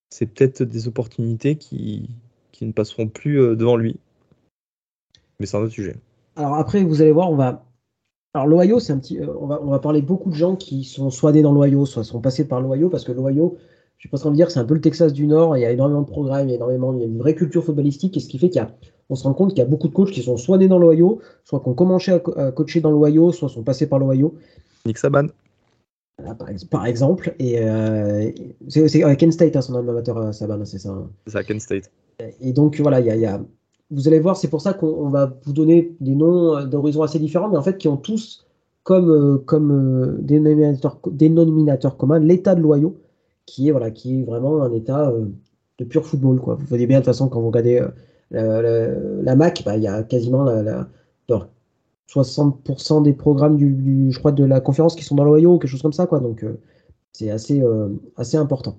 C'est 0.10 0.26
peut-être 0.26 0.64
des 0.64 0.88
opportunités 0.88 1.56
qui, 1.56 2.10
qui 2.52 2.66
ne 2.66 2.74
passeront 2.74 3.08
plus 3.08 3.56
devant 3.56 3.78
lui. 3.78 3.98
Mais 5.40 5.46
c'est 5.46 5.58
un 5.58 5.62
autre 5.62 5.74
sujet. 5.74 5.96
Alors 6.36 6.56
après, 6.56 6.84
vous 6.84 7.02
allez 7.02 7.12
voir, 7.12 7.32
on 7.32 7.36
va, 7.36 7.66
alors 8.34 8.48
l'Ohio, 8.48 8.80
c'est 8.80 8.94
un 8.94 8.98
petit. 8.98 9.20
Euh, 9.20 9.28
on, 9.40 9.48
va, 9.48 9.60
on 9.62 9.70
va 9.70 9.80
parler 9.80 10.02
beaucoup 10.02 10.30
de 10.30 10.36
gens 10.36 10.56
qui 10.56 10.84
sont 10.84 11.10
soit 11.10 11.34
nés 11.34 11.42
dans 11.42 11.52
l'Ohio, 11.52 11.86
soit 11.86 12.04
sont 12.04 12.22
passés 12.22 12.48
par 12.48 12.62
l'Ohio, 12.62 12.90
parce 12.90 13.04
que 13.04 13.12
l'Ohio, 13.12 13.58
je 13.98 14.08
pense 14.08 14.26
en 14.26 14.32
dire, 14.32 14.50
c'est 14.52 14.60
un 14.60 14.66
peu 14.66 14.74
le 14.74 14.82
Texas 14.82 15.12
du 15.12 15.28
Nord. 15.28 15.58
Il 15.58 15.62
y 15.62 15.66
a 15.66 15.72
énormément 15.72 16.02
de 16.02 16.08
programmes, 16.08 16.48
il 16.48 16.52
y 16.52 16.54
a 16.54 16.56
énormément, 16.56 16.94
il 16.94 17.00
y 17.00 17.04
a 17.04 17.08
une 17.08 17.18
vraie 17.18 17.36
culture 17.36 17.64
footballistique, 17.64 18.16
et 18.16 18.20
ce 18.22 18.30
qui 18.30 18.40
fait 18.40 18.50
qu'il 18.50 18.62
y 18.62 18.64
a, 18.64 18.72
on 19.10 19.16
se 19.16 19.24
rend 19.24 19.34
compte 19.34 19.50
qu'il 19.50 19.60
y 19.60 19.64
a 19.64 19.66
beaucoup 19.66 19.90
de 19.90 19.94
coachs 19.94 20.12
qui 20.12 20.22
sont 20.22 20.38
soit 20.38 20.58
nés 20.58 20.70
dans 20.70 20.80
l'Ohio, 20.80 21.20
soit 21.44 21.60
qui 21.60 21.68
ont 21.68 21.74
commencé 21.74 22.12
à, 22.12 22.20
coacher 22.52 22.80
dans 22.80 22.92
l'Ohio, 22.92 23.34
soit 23.34 23.50
sont 23.50 23.64
passés 23.64 23.88
par 23.88 24.00
l'Ohio. 24.00 24.34
Nick 24.86 24.98
Saban. 24.98 25.28
par, 26.70 26.86
exemple. 26.86 27.36
Et 27.38 27.62
c'est 28.70 29.18
Ken 29.18 29.32
State, 29.34 29.58
hein, 29.58 29.62
son 29.62 29.76
amateur 29.76 30.34
Saban, 30.34 30.64
c'est 30.64 30.80
ça. 30.80 30.92
Hein. 30.92 31.10
C'est 31.28 31.34
ça, 31.34 31.44
Ken 31.44 31.60
State. 31.60 31.92
Et 32.40 32.54
donc 32.54 32.80
voilà, 32.80 33.02
il 33.02 33.08
y 33.08 33.26
a, 33.26 33.42
vous 33.92 34.08
allez 34.08 34.20
voir, 34.20 34.38
c'est 34.38 34.48
pour 34.48 34.62
ça 34.62 34.74
qu'on 34.74 35.10
va 35.10 35.34
vous 35.46 35.54
donner 35.54 35.96
des 36.00 36.16
noms 36.16 36.66
d'horizons 36.66 37.04
assez 37.04 37.20
différents, 37.20 37.50
mais 37.50 37.58
en 37.58 37.62
fait 37.62 37.78
qui 37.78 37.88
ont 37.88 37.98
tous 37.98 38.46
comme, 38.84 39.42
comme 39.46 40.18
dénominateur, 40.22 41.00
dénominateur 41.12 41.98
commun 41.98 42.20
l'état 42.20 42.56
de 42.56 42.62
loyaux, 42.62 42.98
qui 43.46 43.68
est, 43.68 43.72
voilà, 43.72 43.92
qui 43.92 44.22
est 44.22 44.24
vraiment 44.24 44.64
un 44.64 44.74
état 44.74 45.14
de 45.78 45.84
pur 45.84 46.06
football. 46.06 46.40
Quoi. 46.40 46.56
Vous 46.56 46.66
voyez 46.66 46.88
bien 46.88 47.00
de 47.00 47.02
toute 47.02 47.14
façon 47.14 47.28
quand 47.28 47.42
vous 47.42 47.48
regardez 47.48 47.86
la, 48.32 49.36
Mac, 49.36 49.64
bah, 49.66 49.78
il 49.78 49.84
y 49.84 49.88
a 49.88 50.04
quasiment 50.04 50.44
la, 50.44 50.88
60% 52.14 53.04
des 53.04 53.14
programmes 53.14 53.58
du, 53.58 54.12
je 54.12 54.20
crois, 54.20 54.32
de 54.32 54.44
la 54.44 54.60
conférence 54.60 54.96
qui 54.96 55.04
sont 55.04 55.16
dans 55.16 55.24
l'Ohio, 55.24 55.58
quelque 55.58 55.70
chose 55.70 55.82
comme 55.82 55.94
ça. 55.94 56.08
Quoi. 56.08 56.20
Donc, 56.20 56.44
euh, 56.44 56.60
c'est 57.14 57.30
assez, 57.30 57.62
euh, 57.62 57.90
assez 58.18 58.38
important. 58.38 58.78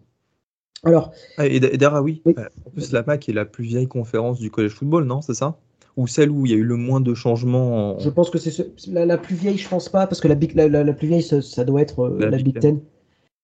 Alors, 0.85 1.13
ah, 1.39 1.47
et, 1.47 1.61
Dara, 1.61 2.03
oui. 2.03 2.23
Euh, 2.27 2.33
en 2.67 2.71
plus, 2.71 2.93
la 2.93 3.03
MAC 3.03 3.29
est 3.29 3.33
la 3.33 3.45
plus 3.45 3.65
vieille 3.65 3.87
conférence 3.87 4.39
du 4.39 4.51
collège 4.51 4.73
football, 4.73 5.05
non 5.05 5.23
C'est 5.23 5.35
ça? 5.35 5.59
Ou 5.97 6.07
celle 6.07 6.31
où 6.31 6.47
il 6.47 6.53
y 6.53 6.55
a 6.55 6.59
eu 6.59 6.65
le 6.65 6.77
moins 6.77 7.01
de 7.01 7.15
changements 7.15 7.99
Je 7.99 8.09
pense 8.09 8.31
que 8.31 8.39
c'est 8.39 8.67
la, 8.89 9.19
plus 9.19 9.37
vieille, 9.37 9.59
je 9.59 9.69
pense 9.69 9.89
pas, 9.89 10.07
parce 10.07 10.21
que 10.21 10.29
la, 10.29 10.35
la, 10.69 10.93
plus 10.93 11.07
vieille, 11.07 11.23
ça, 11.23 11.65
doit 11.65 11.83
être 11.83 12.09
la, 12.09 12.37
Big 12.39 12.59
Ten. 12.59 12.81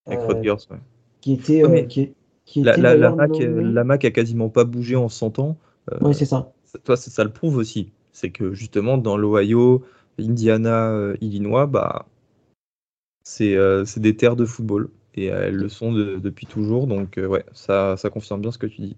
Avec 0.07 0.20
Rodgers, 0.20 0.57
ouais. 0.70 0.78
Qui 1.20 1.34
était. 1.34 1.86
qui, 1.86 2.14
qui 2.47 2.62
la, 2.62 2.76
la, 2.76 3.11
MAC, 3.12 3.30
la 3.39 3.84
MAC 3.84 4.05
a 4.07 4.11
quasiment 4.11 4.49
pas 4.49 4.64
bougé 4.64 4.97
en 4.97 5.09
100 5.09 5.39
ans. 5.39 5.57
oui, 6.01 6.14
c'est 6.14 6.24
ça. 6.24 6.53
Toi, 6.84 6.97
ça 6.97 7.24
le 7.24 7.30
prouve 7.30 7.57
aussi 7.57 7.93
c'est 8.18 8.30
que 8.30 8.53
justement 8.53 8.99
dans 8.99 9.16
l'Ohio, 9.16 9.84
Indiana, 10.18 10.91
euh, 10.91 11.16
Illinois, 11.20 11.66
bah, 11.66 12.07
euh, 13.41 13.84
c'est 13.84 14.01
des 14.01 14.16
terres 14.16 14.36
de 14.36 14.45
football 14.45 14.91
et 15.14 15.26
elles 15.26 15.54
le 15.54 15.68
sont 15.68 15.92
depuis 15.92 16.46
toujours. 16.46 16.86
Donc 16.86 17.18
euh, 17.18 17.26
ouais, 17.26 17.44
ça, 17.52 17.96
confirme 18.12 18.40
bien 18.40 18.52
ce 18.52 18.59
que 18.59 18.66
tu 18.66 18.80
dis. 18.82 18.96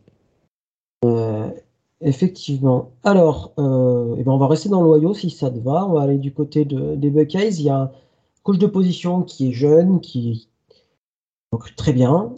effectivement. 2.01 2.91
Alors, 3.05 3.53
eh 3.59 4.23
ben 4.23 4.33
on 4.33 4.39
va 4.39 4.47
rester 4.47 4.69
dans 4.69 4.83
l'Ohio 4.83 5.15
si 5.15 5.31
ça 5.31 5.51
te 5.51 5.59
va. 5.59 5.87
On 5.87 5.95
va 5.95 6.03
aller 6.03 6.19
du 6.19 6.33
côté 6.33 6.65
de, 6.65 6.97
des 6.97 7.11
Buckeyes. 7.11 7.59
Il 7.59 7.63
y 7.65 7.71
a 7.71 7.77
un 7.77 7.91
coach 8.43 8.59
de 8.59 8.67
position 8.67 9.23
qui 9.23 9.49
est 9.49 9.53
jeune, 9.53 10.01
qui 10.01 10.49
recrute 11.53 11.77
très 11.77 11.93
bien, 11.93 12.35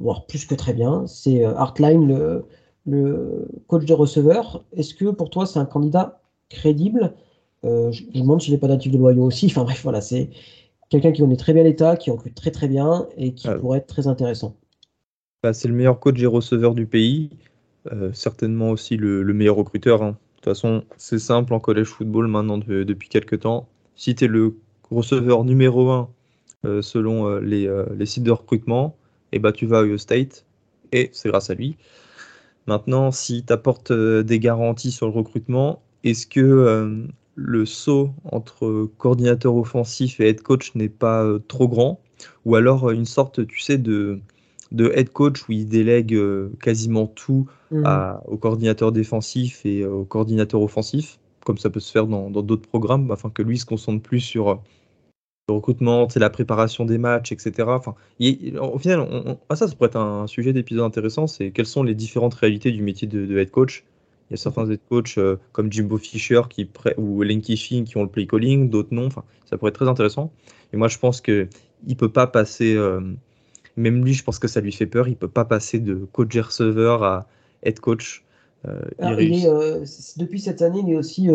voire 0.00 0.26
plus 0.26 0.46
que 0.46 0.54
très 0.54 0.72
bien. 0.72 1.06
C'est 1.06 1.44
Artline, 1.44 2.06
le, 2.06 2.44
le 2.86 3.48
coach 3.68 3.84
de 3.84 3.94
receveur. 3.94 4.64
Est-ce 4.72 4.94
que 4.94 5.06
pour 5.06 5.30
toi 5.30 5.46
c'est 5.46 5.58
un 5.58 5.64
candidat 5.66 6.20
crédible? 6.48 7.14
Euh, 7.64 7.90
je, 7.92 8.04
me 8.04 8.20
demande 8.20 8.42
s'il 8.42 8.52
n'est 8.52 8.60
pas 8.60 8.68
natif 8.68 8.92
de 8.92 8.98
loyaux 8.98 9.24
aussi. 9.24 9.46
Enfin 9.46 9.64
bref, 9.64 9.82
voilà, 9.82 10.00
c'est 10.00 10.30
quelqu'un 10.94 11.12
qui 11.12 11.22
connaît 11.22 11.36
très 11.36 11.52
bien 11.52 11.64
l'État, 11.64 11.96
qui 11.96 12.10
recrute 12.10 12.34
très 12.34 12.50
très 12.50 12.68
bien 12.68 13.08
et 13.16 13.34
qui 13.34 13.48
ah. 13.48 13.54
pourrait 13.54 13.78
être 13.78 13.86
très 13.86 14.06
intéressant. 14.06 14.56
Bah, 15.42 15.52
c'est 15.52 15.68
le 15.68 15.74
meilleur 15.74 15.98
coach 15.98 16.20
et 16.20 16.26
receveur 16.26 16.74
du 16.74 16.86
pays, 16.86 17.30
euh, 17.92 18.12
certainement 18.12 18.70
aussi 18.70 18.96
le, 18.96 19.24
meilleur 19.24 19.56
recruteur. 19.56 20.02
Hein. 20.02 20.10
De 20.10 20.36
toute 20.36 20.44
façon, 20.44 20.84
c'est 20.96 21.18
simple 21.18 21.52
en 21.52 21.60
collège 21.60 21.88
football 21.88 22.28
maintenant 22.28 22.58
depuis 22.58 23.08
quelques 23.08 23.40
temps. 23.40 23.68
Si 23.96 24.14
tu 24.14 24.24
es 24.24 24.28
le 24.28 24.56
receveur 24.90 25.44
numéro 25.44 25.90
1 25.90 26.08
euh, 26.66 26.82
selon 26.82 27.38
les, 27.38 27.68
sites 28.06 28.22
de 28.22 28.30
recrutement, 28.30 28.96
et 29.32 29.36
eh 29.36 29.38
bah, 29.40 29.50
tu 29.50 29.66
vas 29.66 29.78
à 29.78 29.82
Ohio 29.82 29.98
State 29.98 30.44
et 30.92 31.10
c'est 31.12 31.28
grâce 31.28 31.50
à 31.50 31.54
lui. 31.54 31.76
Maintenant, 32.68 33.10
si 33.10 33.44
tu 33.44 33.52
apportes 33.52 33.92
des 33.92 34.38
garanties 34.38 34.92
sur 34.92 35.06
le 35.06 35.12
recrutement, 35.12 35.82
est-ce 36.04 36.26
que 36.26 36.40
euh, 36.40 37.06
le 37.34 37.66
saut 37.66 38.10
entre 38.24 38.88
coordinateur 38.98 39.54
offensif 39.56 40.20
et 40.20 40.28
head 40.28 40.42
coach 40.42 40.74
n'est 40.74 40.88
pas 40.88 41.24
euh, 41.24 41.38
trop 41.48 41.68
grand 41.68 42.00
Ou 42.44 42.56
alors 42.56 42.88
euh, 42.90 42.92
une 42.92 43.04
sorte, 43.04 43.46
tu 43.46 43.60
sais, 43.60 43.78
de, 43.78 44.20
de 44.72 44.92
head 44.94 45.10
coach 45.10 45.48
où 45.48 45.52
il 45.52 45.68
délègue 45.68 46.18
quasiment 46.60 47.06
tout 47.06 47.46
mmh. 47.70 47.84
au 48.26 48.36
coordinateur 48.36 48.92
défensif 48.92 49.64
et 49.64 49.84
au 49.84 50.04
coordinateur 50.04 50.62
offensif, 50.62 51.18
comme 51.44 51.58
ça 51.58 51.70
peut 51.70 51.80
se 51.80 51.92
faire 51.92 52.06
dans 52.06 52.30
d'autres 52.30 52.68
programmes, 52.68 53.10
afin 53.10 53.30
que 53.30 53.42
lui 53.42 53.58
se 53.58 53.66
concentre 53.66 54.02
plus 54.02 54.20
sur 54.20 54.62
le 55.48 55.54
recrutement, 55.54 56.08
la 56.16 56.30
préparation 56.30 56.86
des 56.86 56.98
matchs, 56.98 57.32
etc. 57.32 57.68
Enfin, 57.68 57.94
au 58.60 58.78
final, 58.78 59.36
ah, 59.48 59.56
ça, 59.56 59.68
ça 59.68 59.74
pourrait 59.74 59.88
être 59.88 59.98
un, 59.98 60.26
sujet 60.26 60.52
d'épisode 60.52 60.84
intéressant, 60.84 61.26
c'est 61.26 61.50
quelles 61.50 61.66
sont 61.66 61.82
les 61.82 61.94
différentes 61.94 62.34
réalités 62.34 62.72
du 62.72 62.82
métier 62.82 63.06
de 63.06 63.38
head 63.38 63.50
coach? 63.50 63.84
Il 64.30 64.32
y 64.32 64.34
a 64.34 64.36
certains 64.38 64.70
head 64.70 64.80
coachs 64.88 65.18
euh, 65.18 65.36
comme 65.52 65.70
Jimbo 65.70 65.98
Fisher 65.98 66.42
qui 66.48 66.68
ou 66.96 67.22
Lenky 67.22 67.56
Finn 67.56 67.84
qui 67.84 67.96
ont 67.96 68.02
le 68.02 68.08
play 68.08 68.26
calling, 68.26 68.70
d'autres 68.70 68.94
non. 68.94 69.06
Enfin, 69.06 69.24
ça 69.44 69.58
pourrait 69.58 69.68
être 69.68 69.76
très 69.76 69.88
intéressant. 69.88 70.32
Et 70.72 70.76
moi, 70.76 70.88
je 70.88 70.98
pense 70.98 71.20
que 71.20 71.48
il 71.86 71.96
peut 71.96 72.10
pas 72.10 72.26
passer. 72.26 72.74
Euh, 72.74 73.00
même 73.76 74.04
lui, 74.04 74.14
je 74.14 74.24
pense 74.24 74.38
que 74.38 74.48
ça 74.48 74.60
lui 74.60 74.72
fait 74.72 74.86
peur. 74.86 75.08
Il 75.08 75.16
peut 75.16 75.28
pas 75.28 75.44
passer 75.44 75.78
de 75.78 76.06
coach 76.12 76.36
receveur 76.36 77.02
à 77.02 77.26
head 77.62 77.80
coach. 77.80 78.24
Euh, 78.66 78.80
depuis 80.16 80.40
cette 80.40 80.62
année, 80.62 80.80
il 80.86 80.92
est 80.92 80.96
aussi 80.96 81.28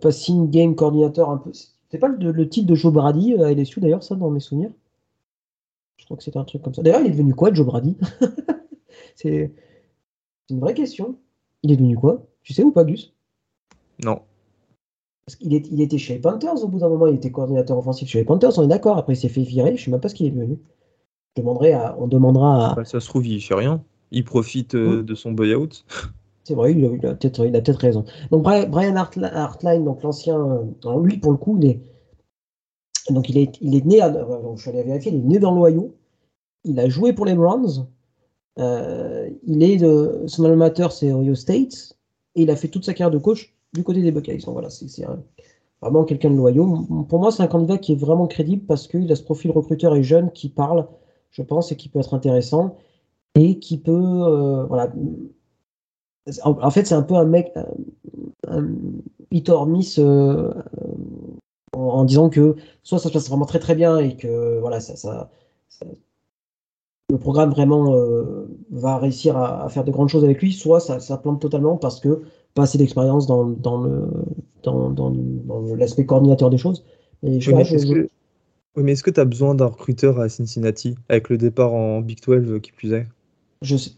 passing 0.00 0.50
game 0.50 0.76
coordinateur 0.76 1.30
un 1.30 1.38
peu. 1.38 1.50
C'est 1.90 1.98
pas 1.98 2.08
le, 2.08 2.48
titre 2.48 2.66
de 2.66 2.74
Joe 2.74 2.92
Brady 2.92 3.34
à 3.42 3.52
LSU 3.52 3.80
d'ailleurs, 3.80 4.02
ça 4.02 4.14
dans 4.14 4.30
mes 4.30 4.40
souvenirs? 4.40 4.70
Je 5.96 6.04
crois 6.04 6.16
que 6.16 6.22
c'était 6.22 6.38
un 6.38 6.44
truc 6.44 6.62
comme 6.62 6.74
ça. 6.74 6.82
D'ailleurs, 6.82 7.00
il 7.00 7.06
est 7.06 7.10
devenu 7.10 7.34
quoi, 7.34 7.52
Joe 7.52 7.66
Brady? 7.66 7.96
C'est 9.16 9.52
une 10.50 10.60
vraie 10.60 10.74
question. 10.74 11.16
Il 11.64 11.72
est 11.72 11.76
devenu 11.76 11.96
quoi? 11.96 12.22
Tu 12.42 12.52
sais 12.52 12.62
ou 12.62 12.70
pas, 12.70 12.84
Gus? 12.84 13.14
Non. 14.04 14.20
Parce 15.24 15.36
qu'il 15.36 15.50
il 15.54 15.80
était 15.80 15.96
chez 15.96 16.14
les 16.14 16.20
Panthers 16.20 16.62
au 16.62 16.68
bout 16.68 16.78
d'un 16.78 16.90
moment, 16.90 17.06
il 17.06 17.14
était 17.14 17.30
coordinateur 17.30 17.78
offensif 17.78 18.06
chez 18.06 18.18
les 18.18 18.24
Panthers, 18.24 18.58
on 18.58 18.64
est 18.64 18.68
d'accord. 18.68 18.98
Après, 18.98 19.14
il 19.14 19.16
s'est 19.16 19.30
fait 19.30 19.42
virer, 19.42 19.70
je 19.70 19.80
ne 19.80 19.84
sais 19.86 19.90
même 19.90 20.00
pas 20.00 20.10
ce 20.10 20.14
qu'il 20.14 20.26
est 20.26 20.30
devenu. 20.30 20.58
Je 21.34 21.40
demanderai 21.40 21.72
à, 21.72 21.96
on 21.98 22.06
demandera 22.06 22.72
à. 22.72 22.74
Bah, 22.74 22.84
ça 22.84 23.00
se 23.00 23.08
trouve, 23.08 23.26
il 23.26 23.40
fait 23.40 23.54
rien. 23.54 23.82
Il 24.10 24.24
profite 24.24 24.74
euh, 24.74 25.02
de 25.02 25.14
son 25.14 25.32
buyout. 25.32 25.70
C'est 26.44 26.54
vrai, 26.54 26.72
il 26.72 26.84
a, 26.84 27.14
peut-être 27.14 27.42
peut 27.42 27.72
raison. 27.78 28.04
Donc, 28.30 28.42
Brian 28.42 28.96
Hartline, 28.96 29.84
donc 29.84 30.02
l'ancien. 30.02 30.60
Lui, 31.02 31.16
pour 31.16 31.32
le 31.32 31.38
coup, 31.38 31.56
il 31.58 31.70
est. 31.70 31.80
Donc, 33.08 33.30
il 33.30 33.38
est, 33.38 33.56
il 33.62 33.74
est 33.74 33.86
né. 33.86 34.00
je 34.00 34.60
suis 34.60 34.68
allé 34.68 34.82
vérifier, 34.82 35.12
il 35.12 35.20
est 35.20 35.26
né 35.26 35.38
dans 35.38 35.54
l'Ohio. 35.54 35.96
Il 36.64 36.78
a 36.78 36.90
joué 36.90 37.14
pour 37.14 37.24
les 37.24 37.34
Browns. 37.34 37.86
Euh, 38.58 39.28
il 39.44 39.62
est 39.62 39.78
son 40.28 40.44
amateur, 40.44 40.92
c'est 40.92 41.12
Ohio 41.12 41.34
State, 41.34 41.96
et 42.36 42.42
il 42.42 42.50
a 42.50 42.56
fait 42.56 42.68
toute 42.68 42.84
sa 42.84 42.94
carrière 42.94 43.10
de 43.10 43.18
coach 43.18 43.54
du 43.72 43.82
côté 43.82 44.02
des 44.02 44.12
Buckeyes. 44.12 44.38
Donc 44.38 44.54
voilà, 44.54 44.70
c'est 44.70 45.04
vraiment 45.80 46.04
quelqu'un 46.04 46.30
de 46.30 46.36
loyaux. 46.36 46.86
Pour 47.08 47.18
moi, 47.18 47.32
c'est 47.32 47.42
un 47.42 47.48
candidat 47.48 47.78
qui 47.78 47.92
est 47.92 47.96
vraiment 47.96 48.26
crédible 48.26 48.64
parce 48.66 48.86
qu'il 48.88 49.10
a 49.10 49.16
ce 49.16 49.22
profil 49.22 49.50
recruteur 49.50 49.94
et 49.96 50.02
jeune 50.02 50.30
qui 50.30 50.48
parle, 50.48 50.86
je 51.30 51.42
pense, 51.42 51.72
et 51.72 51.76
qui 51.76 51.88
peut 51.88 51.98
être 51.98 52.14
intéressant 52.14 52.76
et 53.34 53.58
qui 53.58 53.78
peut, 53.78 53.92
euh, 53.92 54.64
voilà. 54.64 54.92
En, 56.42 56.70
fait, 56.70 56.86
c'est 56.86 56.94
un 56.94 57.02
peu 57.02 57.16
un 57.16 57.26
mec, 57.26 57.52
un, 58.48 58.62
miss 59.66 59.98
euh, 59.98 60.54
en, 61.72 62.04
disant 62.04 62.30
que 62.30 62.56
soit 62.82 62.98
ça 62.98 63.08
se 63.08 63.12
passe 63.12 63.28
vraiment 63.28 63.44
très 63.44 63.58
très 63.58 63.74
bien 63.74 63.98
et 63.98 64.16
que 64.16 64.58
voilà, 64.60 64.80
ça 64.80 65.28
le 67.10 67.18
programme 67.18 67.50
vraiment 67.50 67.94
euh, 67.94 68.46
va 68.70 68.98
réussir 68.98 69.36
à, 69.36 69.68
faire 69.68 69.84
de 69.84 69.90
grandes 69.90 70.08
choses 70.08 70.24
avec 70.24 70.40
lui, 70.40 70.52
soit 70.52 70.80
ça, 70.80 71.16
plante 71.18 71.40
totalement 71.40 71.76
parce 71.76 72.00
que 72.00 72.22
pas 72.54 72.62
assez 72.62 72.78
d'expérience 72.78 73.26
dans, 73.26 73.44
dans, 73.44 73.82
le, 73.82 74.08
dans, 74.62 75.12
l'aspect 75.76 76.06
coordinateur 76.06 76.50
des 76.50 76.58
choses. 76.58 76.84
oui, 77.22 77.40
mais 78.76 78.92
est-ce 78.92 79.02
que 79.02 79.10
tu 79.10 79.20
as 79.20 79.24
besoin 79.24 79.54
d'un 79.54 79.66
recruteur 79.66 80.18
à 80.18 80.28
Cincinnati 80.28 80.96
avec 81.08 81.28
le 81.28 81.36
départ 81.36 81.74
en 81.74 82.00
Big 82.00 82.20
12 82.24 82.60
qui 82.60 82.72
plus 82.72 82.92
est 82.92 83.06
Je 83.62 83.76
sais. 83.76 83.90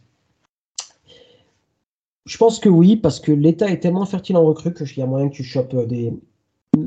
Je 2.25 2.39
pense 2.39 2.59
que 2.59 2.69
oui, 2.69 2.97
parce 2.97 3.21
que 3.21 3.31
l'État 3.31 3.71
est 3.71 3.79
tellement 3.79 4.05
fertile 4.05 4.37
en 4.37 4.45
recrues 4.45 4.75
qu'il 4.75 4.99
y 4.99 5.03
a 5.03 5.07
moyen 5.07 5.29
que 5.29 5.35
tu 5.35 5.45
chopes 5.45 5.77
des. 5.87 6.13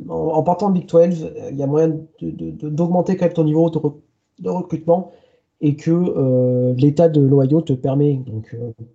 En, 0.09 0.43
partant 0.43 0.67
en 0.67 0.71
Big 0.71 0.85
12, 0.85 1.33
il 1.51 1.57
y 1.57 1.63
a 1.63 1.67
moyen 1.67 1.97
d'augmenter 2.21 3.15
quand 3.15 3.25
même 3.25 3.33
ton 3.33 3.45
niveau 3.45 3.69
de 3.69 4.49
recrutement 4.49 5.13
et 5.61 5.75
que 5.75 5.91
euh, 5.91 6.73
l'état 6.75 7.09
de 7.09 7.21
l'Ohio 7.21 7.61
te 7.61 7.73
permet. 7.73 8.15
Donc, 8.15 8.53
euh, 8.53 8.71
je 8.79 8.85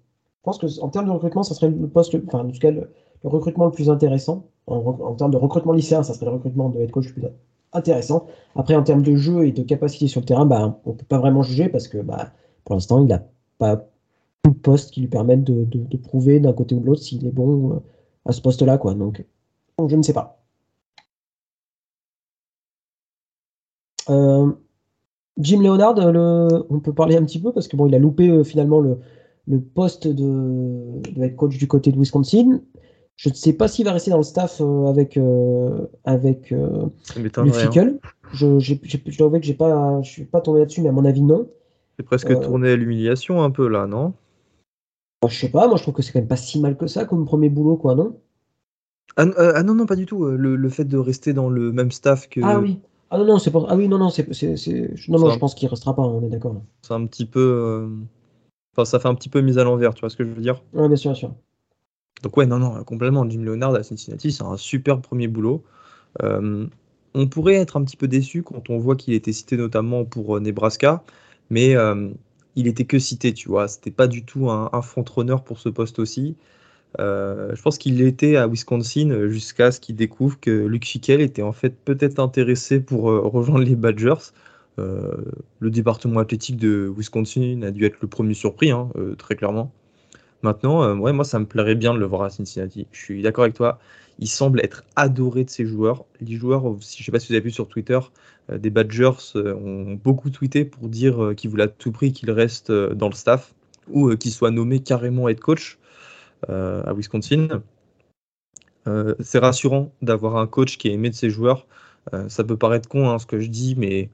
pense 0.42 0.58
que 0.58 0.66
en 0.80 0.88
termes 0.88 1.06
de 1.06 1.10
recrutement, 1.10 1.42
ça 1.42 1.54
serait 1.54 1.70
le 1.70 1.88
poste, 1.88 2.16
enfin, 2.26 2.40
en 2.40 2.50
tout 2.50 2.58
cas, 2.58 2.70
le, 2.70 2.90
recrutement 3.22 3.66
le 3.66 3.70
plus 3.70 3.90
intéressant. 3.90 4.46
En, 4.66 5.14
termes 5.14 5.30
de 5.30 5.36
recrutement 5.36 5.72
lycéen, 5.72 6.02
ça 6.02 6.14
serait 6.14 6.26
le 6.26 6.32
recrutement 6.32 6.70
de 6.70 6.80
head 6.80 6.90
coach 6.90 7.08
le 7.08 7.12
plus 7.12 7.28
intéressant. 7.72 8.26
Après, 8.54 8.74
en 8.74 8.82
termes 8.82 9.02
de 9.02 9.14
jeu 9.14 9.46
et 9.46 9.52
de 9.52 9.62
capacité 9.62 10.06
sur 10.06 10.20
le 10.20 10.26
terrain, 10.26 10.46
bah, 10.46 10.80
on 10.86 10.90
ne 10.90 10.96
peut 10.96 11.04
pas 11.04 11.18
vraiment 11.18 11.42
juger 11.42 11.68
parce 11.68 11.88
que 11.88 11.98
bah, 11.98 12.32
pour 12.64 12.74
l'instant, 12.74 13.00
il 13.00 13.06
n'a 13.06 13.22
pas 13.58 13.76
de 14.44 14.50
poste 14.50 14.90
qui 14.92 15.00
lui 15.00 15.08
permette 15.08 15.44
de, 15.44 15.64
de, 15.64 15.96
prouver 15.96 16.40
d'un 16.40 16.52
côté 16.52 16.74
ou 16.74 16.80
de 16.80 16.86
l'autre 16.86 17.02
s'il 17.02 17.26
est 17.26 17.30
bon 17.30 17.72
euh, 17.72 17.80
à 18.26 18.32
ce 18.32 18.40
poste-là. 18.40 18.78
Quoi. 18.78 18.94
Donc, 18.94 19.24
donc, 19.78 19.90
je 19.90 19.96
ne 19.96 20.02
sais 20.02 20.12
pas. 20.12 20.38
Euh, 24.10 24.52
Jim 25.38 25.62
Leonard, 25.62 25.96
on 26.70 26.80
peut 26.80 26.92
parler 26.92 27.16
un 27.16 27.24
petit 27.24 27.40
peu 27.40 27.52
parce 27.52 27.68
que 27.68 27.76
bon, 27.76 27.86
il 27.86 27.94
a 27.94 27.98
loupé 27.98 28.28
euh, 28.28 28.44
finalement 28.44 28.80
le, 28.80 28.98
poste 29.60 30.06
de, 30.06 31.02
head 31.20 31.36
coach 31.36 31.58
du 31.58 31.66
côté 31.66 31.90
de 31.90 31.98
Wisconsin. 31.98 32.60
Je 33.16 33.28
ne 33.28 33.34
sais 33.34 33.52
pas 33.52 33.68
s'il 33.68 33.84
va 33.84 33.92
rester 33.92 34.10
dans 34.10 34.16
le 34.16 34.24
staff 34.24 34.60
euh, 34.60 34.86
avec, 34.86 35.16
euh, 35.16 35.86
avec 36.04 36.50
le 36.50 36.90
Fickle. 37.52 37.98
Je, 38.32 38.58
j'ai, 38.58 38.80
je 38.84 39.18
dois 39.18 39.28
avouer 39.28 39.40
que 39.40 39.46
j'ai 39.46 39.54
pas, 39.54 40.00
je 40.02 40.10
suis 40.10 40.24
pas 40.24 40.40
tombé 40.40 40.60
là-dessus, 40.60 40.82
mais 40.82 40.88
à 40.88 40.92
mon 40.92 41.04
avis, 41.04 41.22
non. 41.22 41.48
C'est 41.96 42.04
presque 42.04 42.30
euh, 42.30 42.40
tourné 42.40 42.70
à 42.70 42.76
l'humiliation 42.76 43.42
un 43.42 43.50
peu 43.50 43.68
là, 43.68 43.86
non? 43.86 44.14
Bah, 45.22 45.28
Je 45.30 45.38
sais 45.38 45.50
pas, 45.50 45.68
moi 45.68 45.76
je 45.76 45.82
trouve 45.82 45.94
que 45.94 46.02
c'est 46.02 46.12
quand 46.12 46.18
même 46.18 46.28
pas 46.28 46.36
si 46.36 46.60
mal 46.60 46.76
que 46.76 46.86
ça 46.86 47.04
comme 47.04 47.24
premier 47.24 47.48
boulot, 47.48 47.76
quoi, 47.76 47.94
non? 47.94 48.18
Ah, 49.16 49.22
euh, 49.22 49.52
ah, 49.54 49.62
non, 49.62 49.74
non, 49.74 49.86
pas 49.86 49.94
du 49.94 50.06
tout. 50.06 50.24
Le, 50.24 50.56
le, 50.56 50.68
fait 50.68 50.84
de 50.84 50.98
rester 50.98 51.32
dans 51.32 51.48
le 51.48 51.70
même 51.70 51.92
staff 51.92 52.28
que. 52.28 52.40
Ah 52.42 52.58
oui. 52.58 52.80
Ah 53.14 53.18
non, 53.18 53.24
non, 53.26 53.38
c'est 53.38 53.52
pas... 53.52 53.64
ah 53.68 53.76
oui, 53.76 53.86
non, 53.86 53.98
non, 53.98 54.10
c'est, 54.10 54.34
c'est, 54.34 54.56
non, 55.08 55.20
non, 55.20 55.30
je 55.30 55.38
pense 55.38 55.54
qu'il 55.54 55.68
restera 55.68 55.94
pas, 55.94 56.02
on 56.02 56.20
est 56.26 56.28
d'accord. 56.28 56.56
C'est 56.82 56.94
un 56.94 57.06
petit 57.06 57.26
peu. 57.26 57.88
Enfin, 58.72 58.84
ça 58.84 58.98
fait 58.98 59.06
un 59.06 59.14
petit 59.14 59.28
peu 59.28 59.40
mise 59.40 59.56
à 59.58 59.62
l'envers, 59.62 59.94
tu 59.94 60.00
vois 60.00 60.10
ce 60.10 60.16
que 60.16 60.24
je 60.24 60.30
veux 60.30 60.42
dire? 60.42 60.60
Ouais, 60.72 60.88
bien 60.88 60.96
sûr, 60.96 61.12
bien 61.12 61.18
sûr. 61.20 61.34
Donc 62.24 62.36
ouais, 62.36 62.46
non, 62.46 62.58
non, 62.58 62.82
complètement. 62.82 63.28
Jim 63.30 63.42
Leonard 63.42 63.74
à 63.76 63.84
Cincinnati, 63.84 64.32
c'est 64.32 64.42
un 64.42 64.56
super 64.56 65.00
premier 65.00 65.28
boulot. 65.28 65.62
Euh, 66.24 66.66
on 67.14 67.28
pourrait 67.28 67.54
être 67.54 67.76
un 67.76 67.84
petit 67.84 67.96
peu 67.96 68.08
déçu 68.08 68.42
quand 68.42 68.68
on 68.68 68.78
voit 68.78 68.96
qu'il 68.96 69.14
était 69.14 69.32
cité 69.32 69.56
notamment 69.56 70.04
pour 70.04 70.36
euh, 70.36 70.40
Nebraska, 70.40 71.04
mais 71.50 71.76
euh, 71.76 72.10
il 72.56 72.66
était 72.66 72.84
que 72.84 72.98
cité, 72.98 73.32
tu 73.32 73.48
vois. 73.48 73.68
C'était 73.68 73.92
pas 73.92 74.08
du 74.08 74.24
tout 74.24 74.50
un, 74.50 74.70
un 74.72 74.82
front-runner 74.82 75.36
pour 75.44 75.60
ce 75.60 75.68
poste 75.68 76.00
aussi. 76.00 76.36
Je 76.98 77.62
pense 77.62 77.78
qu'il 77.78 77.98
l'était 77.98 78.36
à 78.36 78.46
Wisconsin 78.46 79.28
jusqu'à 79.28 79.72
ce 79.72 79.80
qu'il 79.80 79.96
découvre 79.96 80.38
que 80.40 80.50
Luke 80.50 80.84
Fickel 80.84 81.20
était 81.20 81.42
en 81.42 81.52
fait 81.52 81.74
peut-être 81.84 82.18
intéressé 82.20 82.80
pour 82.80 83.02
rejoindre 83.04 83.64
les 83.64 83.76
Badgers. 83.76 84.32
le 84.78 85.70
département 85.70 86.20
athlétique 86.20 86.56
de 86.56 86.92
Wisconsin 86.96 87.62
a 87.62 87.70
dû 87.70 87.84
être 87.84 87.98
le 88.00 88.08
premier 88.08 88.34
surpris, 88.34 88.70
hein, 88.70 88.90
très 89.18 89.34
clairement. 89.34 89.72
Maintenant, 90.42 90.96
ouais, 90.98 91.12
moi, 91.12 91.24
ça 91.24 91.38
me 91.38 91.46
plairait 91.46 91.74
bien 91.74 91.94
de 91.94 91.98
le 91.98 92.06
voir 92.06 92.22
à 92.22 92.30
Cincinnati. 92.30 92.86
Je 92.92 93.00
suis 93.00 93.22
d'accord 93.22 93.44
avec 93.44 93.54
toi 93.54 93.78
il 94.18 94.28
semble 94.28 94.60
être 94.60 94.84
adoré 94.96 95.44
de 95.44 95.50
ses 95.50 95.66
joueurs. 95.66 96.04
Les 96.20 96.36
joueurs, 96.36 96.62
je 96.62 96.68
ne 96.68 97.04
sais 97.04 97.12
pas 97.12 97.18
si 97.18 97.28
vous 97.28 97.34
avez 97.34 97.44
vu 97.44 97.50
sur 97.50 97.68
Twitter, 97.68 97.98
euh, 98.50 98.58
des 98.58 98.70
Badgers 98.70 99.12
euh, 99.36 99.54
ont 99.54 99.94
beaucoup 99.94 100.30
tweeté 100.30 100.64
pour 100.64 100.88
dire 100.88 101.22
euh, 101.22 101.34
qu'ils 101.34 101.50
voulaient 101.50 101.64
à 101.64 101.68
tout 101.68 101.92
prix 101.92 102.12
qu'il 102.12 102.30
reste 102.30 102.70
dans 102.70 103.08
le 103.08 103.14
staff 103.14 103.54
ou 103.90 104.14
qu'il 104.16 104.32
soit 104.32 104.50
nommé 104.50 104.80
carrément 104.80 105.28
head 105.28 105.40
coach 105.40 105.78
à 106.48 106.92
Wisconsin. 106.94 107.62
c'est 109.20 109.38
rassurant 109.38 109.92
d'avoir 110.02 110.36
un 110.36 110.46
coach 110.46 110.78
qui 110.78 110.88
est 110.88 110.92
aimé 110.92 111.10
de 111.10 111.14
ses 111.14 111.30
joueurs. 111.30 111.66
ça 112.28 112.44
peut 112.44 112.56
paraître 112.56 112.88
con 112.88 113.08
hein, 113.10 113.18
ce 113.18 113.26
que 113.26 113.40
je 113.40 113.48
dis, 113.48 113.74
mais 113.76 114.10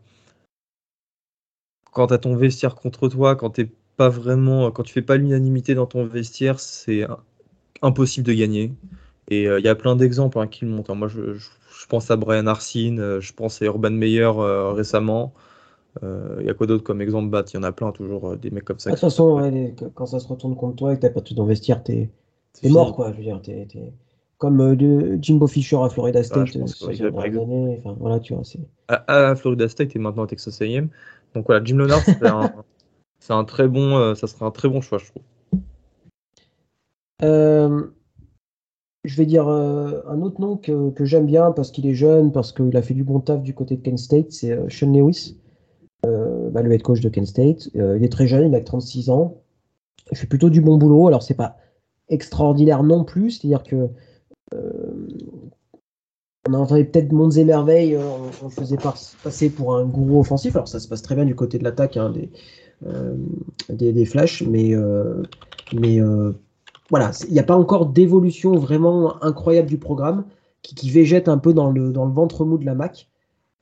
quand 1.92 2.08
tu 2.08 2.14
as 2.14 2.18
ton 2.18 2.36
vestiaire 2.36 2.74
contre 2.74 3.08
toi, 3.08 3.36
quand 3.36 3.50
t'es 3.50 3.70
pas 3.96 4.08
vraiment, 4.08 4.70
quand 4.70 4.82
tu 4.82 4.92
fais 4.92 5.02
pas 5.02 5.16
l'unanimité 5.16 5.74
dans 5.74 5.86
ton 5.86 6.06
vestiaire, 6.06 6.60
c'est 6.60 7.06
impossible 7.82 8.26
de 8.26 8.32
gagner. 8.32 8.72
Et 9.28 9.46
euh, 9.48 9.60
il 9.60 9.64
y 9.64 9.68
a 9.68 9.74
plein 9.74 9.96
d'exemples 9.96 10.38
hein, 10.38 10.46
qui 10.46 10.64
le 10.64 10.72
montrent. 10.72 10.94
Moi, 10.94 11.08
je, 11.08 11.86
pense 11.88 12.10
à 12.10 12.16
Brian 12.16 12.46
Arsene, 12.46 13.00
euh, 13.00 13.20
je 13.20 13.32
pense 13.32 13.62
à 13.62 13.64
Urban 13.64 13.90
Meyer 13.90 14.30
euh, 14.36 14.72
récemment. 14.72 15.32
Il 16.02 16.46
y 16.46 16.50
a 16.50 16.54
quoi 16.54 16.66
d'autre 16.66 16.84
comme 16.84 17.00
exemple 17.00 17.28
bah, 17.30 17.44
Il 17.52 17.56
y 17.56 17.58
en 17.58 17.62
a 17.62 17.72
plein, 17.72 17.92
toujours 17.92 18.36
des 18.36 18.50
mecs 18.50 18.64
comme 18.64 18.78
ça. 18.78 18.90
De 18.90 18.94
toute 18.94 19.00
façon, 19.00 19.72
quand 19.94 20.06
ça 20.06 20.20
se 20.20 20.28
retourne 20.28 20.56
contre 20.56 20.76
toi 20.76 20.92
et 20.92 20.96
que 20.96 21.00
tu 21.00 21.06
n'as 21.06 21.12
pas 21.12 21.20
tout 21.20 21.34
d'investir, 21.34 21.82
t'es 21.82 22.10
es 22.62 22.68
mort, 22.68 22.94
quoi. 22.94 23.12
Je 23.12 23.16
veux 23.16 23.22
dire, 23.22 23.40
Comme 24.38 24.76
de 24.76 25.18
Jimbo 25.20 25.46
Fisher 25.46 25.78
à 25.82 25.88
Florida 25.88 26.22
State 26.22 26.56
années. 26.56 27.76
Enfin, 27.78 27.96
voilà, 27.98 28.20
tu 28.20 28.34
vois, 28.34 28.42
à, 28.88 29.30
à, 29.30 29.34
Florida 29.34 29.68
State 29.68 29.94
et 29.96 29.98
maintenant 29.98 30.24
à 30.24 30.26
Texas 30.26 30.60
A&M. 30.62 30.88
Donc 31.34 31.46
voilà, 31.46 31.64
Jim 31.64 31.76
Leonard, 31.76 32.00
c'est 33.18 33.32
un, 33.32 33.44
très 33.44 33.68
bon, 33.68 34.14
ça 34.14 34.26
sera 34.26 34.46
un 34.46 34.50
très 34.50 34.68
bon 34.68 34.80
choix, 34.80 34.98
je 34.98 35.06
trouve. 35.06 35.22
Euh, 37.22 37.90
je 39.04 39.16
vais 39.16 39.26
dire 39.26 39.48
euh, 39.48 40.02
un 40.08 40.20
autre 40.22 40.40
nom 40.40 40.56
que, 40.56 40.92
j'aime 41.04 41.26
bien 41.26 41.52
parce 41.52 41.70
qu'il 41.70 41.86
est 41.86 41.94
jeune, 41.94 42.32
parce 42.32 42.52
qu'il 42.52 42.76
a 42.76 42.82
fait 42.82 42.94
du 42.94 43.04
bon 43.04 43.20
taf 43.20 43.42
du 43.42 43.54
côté 43.54 43.76
de 43.76 43.82
Kent 43.82 43.98
State, 43.98 44.32
c'est 44.32 44.52
euh, 44.52 44.68
Sean 44.68 44.92
Lewis, 44.92 45.36
euh, 45.36 45.49
bah, 46.02 46.62
le 46.62 46.72
head 46.72 46.82
coach 46.82 47.00
de 47.00 47.08
Kent 47.08 47.26
State. 47.26 47.70
il 47.74 48.04
est 48.04 48.12
très 48.12 48.26
jeune, 48.26 48.48
il 48.48 48.54
a 48.54 48.60
36 48.60 49.10
ans. 49.10 49.36
Il 50.10 50.16
fait 50.16 50.26
plutôt 50.26 50.50
du 50.50 50.60
bon 50.60 50.76
boulot. 50.76 51.08
Alors, 51.08 51.22
c'est 51.22 51.34
pas 51.34 51.56
extraordinaire 52.08 52.82
non 52.82 53.04
plus, 53.04 53.32
c'est-à-dire 53.32 53.62
que 53.62 53.88
on 56.48 56.54
entendait 56.54 56.84
peut-être 56.84 57.12
mondes 57.12 57.36
et 57.36 57.44
merveilles, 57.44 57.96
on, 57.96 58.46
le 58.46 58.50
faisait 58.50 58.78
passer 59.22 59.50
pour 59.50 59.76
un 59.76 59.84
gourou 59.84 60.20
offensif. 60.20 60.56
Alors, 60.56 60.68
ça 60.68 60.80
se 60.80 60.88
passe 60.88 61.02
très 61.02 61.14
bien 61.14 61.24
du 61.24 61.34
côté 61.34 61.58
de 61.58 61.64
l'attaque 61.64 61.96
hein, 61.96 62.12
des, 63.68 63.92
des, 63.92 64.04
flashs, 64.04 64.42
mais, 64.42 64.74
mais 65.72 66.00
voilà, 66.90 67.12
il 67.28 67.32
n'y 67.32 67.38
a 67.38 67.44
pas 67.44 67.56
encore 67.56 67.86
d'évolution 67.86 68.56
vraiment 68.56 69.22
incroyable 69.22 69.68
du 69.68 69.78
programme 69.78 70.24
qui, 70.62 70.90
végète 70.90 71.28
un 71.28 71.38
peu 71.38 71.54
dans 71.54 71.70
le, 71.70 71.92
dans 71.92 72.04
le 72.04 72.12
ventre 72.12 72.44
mou 72.44 72.58
de 72.58 72.66
la 72.66 72.74
Mac. 72.74 73.08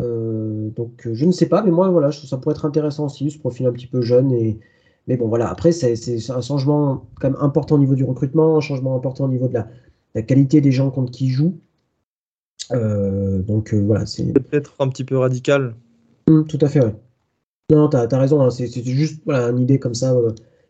Euh, 0.00 0.70
donc 0.70 1.08
je 1.12 1.24
ne 1.24 1.32
sais 1.32 1.48
pas, 1.48 1.62
mais 1.62 1.70
moi 1.70 1.88
voilà, 1.88 2.10
je 2.10 2.18
trouve 2.18 2.30
ça 2.30 2.36
pourrait 2.36 2.54
être 2.54 2.64
intéressant 2.64 3.06
aussi, 3.06 3.30
ce 3.30 3.38
profil 3.38 3.66
un 3.66 3.72
petit 3.72 3.86
peu 3.86 4.00
jeune. 4.00 4.32
Et, 4.32 4.58
mais 5.06 5.16
bon 5.16 5.28
voilà, 5.28 5.50
après 5.50 5.72
c'est 5.72 5.94
un 6.30 6.40
changement 6.40 7.06
quand 7.20 7.30
même 7.30 7.40
important 7.40 7.76
au 7.76 7.78
niveau 7.78 7.94
du 7.94 8.04
recrutement, 8.04 8.56
un 8.56 8.60
changement 8.60 8.94
important 8.96 9.24
au 9.24 9.28
niveau 9.28 9.48
de 9.48 9.54
la, 9.54 10.22
qualité 10.22 10.60
des 10.60 10.72
gens 10.72 10.90
contre 10.90 11.10
qui 11.10 11.26
ils 11.26 11.30
jouent. 11.30 11.58
Euh, 12.72 13.42
donc 13.42 13.72
euh, 13.72 13.78
voilà, 13.80 14.06
c'est 14.06 14.32
peut-être 14.32 14.74
un 14.78 14.88
petit 14.88 15.04
peu 15.04 15.16
radical. 15.16 15.74
Hum, 16.28 16.46
tout 16.46 16.58
à 16.60 16.68
fait, 16.68 16.84
ouais. 16.84 16.94
Non, 17.70 17.88
tu 17.88 17.96
as, 17.96 18.06
raison, 18.18 18.40
hein, 18.42 18.50
c'est 18.50 18.82
juste 18.82 19.20
voilà, 19.26 19.50
une 19.50 19.58
idée 19.58 19.78
comme 19.78 19.94
ça 19.94 20.16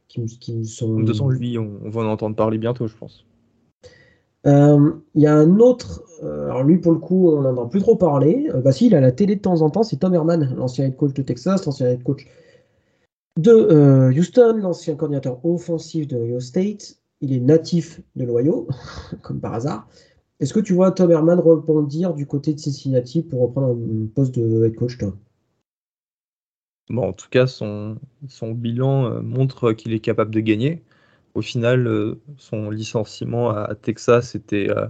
qui, 0.08 0.24
qui 0.24 0.64
sont. 0.64 1.00
De 1.00 1.12
toute 1.12 1.30
lui, 1.32 1.58
on, 1.58 1.88
va 1.88 2.00
en 2.00 2.06
entendre 2.06 2.34
parler 2.34 2.58
bientôt, 2.58 2.88
je 2.88 2.96
pense. 2.96 3.24
Euh, 4.46 4.92
il 5.14 5.22
y 5.22 5.26
a 5.26 5.34
un 5.34 5.58
autre, 5.58 6.02
euh, 6.22 6.46
alors 6.46 6.62
lui 6.62 6.78
pour 6.78 6.92
le 6.92 6.98
coup, 6.98 7.30
on 7.30 7.42
n'en 7.42 7.64
a 7.64 7.68
plus 7.68 7.80
trop 7.80 7.96
parlé. 7.96 8.48
Euh, 8.54 8.60
bah 8.60 8.72
si, 8.72 8.86
il 8.86 8.94
a 8.94 9.00
la 9.00 9.12
télé 9.12 9.36
de 9.36 9.40
temps 9.40 9.62
en 9.62 9.70
temps, 9.70 9.82
c'est 9.82 9.96
Tom 9.96 10.14
Herman, 10.14 10.54
l'ancien 10.56 10.86
head 10.86 10.96
coach 10.96 11.12
de 11.14 11.22
Texas, 11.22 11.66
l'ancien 11.66 11.88
head 11.88 12.02
coach 12.02 12.26
de 13.38 14.10
Houston, 14.16 14.58
l'ancien 14.60 14.96
coordinateur 14.96 15.44
offensif 15.44 16.08
de 16.08 16.16
Ohio 16.16 16.40
State. 16.40 16.96
Il 17.20 17.32
est 17.32 17.40
natif 17.40 18.00
de 18.16 18.24
l'Ohio, 18.24 18.68
comme 19.22 19.40
par 19.40 19.54
hasard. 19.54 19.88
Est-ce 20.40 20.54
que 20.54 20.60
tu 20.60 20.72
vois 20.72 20.92
Tom 20.92 21.10
Herman 21.10 21.40
rebondir 21.40 22.14
du 22.14 22.26
côté 22.26 22.54
de 22.54 22.60
Cincinnati 22.60 23.22
pour 23.22 23.40
reprendre 23.42 23.76
un 23.76 24.06
poste 24.06 24.34
de 24.36 24.64
head 24.64 24.76
coach, 24.76 24.98
toi? 24.98 25.12
Bon, 26.90 27.08
en 27.08 27.12
tout 27.12 27.28
cas, 27.28 27.46
son, 27.46 27.98
son 28.28 28.52
bilan 28.52 29.06
euh, 29.06 29.20
montre 29.20 29.72
qu'il 29.72 29.92
est 29.92 30.00
capable 30.00 30.30
de 30.30 30.40
gagner. 30.40 30.82
Au 31.34 31.42
final, 31.42 31.86
euh, 31.86 32.20
son 32.36 32.70
licenciement 32.70 33.50
à, 33.50 33.74
Texas, 33.74 34.30
c'était, 34.30 34.70
euh, 34.70 34.86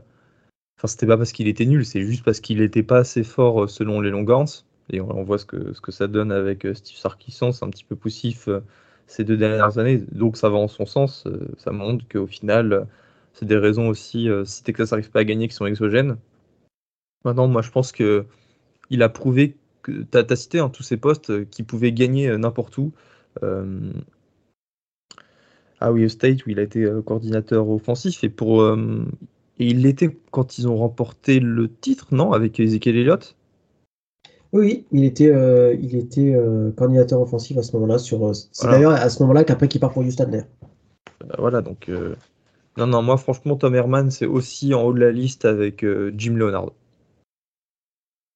enfin, 0.78 0.88
c'était 0.88 1.06
pas 1.06 1.16
parce 1.16 1.32
qu'il 1.32 1.48
était 1.48 1.66
nul, 1.66 1.84
c'est 1.84 2.02
juste 2.02 2.24
parce 2.24 2.40
qu'il 2.40 2.58
n'était 2.60 2.82
pas 2.82 2.98
assez 2.98 3.24
fort 3.24 3.68
selon 3.68 4.00
les 4.00 4.10
Longhorns. 4.10 4.64
Et 4.90 5.00
on, 5.00 5.22
voit 5.22 5.38
ce 5.38 5.44
que, 5.44 5.78
que 5.80 5.92
ça 5.92 6.06
donne 6.06 6.32
avec 6.32 6.66
Steve 6.72 6.96
Sarkisson, 6.96 7.52
c'est 7.52 7.64
un 7.64 7.68
petit 7.68 7.84
peu 7.84 7.94
poussif 7.94 8.48
ces 9.06 9.22
deux 9.22 9.36
dernières 9.36 9.78
années. 9.78 9.98
Donc 10.12 10.38
ça 10.38 10.48
va 10.48 10.56
en 10.56 10.68
son 10.68 10.86
sens. 10.86 11.28
ça 11.58 11.72
montre 11.72 12.08
qu'au 12.08 12.26
final, 12.26 12.86
c'est 13.34 13.44
des 13.44 13.58
raisons 13.58 13.88
aussi, 13.88 14.30
si 14.46 14.62
Texas 14.62 14.92
n'arrive 14.92 15.10
pas 15.10 15.20
à 15.20 15.24
gagner, 15.24 15.46
qui 15.48 15.54
sont 15.54 15.66
exogènes. 15.66 16.16
Maintenant, 17.26 17.48
moi, 17.48 17.60
je 17.60 17.70
pense 17.70 17.92
que 17.92 18.24
il 18.88 19.02
a 19.02 19.10
prouvé 19.10 19.58
tu 19.84 20.18
as, 20.18 20.36
cité 20.36 20.58
hein, 20.58 20.68
tous 20.68 20.82
ces 20.82 20.96
postes 20.96 21.30
euh, 21.30 21.44
qui 21.44 21.62
pouvaient 21.62 21.92
gagner 21.92 22.28
euh, 22.28 22.38
n'importe 22.38 22.76
où. 22.78 22.92
Euh, 23.42 23.92
à 25.80 25.92
Ohio 25.92 26.08
State, 26.08 26.46
où 26.46 26.50
il 26.50 26.58
a 26.58 26.62
été 26.62 26.88
coordinateur 27.04 27.68
offensif, 27.68 28.24
et, 28.24 28.28
pour, 28.28 28.66
et 28.66 29.66
il 29.66 29.82
l'était 29.82 30.16
quand 30.30 30.58
ils 30.58 30.68
ont 30.68 30.76
remporté 30.76 31.40
le 31.40 31.68
titre, 31.72 32.08
non 32.12 32.32
Avec 32.32 32.58
Ezekiel 32.58 32.96
Elliott? 32.96 33.36
Oui, 34.52 34.86
il 34.92 35.04
était, 35.04 35.32
il 35.80 35.94
était 35.96 36.36
coordinateur 36.76 37.20
offensif 37.20 37.58
à 37.58 37.62
ce 37.62 37.72
moment-là. 37.74 37.98
Sur, 37.98 38.34
c'est 38.34 38.66
d'ailleurs 38.66 38.92
à 38.92 39.08
ce 39.08 39.22
moment-là 39.22 39.44
qu'après 39.44 39.68
qu'il 39.68 39.80
part 39.80 39.92
pour 39.92 40.02
Houston 40.02 40.28
d'ailleurs. 40.30 40.46
voilà, 41.38 41.60
donc 41.60 41.90
non, 42.76 42.86
non, 42.86 43.02
moi 43.02 43.16
franchement 43.16 43.56
Tom 43.56 43.74
Herman 43.74 44.10
c'est 44.10 44.26
aussi 44.26 44.72
en 44.72 44.82
haut 44.82 44.92
de 44.92 45.00
la 45.00 45.12
liste 45.12 45.44
avec 45.44 45.84
Jim 46.16 46.34
Leonard. 46.34 46.72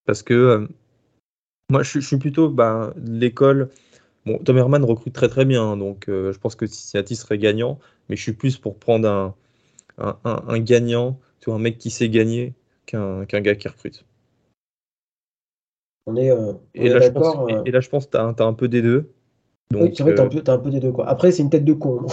Parce 0.05 0.22
que 0.22 0.68
moi, 1.72 1.82
je, 1.82 2.01
suis 2.01 2.18
plutôt 2.18 2.51
bah, 2.51 2.93
l'école. 3.03 3.70
Bon, 4.24 4.38
Tom 4.38 4.56
Herman 4.56 4.84
recrute 4.84 5.12
très 5.12 5.28
très 5.28 5.44
bien, 5.44 5.76
donc 5.76 6.08
euh, 6.08 6.32
je 6.32 6.38
pense 6.38 6.54
que 6.54 6.66
Cincinnati 6.66 7.16
serait 7.16 7.38
gagnant, 7.38 7.78
mais 8.08 8.16
je 8.16 8.22
suis 8.22 8.32
plus 8.32 8.56
pour 8.56 8.78
prendre 8.78 9.08
un, 9.08 9.34
un, 10.24 10.58
gagnant, 10.60 11.18
tu 11.40 11.50
vois, 11.50 11.56
un 11.56 11.62
mec 11.62 11.78
qui 11.78 11.90
sait 11.90 12.08
gagner, 12.08 12.54
qu'un 12.86 13.24
gars 13.24 13.54
qui 13.56 13.68
recrute. 13.68 14.04
On 16.06 16.16
est, 16.16 16.30
euh, 16.30 16.52
et, 16.74 16.88
là, 16.88 17.10
pense, 17.10 17.50
et, 17.64 17.70
là, 17.70 17.80
je 17.80 17.88
pense, 17.88 18.06
que 18.06 18.12
tu 18.12 18.16
as, 18.16 18.46
un 18.46 18.52
peu 18.54 18.68
des 18.68 18.82
deux. 18.82 19.12
Donc, 19.70 19.82
oui, 19.82 19.94
c'est 19.96 20.02
vrai, 20.02 20.14
tu 20.14 20.20
as, 20.20 20.52
un 20.52 20.58
peu 20.58 20.70
des 20.70 20.80
deux. 20.80 20.92
Quoi. 20.92 21.08
Après, 21.08 21.30
c'est 21.30 21.42
une 21.42 21.50
tête 21.50 21.64
de 21.64 21.72
con. 21.72 22.06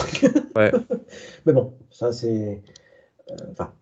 ouais. 0.55 0.72
mais 1.45 1.53
bon, 1.53 1.74
ça, 1.89 2.12
c'est. 2.12 2.62
Euh, 3.32 3.36
enfin, 3.51 3.74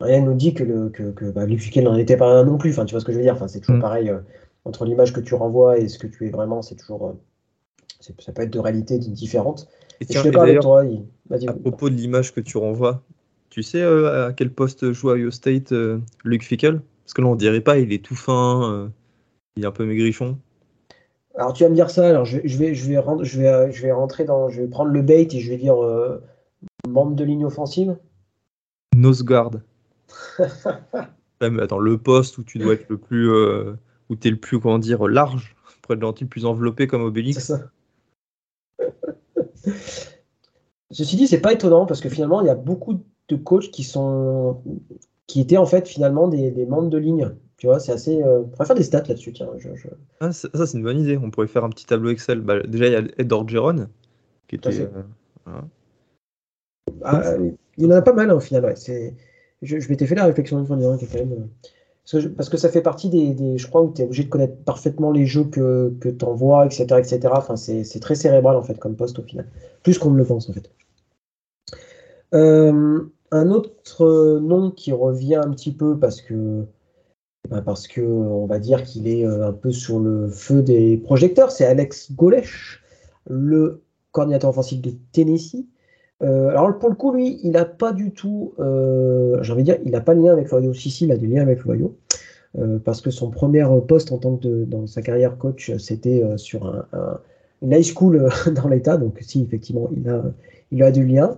rien 0.00 0.20
ne 0.20 0.26
nous 0.26 0.34
dit 0.34 0.52
que, 0.52 0.64
le, 0.64 0.88
que, 0.90 1.10
que 1.12 1.26
bah, 1.26 1.46
n'en 1.46 1.96
était 1.96 2.16
pas 2.16 2.26
un 2.26 2.44
non 2.44 2.58
plus. 2.58 2.70
Enfin, 2.70 2.84
tu 2.84 2.92
vois 2.92 3.00
ce 3.00 3.04
que 3.04 3.12
je 3.12 3.18
veux 3.18 3.22
dire 3.22 3.34
enfin, 3.34 3.48
C'est 3.48 3.60
toujours 3.60 3.76
mm. 3.76 3.82
pareil 3.82 4.12
entre 4.64 4.84
l'image 4.84 5.12
que 5.12 5.20
tu 5.20 5.34
renvoies 5.34 5.78
et 5.78 5.88
ce 5.88 5.98
que 5.98 6.08
tu 6.08 6.26
es 6.26 6.30
vraiment, 6.30 6.62
c'est 6.62 6.76
toujours. 6.76 7.16
Euh, 8.08 8.12
ça 8.18 8.32
peut 8.32 8.42
être 8.42 8.52
de 8.52 8.58
réalité 8.58 8.98
différentes. 8.98 9.68
Et, 10.00 10.06
tiens, 10.06 10.22
je 10.22 10.36
avec 10.38 10.60
toi. 10.60 10.84
à 11.30 11.52
propos 11.52 11.88
de 11.90 11.94
l'image 11.94 12.34
que 12.34 12.40
tu 12.40 12.58
renvoies, 12.58 13.02
tu 13.50 13.62
sais 13.62 13.80
euh, 13.80 14.28
à 14.28 14.32
quel 14.32 14.52
poste 14.52 14.92
joue 14.92 15.10
Ohio 15.10 15.30
State 15.30 15.72
euh, 15.72 15.98
Luke 16.24 16.44
Fickle 16.44 16.80
Parce 17.04 17.14
que 17.14 17.22
là, 17.22 17.28
on 17.28 17.36
dirait 17.36 17.62
pas, 17.62 17.78
il 17.78 17.92
est 17.92 18.04
tout 18.04 18.16
fin. 18.16 18.90
Il 19.56 19.64
est 19.64 19.66
un 19.66 19.72
peu 19.72 19.86
maigrichon. 19.86 20.38
Alors 21.36 21.52
tu 21.52 21.64
vas 21.64 21.68
me 21.70 21.74
dire 21.74 21.90
ça, 21.90 22.08
alors 22.08 22.24
je, 22.24 22.38
vais, 22.38 22.48
je, 22.48 22.58
vais, 22.58 22.74
je, 22.74 23.40
vais, 23.40 23.72
je 23.72 23.82
vais 23.82 23.92
rentrer 23.92 24.24
dans. 24.24 24.48
Je 24.48 24.62
vais 24.62 24.68
prendre 24.68 24.90
le 24.90 25.02
bait 25.02 25.28
et 25.30 25.40
je 25.40 25.50
vais 25.50 25.58
dire 25.58 25.82
euh, 25.82 26.22
membre 26.88 27.14
de 27.14 27.24
ligne 27.24 27.44
offensive. 27.44 27.96
Nose 28.94 29.22
guard. 29.22 29.50
attends, 31.40 31.78
le 31.78 31.98
poste 31.98 32.38
où 32.38 32.42
tu 32.42 32.58
dois 32.58 32.74
être 32.74 32.88
le 32.88 32.96
plus. 32.96 33.30
Euh, 33.30 33.74
où 34.08 34.16
tu 34.16 34.28
es 34.28 34.30
le 34.30 34.38
plus, 34.38 34.60
comment 34.60 34.78
dire, 34.78 35.06
large, 35.08 35.56
pour 35.82 35.94
être 35.94 36.00
gentil, 36.00 36.24
plus 36.24 36.46
enveloppé 36.46 36.86
comme 36.86 37.02
Obélix. 37.02 37.38
C'est 37.38 37.52
ça. 37.52 37.64
Ceci 40.90 41.16
dit, 41.16 41.26
c'est 41.26 41.40
pas 41.40 41.52
étonnant 41.52 41.86
parce 41.86 42.00
que 42.00 42.08
finalement, 42.08 42.40
il 42.40 42.46
y 42.46 42.50
a 42.50 42.54
beaucoup 42.54 43.00
de 43.28 43.36
coachs 43.36 43.70
qui 43.70 43.82
sont 43.84 44.62
qui 45.26 45.40
étaient 45.40 45.56
en 45.56 45.66
fait 45.66 45.88
finalement 45.88 46.28
des, 46.28 46.50
des 46.50 46.66
membres 46.66 46.88
de 46.88 46.98
ligne. 46.98 47.30
Tu 47.56 47.66
vois, 47.66 47.80
c'est 47.80 47.92
assez. 47.92 48.22
Euh... 48.22 48.40
On 48.40 48.48
pourrait 48.48 48.66
faire 48.66 48.76
des 48.76 48.82
stats 48.82 49.04
là-dessus, 49.08 49.32
tiens. 49.32 49.48
Ah, 50.20 50.30
ça, 50.30 50.48
c'est 50.52 50.76
une 50.76 50.84
bonne 50.84 51.00
idée. 51.00 51.16
On 51.16 51.30
pourrait 51.30 51.46
faire 51.46 51.64
un 51.64 51.70
petit 51.70 51.86
tableau 51.86 52.10
Excel. 52.10 52.40
Bah, 52.40 52.60
déjà, 52.62 52.86
il 52.86 52.92
y 52.92 52.96
a 52.96 53.02
Ed 53.18 53.32
Orgeron, 53.32 53.88
qui 54.46 54.56
était. 54.56 54.80
Euh, 54.80 55.60
ah, 57.02 57.34
il 57.78 57.84
y 57.84 57.86
en 57.86 57.90
a 57.90 58.02
pas 58.02 58.12
mal 58.12 58.30
hein, 58.30 58.34
au 58.34 58.40
final. 58.40 58.64
Ouais. 58.64 58.74
Je, 59.62 59.80
je 59.80 59.88
m'étais 59.88 60.06
fait 60.06 60.14
la 60.14 60.26
réflexion 60.26 60.58
une 60.58 60.66
fois, 60.66 60.76
qui 60.98 61.06
est 61.06 61.08
quand 61.08 61.18
même. 61.18 61.32
Euh, 61.32 61.46
parce 62.36 62.48
que, 62.48 62.56
ça 62.56 62.68
fait 62.68 62.82
partie 62.82 63.08
des, 63.08 63.58
je 63.58 63.66
crois, 63.66 63.82
où 63.82 63.92
tu 63.92 64.02
es 64.02 64.04
obligé 64.04 64.24
de 64.24 64.28
connaître 64.28 64.56
parfaitement 64.64 65.10
les 65.10 65.26
jeux 65.26 65.44
que, 65.44 65.92
que 66.00 66.08
tu 66.08 66.24
envoies, 66.24 66.66
etc. 66.66 66.84
etc. 66.98 67.18
Enfin, 67.32 67.56
c'est 67.56 68.00
très 68.00 68.14
cérébral, 68.14 68.56
en 68.56 68.62
fait, 68.62 68.78
comme 68.78 68.94
poste 68.94 69.18
au 69.18 69.22
final. 69.22 69.48
Plus 69.82 69.98
qu'on 69.98 70.10
ne 70.10 70.16
le 70.16 70.24
pense, 70.24 70.48
en 70.48 70.52
fait. 70.52 70.70
Euh, 72.34 73.00
un 73.32 73.50
autre 73.50 74.38
nom 74.40 74.70
qui 74.70 74.92
revient 74.92 75.36
un 75.36 75.50
petit 75.50 75.72
peu 75.72 75.98
parce 75.98 76.22
que, 76.22 76.64
ben, 77.48 77.62
parce 77.62 77.88
que 77.88 78.00
on 78.00 78.46
va 78.46 78.58
dire 78.58 78.84
qu'il 78.84 79.08
est 79.08 79.24
euh, 79.24 79.48
un 79.48 79.52
peu 79.52 79.72
sur 79.72 79.98
le 79.98 80.28
feu 80.28 80.62
des 80.62 80.96
projecteurs, 80.96 81.50
c'est 81.50 81.64
Alex 81.64 82.12
Golesh, 82.12 82.82
le 83.28 83.82
coordinateur 84.12 84.50
offensif 84.50 84.80
de 84.80 84.92
Tennessee. 85.12 85.66
Euh, 86.22 86.48
alors 86.48 86.78
pour 86.78 86.88
le 86.88 86.94
coup, 86.94 87.12
lui, 87.12 87.40
il 87.42 87.52
n'a 87.52 87.64
pas 87.64 87.92
du 87.92 88.12
tout, 88.12 88.54
euh, 88.58 89.42
j'ai 89.42 89.52
envie 89.52 89.62
de 89.62 89.72
dire, 89.72 89.80
il 89.84 89.90
n'a 89.90 90.00
pas 90.00 90.14
de 90.14 90.22
lien 90.22 90.32
avec 90.32 90.50
Loyo. 90.50 90.72
Si, 90.72 90.90
si, 90.90 91.04
il 91.04 91.12
a 91.12 91.16
des 91.16 91.26
liens 91.26 91.42
avec 91.42 91.64
Loyo. 91.64 91.96
Euh, 92.58 92.78
parce 92.78 93.02
que 93.02 93.10
son 93.10 93.30
premier 93.30 93.66
poste 93.86 94.12
en 94.12 94.18
tant 94.18 94.36
que 94.36 94.64
dans 94.64 94.86
sa 94.86 95.02
carrière 95.02 95.36
coach, 95.36 95.76
c'était 95.76 96.24
sur 96.38 96.66
un, 96.66 97.20
une 97.60 97.72
high 97.72 97.82
school 97.82 98.28
dans 98.54 98.68
l'État. 98.68 98.96
Donc 98.96 99.18
si, 99.20 99.42
effectivement, 99.42 99.90
il 99.94 100.08
a, 100.08 100.24
il 100.70 100.82
a 100.82 100.90
du 100.90 101.04
lien. 101.04 101.36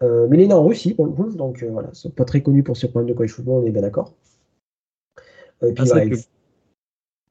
mais 0.00 0.36
il 0.36 0.40
est 0.40 0.46
né 0.48 0.54
en 0.54 0.64
Russie 0.64 0.94
pour 0.94 1.06
le 1.06 1.12
coup, 1.12 1.30
donc 1.30 1.64
voilà, 1.64 1.90
c'est 1.92 2.14
pas 2.14 2.24
très 2.24 2.42
connu 2.42 2.62
pour 2.62 2.76
ce 2.76 2.86
problème 2.86 3.08
de 3.08 3.14
college 3.14 3.32
football, 3.32 3.62
on 3.62 3.66
est 3.66 3.70
bien 3.70 3.82
d'accord. 3.82 4.12
Et 5.64 5.72
puis, 5.72 5.90
ah, 5.92 6.04
il... 6.04 6.16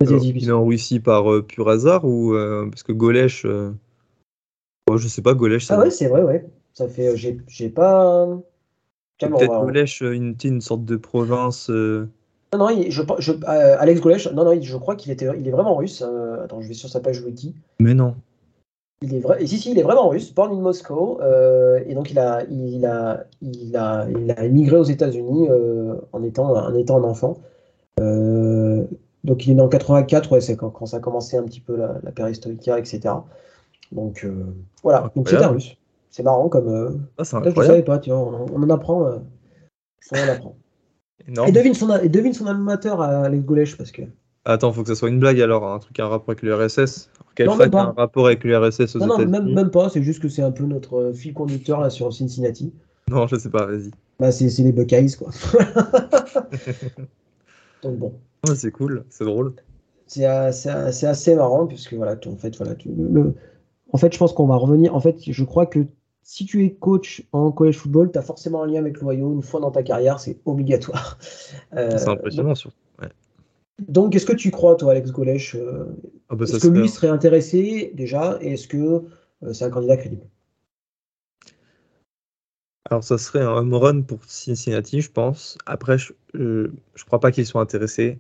il... 0.02 0.50
est 0.50 0.52
en 0.52 0.66
Russie 0.66 1.00
par 1.00 1.26
pur 1.46 1.70
hasard 1.70 2.04
ou 2.04 2.34
parce 2.70 2.84
que 2.84 2.92
Golesh, 2.92 3.46
oh, 3.46 4.98
je 4.98 5.08
sais 5.08 5.22
pas, 5.22 5.34
Golesh. 5.36 5.72
Ah 5.72 5.80
ouais, 5.80 5.90
c'est 5.90 6.08
vrai, 6.10 6.24
ouais. 6.24 6.46
Ça 6.74 6.88
fait, 6.88 7.10
euh, 7.10 7.16
j'ai 7.16 7.70
pas. 7.70 8.28
Peut-être 9.20 9.62
Golèche, 9.64 10.02
euh, 10.02 10.14
une, 10.14 10.36
une 10.44 10.62
sorte 10.62 10.86
de 10.86 10.96
province. 10.96 11.70
Euh. 11.70 12.10
Non, 12.54 12.60
non, 12.60 12.84
je, 12.90 13.02
je, 13.20 13.32
Alex 13.46 14.02
Golèche, 14.02 14.32
non, 14.32 14.44
non, 14.44 14.60
je 14.60 14.78
crois 14.78 14.96
qu'il 14.96 15.12
était, 15.12 15.28
il 15.40 15.48
est 15.48 15.52
vraiment 15.52 15.76
russe. 15.76 16.04
attends, 16.44 16.62
je 16.62 16.68
vais 16.68 16.74
sur 16.74 16.90
sa 16.90 17.00
page 17.00 17.22
wiki. 17.22 17.56
Mais 17.80 17.94
non. 17.94 18.16
Il 19.04 19.16
est 19.16 19.20
vrai, 19.20 19.46
si, 19.46 19.58
si, 19.58 19.72
il 19.72 19.80
est 19.80 19.84
vraiment 19.84 20.10
russe, 20.10 20.34
born 20.34 20.52
in 20.54 20.60
Moscow, 20.62 21.20
et 21.86 21.94
donc 21.96 22.12
il 22.12 22.20
a, 22.20 22.44
il 22.50 22.86
a, 22.86 23.24
il 23.42 23.76
a, 23.76 24.08
il 24.10 24.32
a 24.32 24.44
émigré 24.44 24.78
aux 24.78 24.84
États-Unis 24.84 25.48
en 26.12 26.24
étant, 26.24 26.54
en 26.54 26.76
étant 26.76 26.98
un 26.98 27.04
enfant. 27.08 27.38
donc 27.98 29.48
il 29.48 29.52
est 29.52 29.56
né 29.56 29.62
en 29.62 29.70
84, 29.70 30.32
ouais, 30.34 30.42
c'est 30.42 30.56
quand, 30.56 30.70
quand, 30.72 30.86
ça 30.86 30.98
a 30.98 31.00
commencé 31.00 31.38
un 31.38 31.44
petit 31.44 31.62
peu 31.62 31.78
la, 31.78 32.00
la 32.04 32.12
perestroïka, 32.12 32.78
etc. 32.78 33.16
Donc 33.92 34.28
voilà, 34.84 35.10
donc 35.16 35.30
c'est 35.30 35.38
un 35.38 35.48
russe. 35.48 35.78
C'est 36.12 36.24
marrant 36.24 36.50
comme. 36.50 36.68
Euh... 36.68 36.92
Ah, 37.18 37.24
je 37.24 37.38
ne 37.38 37.52
savais 37.64 37.84
pas, 37.84 37.98
tu 37.98 38.10
vois, 38.12 38.20
on, 38.20 38.62
en 38.62 38.70
apprend. 38.70 39.08
Euh, 39.08 39.18
on 40.12 40.18
en 40.20 40.28
apprend. 40.28 40.58
Et 41.48 41.52
devine 41.52 41.74
son, 41.74 41.90
et 41.98 42.10
devine 42.10 42.34
son 42.34 42.48
animateur 42.48 43.02
à 43.02 43.24
Alex 43.24 43.46
Golèche 43.46 43.78
parce 43.78 43.92
que. 43.92 44.02
Attends, 44.44 44.74
faut 44.74 44.82
que 44.82 44.90
ça 44.90 44.96
soit 44.96 45.10
une 45.10 45.20
blague 45.20 45.40
alors, 45.40 45.66
un 45.72 45.80
truc, 45.80 46.00
un 46.00 46.08
rapport 46.08 46.30
avec 46.32 46.42
l'URSS. 46.42 47.10
Quel 47.36 47.48
non, 47.48 47.54
fac 47.56 47.74
un 47.74 47.94
rapport 47.96 48.26
avec 48.26 48.44
l'URSS 48.44 48.96
aux 48.96 49.00
Non, 49.00 49.08
non 49.08 49.18
même, 49.26 49.54
même, 49.54 49.72
pas, 49.72 49.90
c'est 49.90 50.04
juste 50.04 50.22
que 50.22 50.28
c'est 50.28 50.42
un 50.42 50.52
peu 50.52 50.66
notre 50.66 50.96
euh, 50.96 51.14
fil 51.14 51.34
conducteur 51.34 51.80
là 51.80 51.90
sur 51.90 52.12
Cincinnati. 52.12 52.74
Non, 53.10 53.28
je 53.28 53.38
sais 53.38 53.50
pas, 53.50 53.66
vas-y. 53.66 53.92
Bah, 54.20 54.32
c'est 54.32 54.48
les 54.62 54.72
Buckeyes, 54.72 55.16
quoi. 55.18 55.30
Donc 57.84 57.98
bon. 57.98 58.14
c'est 58.56 58.72
cool, 58.72 59.06
c'est 59.10 59.26
drôle. 59.26 59.54
C'est 60.08 60.26
assez 60.26 61.36
marrant, 61.36 61.68
puisque 61.68 61.94
voilà, 61.94 62.16
en 62.26 62.36
fait, 62.36 62.58
voilà, 62.58 62.74
le, 62.86 63.34
en 63.94 63.98
fait, 63.98 64.14
je 64.14 64.18
pense 64.18 64.34
qu'on 64.34 64.48
va 64.48 64.56
revenir. 64.56 64.96
En 64.96 65.00
fait, 65.00 65.18
je 65.26 65.44
crois 65.44 65.66
que 65.66 65.86
si 66.24 66.46
tu 66.46 66.64
es 66.66 66.74
coach 66.74 67.24
en 67.32 67.52
college 67.52 67.78
football, 67.78 68.12
tu 68.12 68.20
as 68.20 68.22
forcément 68.22 68.64
un 68.64 68.68
lien 68.68 68.80
avec 68.80 69.02
l'Ohio 69.02 69.34
une 69.34 69.42
fois 69.42 69.60
dans 69.60 69.72
ta 69.72 69.84
carrière, 69.84 70.20
c'est 70.20 70.40
obligatoire. 70.46 71.18
Euh, 71.74 71.98
c'est 71.98 72.10
impressionnant, 72.10 72.54
surtout. 72.54 72.76
Donc, 73.80 74.14
est-ce 74.14 74.26
que 74.26 74.34
tu 74.34 74.52
crois, 74.52 74.76
toi, 74.76 74.92
Alex 74.92 75.12
Golèche 75.12 75.56
euh, 75.56 75.86
ah 76.28 76.36
bah, 76.36 76.44
Est-ce 76.44 76.60
que 76.60 76.68
lui 76.68 76.90
serait 76.90 77.08
intéressé 77.08 77.92
déjà 77.96 78.38
Et 78.42 78.54
est-ce 78.54 78.68
que 78.68 78.78
euh, 78.78 79.54
c'est 79.54 79.64
un 79.64 79.70
candidat 79.70 79.96
crédible? 79.96 80.26
Alors, 82.90 83.06
ça 83.06 83.18
serait 83.18 83.40
un 83.40 83.52
home 83.52 83.74
run 83.74 84.02
pour 84.02 84.20
Cincinnati, 84.26 85.00
je 85.00 85.10
pense. 85.10 85.58
Après, 85.66 85.98
je 85.98 86.12
ne 86.34 86.70
crois 87.08 87.22
pas 87.22 87.32
qu'ils 87.32 87.46
soient 87.46 87.62
intéressés. 87.62 88.20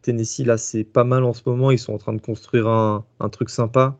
Tennessee, 0.00 0.40
là, 0.40 0.56
c'est 0.56 0.84
pas 0.84 1.04
mal 1.04 1.24
en 1.24 1.34
ce 1.34 1.42
moment. 1.44 1.70
Ils 1.70 1.78
sont 1.78 1.92
en 1.92 1.98
train 1.98 2.14
de 2.14 2.22
construire 2.22 2.66
un, 2.66 3.04
un 3.20 3.28
truc 3.28 3.50
sympa. 3.50 3.98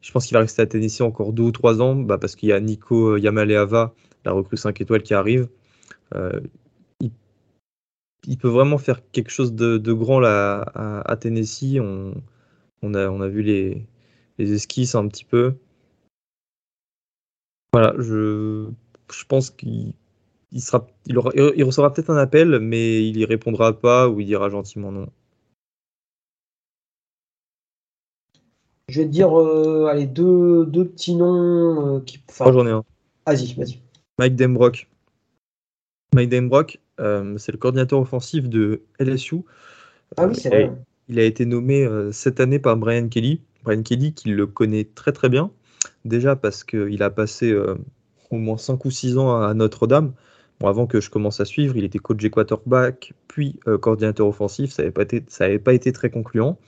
Je 0.00 0.12
pense 0.12 0.26
qu'il 0.26 0.34
va 0.34 0.40
rester 0.40 0.62
à 0.62 0.66
Tennessee 0.66 1.02
encore 1.02 1.32
deux 1.32 1.42
ou 1.42 1.52
trois 1.52 1.80
ans 1.82 1.94
bah, 1.94 2.18
parce 2.18 2.36
qu'il 2.36 2.48
y 2.48 2.52
a 2.52 2.60
Nico 2.60 3.16
Yamaleava, 3.16 3.94
la 4.24 4.32
recrue 4.32 4.56
5 4.56 4.80
étoiles 4.80 5.02
qui 5.02 5.14
arrive. 5.14 5.48
Euh, 6.14 6.40
il, 8.26 8.36
peut 8.36 8.48
vraiment 8.48 8.78
faire 8.78 9.00
quelque 9.12 9.30
chose 9.30 9.54
de, 9.54 9.92
grand 9.92 10.20
là, 10.20 10.60
à, 11.04 11.16
Tennessee. 11.16 11.78
On, 11.80 12.94
a, 12.94 13.28
vu 13.28 13.42
les, 13.42 13.86
esquisses 14.38 14.94
un 14.94 15.08
petit 15.08 15.24
peu. 15.24 15.54
Voilà, 17.72 17.94
je, 17.98 18.68
pense 19.28 19.50
qu'il 19.50 19.94
recevra 20.54 21.92
peut-être 21.92 22.10
un 22.10 22.16
appel, 22.16 22.58
mais 22.60 23.06
il 23.08 23.16
y 23.16 23.24
répondra 23.24 23.78
pas 23.78 24.08
ou 24.08 24.20
il 24.20 24.26
dira 24.26 24.48
gentiment 24.50 24.92
non. 24.92 25.08
Je 28.90 29.02
vais 29.02 29.06
te 29.06 29.12
dire 29.12 29.38
euh, 29.38 29.86
allez, 29.86 30.06
deux, 30.06 30.66
deux, 30.66 30.84
petits 30.84 31.14
noms. 31.14 31.96
Euh, 31.96 32.00
qui, 32.00 32.20
enfin, 32.28 32.52
j'en 32.52 32.66
ai 32.66 32.70
un. 32.70 32.82
Vas-y, 33.24 33.54
vas-y. 33.54 33.78
Mike 34.18 34.34
Dembrock. 34.34 34.88
Mike 36.12 36.28
Dembrock, 36.28 36.80
euh, 36.98 37.38
c'est 37.38 37.52
le 37.52 37.58
coordinateur 37.58 38.00
offensif 38.00 38.48
de 38.48 38.82
LSU. 38.98 39.42
Ah 40.16 40.26
oui, 40.26 40.34
c'est 40.34 40.48
vrai. 40.48 40.72
Il 41.08 41.20
a 41.20 41.24
été 41.24 41.46
nommé 41.46 41.88
cette 42.12 42.40
année 42.40 42.58
par 42.58 42.76
Brian 42.76 43.08
Kelly. 43.08 43.40
Brian 43.64 43.82
Kelly, 43.82 44.12
qui 44.12 44.30
le 44.30 44.46
connaît 44.46 44.84
très 44.84 45.12
très 45.12 45.28
bien. 45.28 45.50
Déjà 46.04 46.34
parce 46.36 46.64
qu'il 46.64 47.02
a 47.02 47.10
passé 47.10 47.56
au 48.30 48.36
moins 48.36 48.56
5 48.56 48.84
ou 48.84 48.90
6 48.90 49.18
ans 49.18 49.40
à 49.40 49.54
Notre-Dame. 49.54 50.12
Bon, 50.60 50.68
avant 50.68 50.86
que 50.86 51.00
je 51.00 51.10
commence 51.10 51.40
à 51.40 51.44
suivre, 51.44 51.76
il 51.76 51.84
était 51.84 51.98
coach 51.98 52.18
des 52.18 52.30
quarterback, 52.30 53.12
puis 53.26 53.58
coordinateur 53.80 54.28
offensif. 54.28 54.70
Ça 54.70 54.82
n'avait 54.82 54.92
pas, 54.92 55.04
pas, 55.64 55.74
été 55.74 55.92
très 55.92 56.10
concluant 56.10 56.58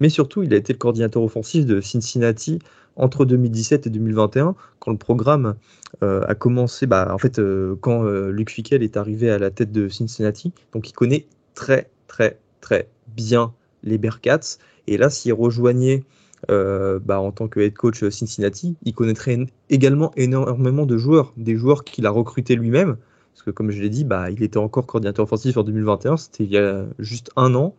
mais 0.00 0.08
surtout 0.08 0.42
il 0.42 0.52
a 0.54 0.56
été 0.56 0.72
le 0.72 0.78
coordinateur 0.78 1.22
offensif 1.22 1.66
de 1.66 1.80
Cincinnati 1.80 2.58
entre 2.96 3.24
2017 3.24 3.86
et 3.86 3.90
2021, 3.90 4.54
quand 4.78 4.90
le 4.90 4.96
programme 4.96 5.54
euh, 6.02 6.24
a 6.26 6.34
commencé, 6.34 6.86
bah, 6.86 7.10
en 7.12 7.18
fait, 7.18 7.38
euh, 7.38 7.76
quand 7.80 8.04
euh, 8.04 8.30
Luc 8.30 8.50
Fickel 8.50 8.82
est 8.82 8.96
arrivé 8.96 9.30
à 9.30 9.38
la 9.38 9.50
tête 9.50 9.70
de 9.70 9.88
Cincinnati, 9.88 10.52
donc 10.72 10.88
il 10.88 10.92
connaît 10.92 11.26
très, 11.54 11.90
très, 12.06 12.38
très 12.60 12.88
bien 13.08 13.52
les 13.82 13.98
Bearcats. 13.98 14.58
Et 14.86 14.96
là, 14.96 15.10
s'il 15.10 15.32
rejoignait 15.32 16.04
bah, 16.48 17.18
en 17.18 17.32
tant 17.32 17.48
que 17.48 17.58
head 17.58 17.74
coach 17.74 18.08
Cincinnati, 18.08 18.76
il 18.84 18.94
connaîtrait 18.94 19.46
également 19.68 20.12
énormément 20.16 20.86
de 20.86 20.96
joueurs, 20.96 21.32
des 21.36 21.56
joueurs 21.56 21.82
qu'il 21.82 22.06
a 22.06 22.10
recrutés 22.10 22.54
lui-même. 22.54 22.98
Parce 23.34 23.42
que, 23.42 23.50
comme 23.50 23.72
je 23.72 23.82
l'ai 23.82 23.90
dit, 23.90 24.04
bah, 24.04 24.30
il 24.30 24.42
était 24.44 24.58
encore 24.58 24.86
coordinateur 24.86 25.24
offensif 25.24 25.56
en 25.56 25.64
2021, 25.64 26.16
c'était 26.16 26.44
il 26.44 26.50
y 26.50 26.58
a 26.58 26.86
juste 27.00 27.30
un 27.34 27.54
an. 27.56 27.74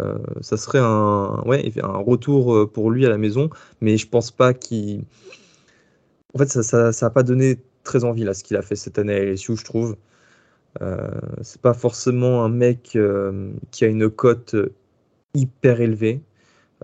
Euh, 0.00 0.18
ça 0.40 0.56
serait 0.56 0.78
un, 0.80 1.42
ouais, 1.46 1.72
un 1.82 1.98
retour 1.98 2.54
euh, 2.54 2.70
pour 2.70 2.90
lui 2.90 3.06
à 3.06 3.08
la 3.08 3.18
maison, 3.18 3.50
mais 3.80 3.96
je 3.96 4.08
pense 4.08 4.30
pas 4.30 4.54
qu'il. 4.54 5.04
En 6.34 6.38
fait, 6.38 6.48
ça 6.48 6.90
n'a 6.90 7.10
pas 7.10 7.22
donné 7.22 7.58
très 7.84 8.04
envie 8.04 8.24
là 8.24 8.34
ce 8.34 8.44
qu'il 8.44 8.56
a 8.56 8.62
fait 8.62 8.76
cette 8.76 8.98
année 8.98 9.14
à 9.14 9.24
LSU, 9.24 9.56
je 9.56 9.64
trouve. 9.64 9.96
Euh, 10.82 11.08
c'est 11.42 11.60
pas 11.60 11.74
forcément 11.74 12.44
un 12.44 12.48
mec 12.48 12.92
euh, 12.94 13.50
qui 13.70 13.84
a 13.84 13.88
une 13.88 14.10
cote 14.10 14.54
hyper 15.34 15.80
élevée. 15.80 16.20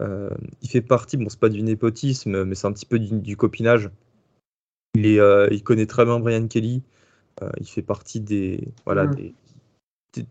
il 0.00 0.68
fait 0.68 0.80
partie, 0.80 1.16
bon, 1.16 1.28
c'est 1.28 1.38
pas 1.38 1.50
du 1.50 1.62
népotisme, 1.62 2.44
mais 2.44 2.54
c'est 2.54 2.66
un 2.66 2.72
petit 2.72 2.86
peu 2.86 2.98
du, 2.98 3.36
copinage. 3.36 3.90
Il, 4.94 5.06
est, 5.06 5.20
il 5.50 5.62
connaît 5.62 5.86
très 5.86 6.04
bien 6.04 6.18
Brian 6.18 6.46
Kelly. 6.48 6.82
il 7.60 7.66
fait 7.66 7.82
partie 7.82 8.20
des, 8.20 8.68
voilà, 8.86 9.04
mmh. 9.04 9.14
des, 9.14 9.34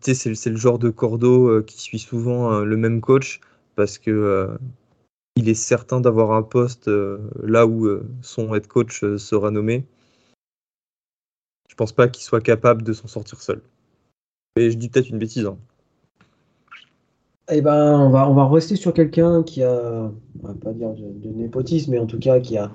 c'est 0.02 0.50
le 0.50 0.56
genre 0.56 0.78
de 0.78 0.90
cordeau 0.90 1.48
euh, 1.48 1.62
qui 1.62 1.80
suit 1.80 1.98
souvent 1.98 2.52
euh, 2.52 2.64
le 2.64 2.76
même 2.76 3.00
coach. 3.00 3.40
parce 3.76 3.98
que 3.98 4.48
il 5.36 5.48
est 5.48 5.54
certain 5.54 6.00
d'avoir 6.00 6.32
un 6.32 6.42
poste 6.42 6.88
là 7.42 7.66
où 7.66 7.88
son 8.22 8.54
head 8.54 8.68
coach 8.68 9.04
sera 9.16 9.50
nommé. 9.50 9.84
Je 11.68 11.74
pense 11.74 11.92
pas 11.92 12.06
qu'il 12.06 12.22
soit 12.22 12.40
capable 12.40 12.82
de 12.82 12.92
s'en 12.92 13.08
sortir 13.08 13.42
seul. 13.42 13.60
Mais 14.56 14.70
je 14.70 14.76
dis 14.76 14.88
peut-être 14.88 15.08
une 15.08 15.18
bêtise. 15.18 15.44
Hein. 15.44 15.58
Eh 17.50 17.60
ben, 17.60 17.98
on 17.98 18.10
va, 18.10 18.48
rester 18.48 18.76
sur 18.76 18.94
quelqu'un 18.94 19.42
qui 19.42 19.62
a, 19.62 20.10
on 20.42 20.46
va 20.46 20.54
pas 20.54 20.72
dire 20.72 20.94
de, 20.94 21.28
népotisme, 21.28 21.90
mais 21.90 21.98
en 21.98 22.06
tout 22.06 22.18
cas 22.18 22.40
qui 22.40 22.56
a, 22.56 22.70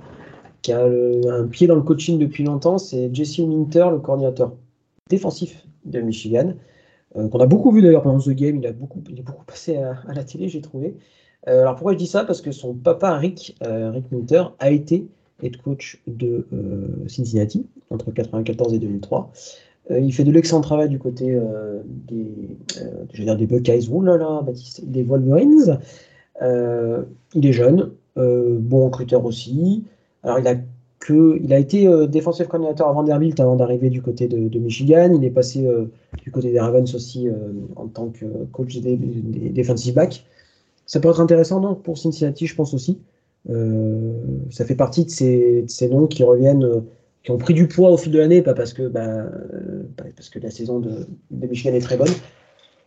un 0.68 1.48
pied 1.48 1.66
dans 1.66 1.76
le 1.76 1.82
coaching 1.82 2.20
depuis 2.20 2.44
longtemps. 2.44 2.78
C'est 2.78 3.10
Jesse 3.14 3.40
Minter, 3.40 3.88
le 3.90 4.00
coordinateur 4.00 4.54
défensif 5.10 5.66
de 5.86 6.02
Michigan, 6.02 6.50
euh, 6.50 6.54
qu'on 7.14 7.40
a 7.40 7.46
beaucoup 7.46 7.72
vu 7.72 7.82
d'ailleurs 7.82 8.04
pendant 8.04 8.20
The 8.20 8.30
Game. 8.30 8.58
Il, 8.58 8.68
a 8.68 8.72
beaucoup, 8.72 9.02
il 9.10 9.20
est 9.20 9.24
beaucoup 9.24 9.46
passé 9.46 9.78
à, 9.78 10.14
la 10.14 10.24
télé, 10.24 10.50
j'ai 10.50 10.62
trouvé. 10.62 10.96
Euh, 11.48 11.62
alors 11.62 11.76
pourquoi 11.76 11.94
je 11.94 11.98
dis 11.98 12.08
ça? 12.08 12.24
Parce 12.26 12.42
que 12.42 12.52
son 12.52 12.74
papa, 12.74 13.16
Rick, 13.16 13.58
euh, 13.66 13.92
Rick 13.92 14.12
Minter, 14.12 14.44
a 14.60 14.70
été 14.72 15.08
head 15.42 15.58
coach 15.62 16.02
de 16.06 16.46
Cincinnati 17.08 17.66
entre 17.90 18.08
1994 18.08 18.74
et 18.74 18.80
2003. 18.80 19.32
Euh, 19.92 20.00
il 20.00 20.14
fait 20.14 20.24
de 20.24 20.32
l'excellent 20.32 20.62
travail 20.62 20.90
du 20.90 21.00
côté 21.00 21.32
euh, 21.32 21.82
des, 21.86 22.58
euh, 22.78 23.06
je 23.14 23.20
veux 23.20 23.26
dire 23.26 23.36
des 23.36 23.48
Buckeyes, 23.48 23.88
là, 24.04 24.42
Baptiste, 24.42 24.86
des 24.86 25.04
Wolverines. 25.04 25.80
il 26.42 27.46
est 27.46 27.54
jeune, 27.54 27.92
bon 28.16 28.86
recruteur 28.86 29.26
aussi. 29.26 29.84
Alors 30.24 30.40
il 30.40 30.48
a 30.48 30.56
que, 31.00 31.40
il 31.42 31.54
a 31.54 31.60
été 31.60 31.88
défensif 32.08 32.48
coordinateur 32.48 32.88
à 32.90 32.94
Vanderbilt 32.94 33.40
avant 33.40 33.56
d'arriver 33.56 33.90
du 33.90 34.02
côté 34.02 34.28
de, 34.28 34.60
Michigan. 34.60 35.12
Il 35.14 35.24
est 35.24 35.30
passé 35.30 35.66
du 36.24 36.32
côté 36.32 36.52
des 36.52 36.60
Ravens 36.60 36.94
aussi 36.94 37.28
en 37.78 37.88
tant 37.88 38.10
que 38.10 38.26
coach 38.52 38.78
des, 38.80 38.98
defensive 38.98 39.94
backs. 39.94 40.26
Ça 40.86 41.00
peut 41.00 41.10
être 41.10 41.22
intéressant 41.22 41.62
non, 41.62 41.76
pour 41.76 41.98
Cincinnati, 41.98 42.48
je 42.48 42.56
pense 42.56 42.74
aussi. 42.74 43.00
ça 43.48 44.66
fait 44.66 44.76
partie 44.76 45.06
de 45.06 45.10
ces, 45.10 45.90
noms 45.90 46.08
qui 46.08 46.24
reviennent 46.24 46.84
qui 47.24 47.32
ont 47.32 47.38
pris 47.38 47.54
du 47.54 47.68
poids 47.68 47.92
au 47.92 47.98
fil 47.98 48.12
de 48.12 48.20
l'année, 48.20 48.42
pas 48.42 48.54
parce 48.54 48.74
que, 48.74 48.88
bah, 48.88 49.06
euh, 49.08 49.84
parce 50.16 50.30
que 50.30 50.40
la 50.40 50.52
saison 50.52 50.80
de, 50.80 51.08
de, 51.32 51.48
Michigan 51.48 51.74
est 51.74 51.82
très 51.82 51.98
bonne. 51.98 52.12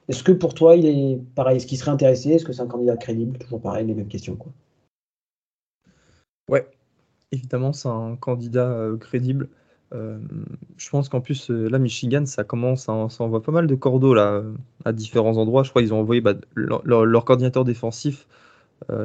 Est-ce 0.08 0.24
que 0.24 0.32
pour 0.32 0.54
toi, 0.54 0.76
il 0.76 0.86
est 0.86 1.18
pareil? 1.34 1.58
Est-ce 1.58 1.66
qu'il 1.66 1.78
serait 1.78 1.90
intéressé? 1.90 2.30
Est-ce 2.30 2.44
que 2.44 2.52
c'est 2.52 2.62
un 2.62 2.66
candidat 2.66 2.96
crédible? 2.96 3.38
Toujours 3.38 3.60
pareil, 3.60 3.86
les 3.86 3.94
mêmes 3.94 4.08
questions. 4.08 4.36
Quoi. 4.36 4.52
Ouais, 6.48 6.66
évidemment, 7.32 7.72
c'est 7.72 7.88
un 7.88 8.16
candidat 8.16 8.68
euh, 8.70 8.96
crédible. 8.96 9.48
Euh, 9.92 10.18
je 10.78 10.88
pense 10.90 11.08
qu'en 11.08 11.20
plus, 11.20 11.50
là, 11.50 11.78
Michigan, 11.78 12.24
ça 12.26 12.44
commence, 12.44 12.84
ça, 12.84 12.92
envoie 12.92 13.42
pas 13.42 13.52
mal 13.52 13.66
de 13.66 13.74
cordeaux 13.74 14.14
là, 14.14 14.42
à 14.84 14.92
différents 14.92 15.36
endroits. 15.36 15.64
Je 15.64 15.70
crois 15.70 15.82
qu'ils 15.82 15.92
ont 15.92 16.00
envoyé 16.00 16.20
bah, 16.20 16.34
leur, 16.54 17.24
coordinateur 17.24 17.64
défensif 17.64 18.26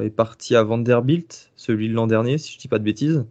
est 0.01 0.09
parti 0.09 0.55
à 0.55 0.63
Vanderbilt, 0.63 1.51
celui 1.55 1.87
de 1.89 1.93
l'an 1.93 2.07
dernier, 2.07 2.37
si 2.39 2.53
je 2.53 2.57
dis 2.57 2.67
pas 2.67 2.79
de 2.79 2.83
bêtises. 2.83 3.25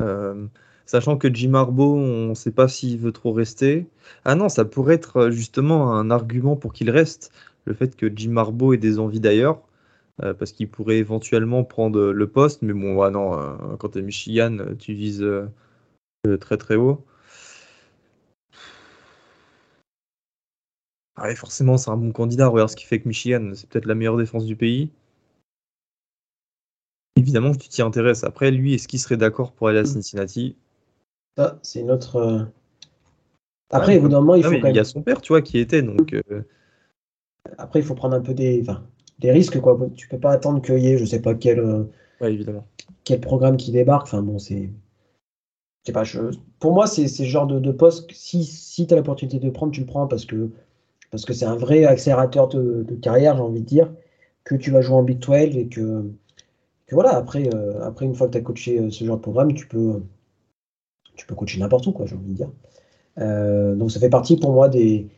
Euh, 0.00 0.46
sachant 0.86 1.16
que 1.16 1.32
Jim 1.32 1.54
Harbaugh, 1.54 1.96
on 1.96 2.28
ne 2.30 2.34
sait 2.34 2.50
pas 2.50 2.68
s'il 2.68 2.98
veut 2.98 3.12
trop 3.12 3.32
rester. 3.32 3.86
Ah 4.24 4.34
non, 4.34 4.48
ça 4.48 4.64
pourrait 4.64 4.94
être 4.94 5.16
euh, 5.18 5.30
justement 5.30 5.92
un 5.92 6.10
argument 6.10 6.56
pour 6.56 6.72
qu'il 6.72 6.90
reste, 6.90 7.32
le 7.64 7.74
fait 7.74 7.96
que 7.96 8.10
Jim 8.14 8.36
Harbaugh 8.36 8.74
ait 8.74 8.78
des 8.78 8.98
envies 8.98 9.20
d'ailleurs, 9.20 9.62
euh, 10.22 10.34
parce 10.34 10.52
qu'il 10.52 10.68
pourrait 10.70 10.98
éventuellement 10.98 11.64
prendre 11.64 12.12
le 12.12 12.26
poste, 12.28 12.62
mais 12.62 12.72
bon, 12.72 13.02
ah 13.02 13.10
non, 13.10 13.76
quand 13.78 13.90
tu 13.90 13.98
es 13.98 14.02
Michigan, 14.02 14.56
tu 14.78 14.94
vises 14.94 15.26
très 16.40 16.56
très 16.56 16.76
haut. 16.76 17.04
Ah 21.16 21.32
forcément, 21.34 21.76
c'est 21.76 21.90
un 21.90 21.96
bon 21.96 22.12
candidat. 22.12 22.48
Regarde 22.48 22.70
ce 22.70 22.76
qui 22.76 22.84
fait 22.84 23.00
que 23.00 23.08
Michigan, 23.08 23.52
c'est 23.54 23.68
peut-être 23.68 23.86
la 23.86 23.94
meilleure 23.94 24.16
défense 24.16 24.46
du 24.46 24.56
pays 24.56 24.90
évidemment 27.16 27.52
que 27.52 27.58
tu 27.58 27.68
t'y 27.68 27.82
intéresses. 27.82 28.24
Après, 28.24 28.50
lui, 28.50 28.74
est-ce 28.74 28.88
qu'il 28.88 29.00
serait 29.00 29.16
d'accord 29.16 29.52
pour 29.52 29.68
aller 29.68 29.78
à 29.78 29.84
Cincinnati? 29.84 30.56
Ça, 31.36 31.58
c'est 31.62 31.80
une 31.80 31.90
autre. 31.90 32.16
Euh, 32.16 32.44
Après, 33.70 33.96
évidemment, 33.96 34.34
il 34.34 34.44
faut. 34.44 34.52
il 34.52 34.76
y 34.76 34.78
a 34.78 34.84
son 34.84 35.02
père, 35.02 35.20
tu 35.20 35.32
vois, 35.32 35.42
qui 35.42 35.58
était. 35.58 35.82
Donc, 35.82 36.12
euh, 36.12 36.42
Après, 37.58 37.80
il 37.80 37.84
faut 37.84 37.94
prendre 37.94 38.14
un 38.14 38.20
peu 38.20 38.34
des, 38.34 38.62
des 39.24 39.32
risques, 39.32 39.60
quoi. 39.60 39.78
Tu 39.96 40.08
peux 40.08 40.18
pas 40.18 40.32
attendre 40.32 40.62
qu'il 40.62 40.78
y 40.78 40.88
ait, 40.88 40.98
je 40.98 41.04
sais 41.04 41.20
pas 41.20 41.34
quel. 41.34 41.58
Euh, 41.58 41.84
évidemment. 42.22 42.66
Quel 43.04 43.20
programme 43.20 43.56
qui 43.56 43.72
débarque. 43.72 44.06
Enfin, 44.06 44.22
bon, 44.22 44.38
c'est. 44.38 44.70
Pas, 45.92 46.04
Pour 46.60 46.72
moi, 46.72 46.86
c'est 46.86 47.08
ce 47.08 47.24
genre 47.24 47.46
de, 47.46 47.58
de 47.58 47.70
poste. 47.70 48.10
Si, 48.12 48.44
si 48.44 48.86
tu 48.86 48.94
as 48.94 48.96
l'opportunité 48.96 49.38
de 49.38 49.50
prendre, 49.50 49.72
tu 49.72 49.80
le 49.80 49.86
prends 49.86 50.06
parce 50.06 50.24
que 50.24 50.50
parce 51.10 51.26
que 51.26 51.32
c'est 51.32 51.44
un 51.44 51.56
vrai 51.56 51.84
accélérateur 51.84 52.48
de, 52.48 52.82
de 52.82 52.94
carrière, 52.96 53.36
j'ai 53.36 53.42
envie 53.42 53.60
de 53.60 53.66
dire, 53.66 53.92
que 54.42 54.56
tu 54.56 54.70
vas 54.70 54.80
jouer 54.80 54.96
en 54.96 55.02
Big 55.02 55.18
12 55.20 55.56
et 55.56 55.68
que 55.68 56.10
voilà, 56.94 57.16
après, 57.16 57.48
euh, 57.54 57.82
après, 57.84 58.06
une 58.06 58.14
fois 58.14 58.28
que 58.28 58.32
tu 58.32 58.38
as 58.38 58.40
coaché 58.40 58.78
euh, 58.78 58.90
ce 58.90 59.04
genre 59.04 59.16
de 59.16 59.22
programme, 59.22 59.52
tu 59.54 59.66
peux, 59.66 60.02
tu 61.16 61.26
peux 61.26 61.34
coacher 61.34 61.60
n'importe 61.60 61.86
où, 61.86 61.92
quoi, 61.92 62.06
j'ai 62.06 62.14
envie 62.16 62.30
de 62.30 62.34
dire. 62.34 62.50
Euh, 63.18 63.74
donc 63.74 63.90
ça 63.90 64.00
fait 64.00 64.08
partie 64.10 64.36
pour 64.36 64.52
moi 64.52 64.68
des, 64.68 65.08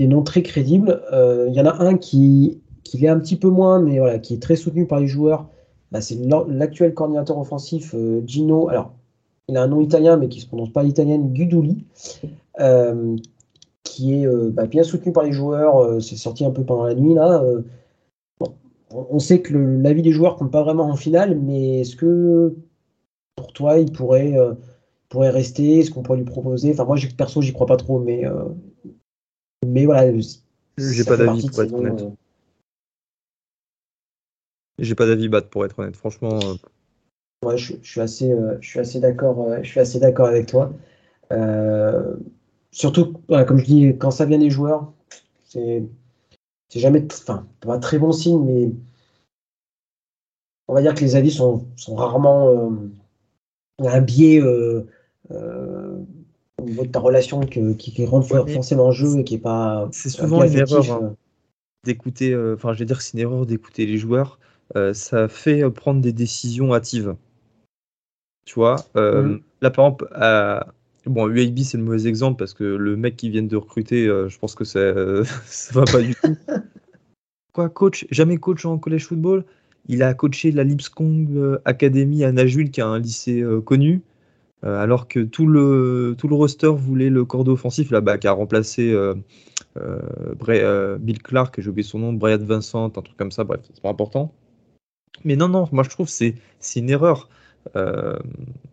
noms 0.00 0.22
très 0.22 0.42
crédibles. 0.42 1.00
Il 1.48 1.54
y 1.54 1.60
en 1.60 1.66
a 1.66 1.82
un 1.82 1.96
qui, 1.96 2.60
qui 2.84 2.98
l'est 2.98 3.08
un 3.08 3.18
petit 3.18 3.36
peu 3.36 3.48
moins, 3.48 3.80
mais 3.80 3.98
voilà, 3.98 4.18
qui 4.18 4.34
est 4.34 4.42
très 4.42 4.56
soutenu 4.56 4.86
par 4.86 5.00
les 5.00 5.06
joueurs. 5.06 5.48
Bah, 5.90 6.00
c'est 6.00 6.18
l'actuel 6.48 6.94
coordinateur 6.94 7.38
offensif, 7.38 7.94
Gino. 8.26 8.68
Alors, 8.68 8.92
il 9.48 9.56
a 9.56 9.62
un 9.62 9.68
nom 9.68 9.80
italien, 9.80 10.16
mais 10.16 10.28
qui 10.28 10.38
ne 10.38 10.42
se 10.42 10.48
prononce 10.48 10.70
pas 10.70 10.82
l'italien, 10.82 11.18
Guduli, 11.18 11.84
qui 13.82 14.14
est 14.14 14.26
bah, 14.52 14.66
bien 14.66 14.82
soutenu 14.82 15.12
par 15.12 15.24
les 15.24 15.32
joueurs. 15.32 16.02
c'est 16.02 16.16
sorti 16.16 16.44
un 16.44 16.50
peu 16.50 16.64
pendant 16.64 16.84
la 16.84 16.94
nuit, 16.94 17.14
là 17.14 17.42
on 18.94 19.18
sait 19.18 19.40
que 19.40 19.54
l'avis 19.54 20.02
des 20.02 20.12
joueurs 20.12 20.36
compte 20.36 20.50
pas 20.50 20.62
vraiment 20.62 20.84
en 20.84 20.96
finale, 20.96 21.38
mais 21.38 21.80
est-ce 21.80 21.96
que 21.96 22.54
pour 23.36 23.52
toi, 23.52 23.78
il 23.78 23.92
pourrait, 23.92 24.38
euh, 24.38 24.54
pourrait 25.08 25.30
rester? 25.30 25.80
Est-ce 25.80 25.90
qu'on 25.90 26.02
pourrait 26.02 26.18
lui 26.18 26.24
proposer? 26.24 26.72
Enfin, 26.72 26.84
moi, 26.84 26.96
perso, 27.16 27.40
j'y 27.40 27.52
crois 27.52 27.66
pas 27.66 27.76
trop, 27.76 27.98
mais, 27.98 28.24
euh, 28.24 28.44
mais 29.66 29.84
voilà. 29.84 30.12
J'ai 30.78 31.04
pas 31.04 31.16
d'avis 31.16 31.48
pour 31.48 31.62
être 31.62 31.74
honnête. 31.74 32.04
Euh. 34.82 34.86
J'ai 34.86 34.94
pas 34.94 35.06
d'avis, 35.06 35.28
Bat, 35.28 35.42
pour 35.42 35.64
être 35.64 35.78
honnête. 35.78 35.96
Franchement. 35.96 36.38
Ouais, 37.44 37.56
je, 37.56 37.74
suis 37.82 38.00
assez, 38.00 38.34
je 38.60 38.68
suis 38.68 38.80
assez 38.80 39.00
d'accord. 39.00 39.48
je 39.62 39.68
suis 39.68 39.80
assez 39.80 39.98
d'accord 39.98 40.26
avec 40.26 40.46
toi. 40.46 40.72
surtout, 42.70 43.14
comme 43.28 43.58
je 43.58 43.64
dis, 43.64 43.98
quand 43.98 44.10
ça 44.10 44.26
vient 44.26 44.38
des 44.38 44.50
joueurs, 44.50 44.92
c'est 45.44 45.82
c'est 46.72 46.80
jamais, 46.80 47.06
enfin, 47.12 47.46
pas 47.60 47.78
très 47.78 47.98
bon 47.98 48.12
signe, 48.12 48.42
mais 48.42 48.72
on 50.68 50.74
va 50.74 50.80
dire 50.80 50.94
que 50.94 51.00
les 51.00 51.16
avis 51.16 51.30
sont, 51.30 51.66
rarement. 51.86 52.48
Euh, 52.48 52.88
y 53.84 53.88
a 53.88 53.92
un 53.92 54.00
biais 54.00 54.40
euh, 54.40 54.86
euh, 55.32 55.98
au 56.58 56.64
niveau 56.64 56.86
de 56.86 56.90
ta 56.90 56.98
relation 56.98 57.40
qui, 57.40 57.76
qui 57.76 58.06
rentre 58.06 58.26
forcément 58.26 58.86
en 58.86 58.90
jeu 58.90 59.18
et 59.18 59.24
qui 59.24 59.34
est 59.34 59.38
pas. 59.38 59.86
C'est 59.92 60.08
souvent 60.08 60.42
une 60.44 60.56
erreur 60.56 60.90
hein, 60.90 61.14
d'écouter. 61.84 62.34
Enfin, 62.54 62.72
je 62.72 62.78
vais 62.78 62.86
dire 62.86 62.96
que 62.96 63.02
c'est 63.02 63.18
une 63.18 63.20
erreur 63.20 63.44
d'écouter 63.44 63.84
les 63.84 63.98
joueurs. 63.98 64.38
Ça 64.92 65.28
fait 65.28 65.68
prendre 65.70 66.00
des 66.00 66.12
décisions 66.12 66.74
hâtives. 66.74 67.16
Tu 68.44 68.54
vois, 68.54 68.76
mmh. 68.94 69.38
là 69.60 69.70
par 69.70 69.86
exemple, 69.86 70.08
Bon, 71.06 71.28
UAB, 71.28 71.58
c'est 71.60 71.78
le 71.78 71.82
mauvais 71.82 72.06
exemple 72.06 72.38
parce 72.38 72.54
que 72.54 72.62
le 72.62 72.96
mec 72.96 73.16
qui 73.16 73.28
vient 73.28 73.42
de 73.42 73.56
recruter, 73.56 74.06
euh, 74.06 74.28
je 74.28 74.38
pense 74.38 74.54
que 74.54 74.64
ça, 74.64 74.78
euh, 74.78 75.24
ça 75.46 75.74
va 75.74 75.84
pas 75.84 76.00
du 76.00 76.14
tout. 76.14 76.36
Quoi, 77.52 77.68
coach 77.68 78.06
Jamais 78.10 78.36
coach 78.38 78.64
en 78.64 78.78
collège 78.78 79.06
football? 79.06 79.44
Il 79.88 80.02
a 80.04 80.14
coaché 80.14 80.52
la 80.52 80.62
Lipscomb 80.62 81.26
euh, 81.34 81.58
Academy 81.64 82.22
à 82.24 82.30
Nashville, 82.30 82.70
qui 82.70 82.80
a 82.80 82.86
un 82.86 83.00
lycée 83.00 83.44
connu, 83.64 84.00
alors 84.62 85.08
que 85.08 85.18
tout 85.18 85.48
le, 85.48 86.14
tout 86.16 86.28
le 86.28 86.36
roster 86.36 86.68
voulait 86.68 87.10
le 87.10 87.24
cordeau 87.24 87.52
offensif, 87.52 87.90
là-bas, 87.90 88.16
qui 88.18 88.28
a 88.28 88.32
remplacé 88.32 88.96
Bill 89.76 91.22
Clark, 91.22 91.60
j'ai 91.60 91.68
oublié 91.68 91.86
son 91.86 91.98
nom, 91.98 92.12
Brian 92.12 92.38
Vincent, 92.38 92.86
un 92.86 92.90
truc 92.90 93.16
comme 93.16 93.32
ça, 93.32 93.42
bref, 93.42 93.60
c'est 93.74 93.82
pas 93.82 93.90
important. 93.90 94.32
Mais 95.24 95.36
non, 95.36 95.48
non, 95.48 95.68
moi 95.72 95.84
je 95.84 95.90
trouve 95.90 96.06
que 96.06 96.12
c'est 96.12 96.80
une 96.80 96.90
erreur. 96.90 97.28
Euh, 97.76 98.18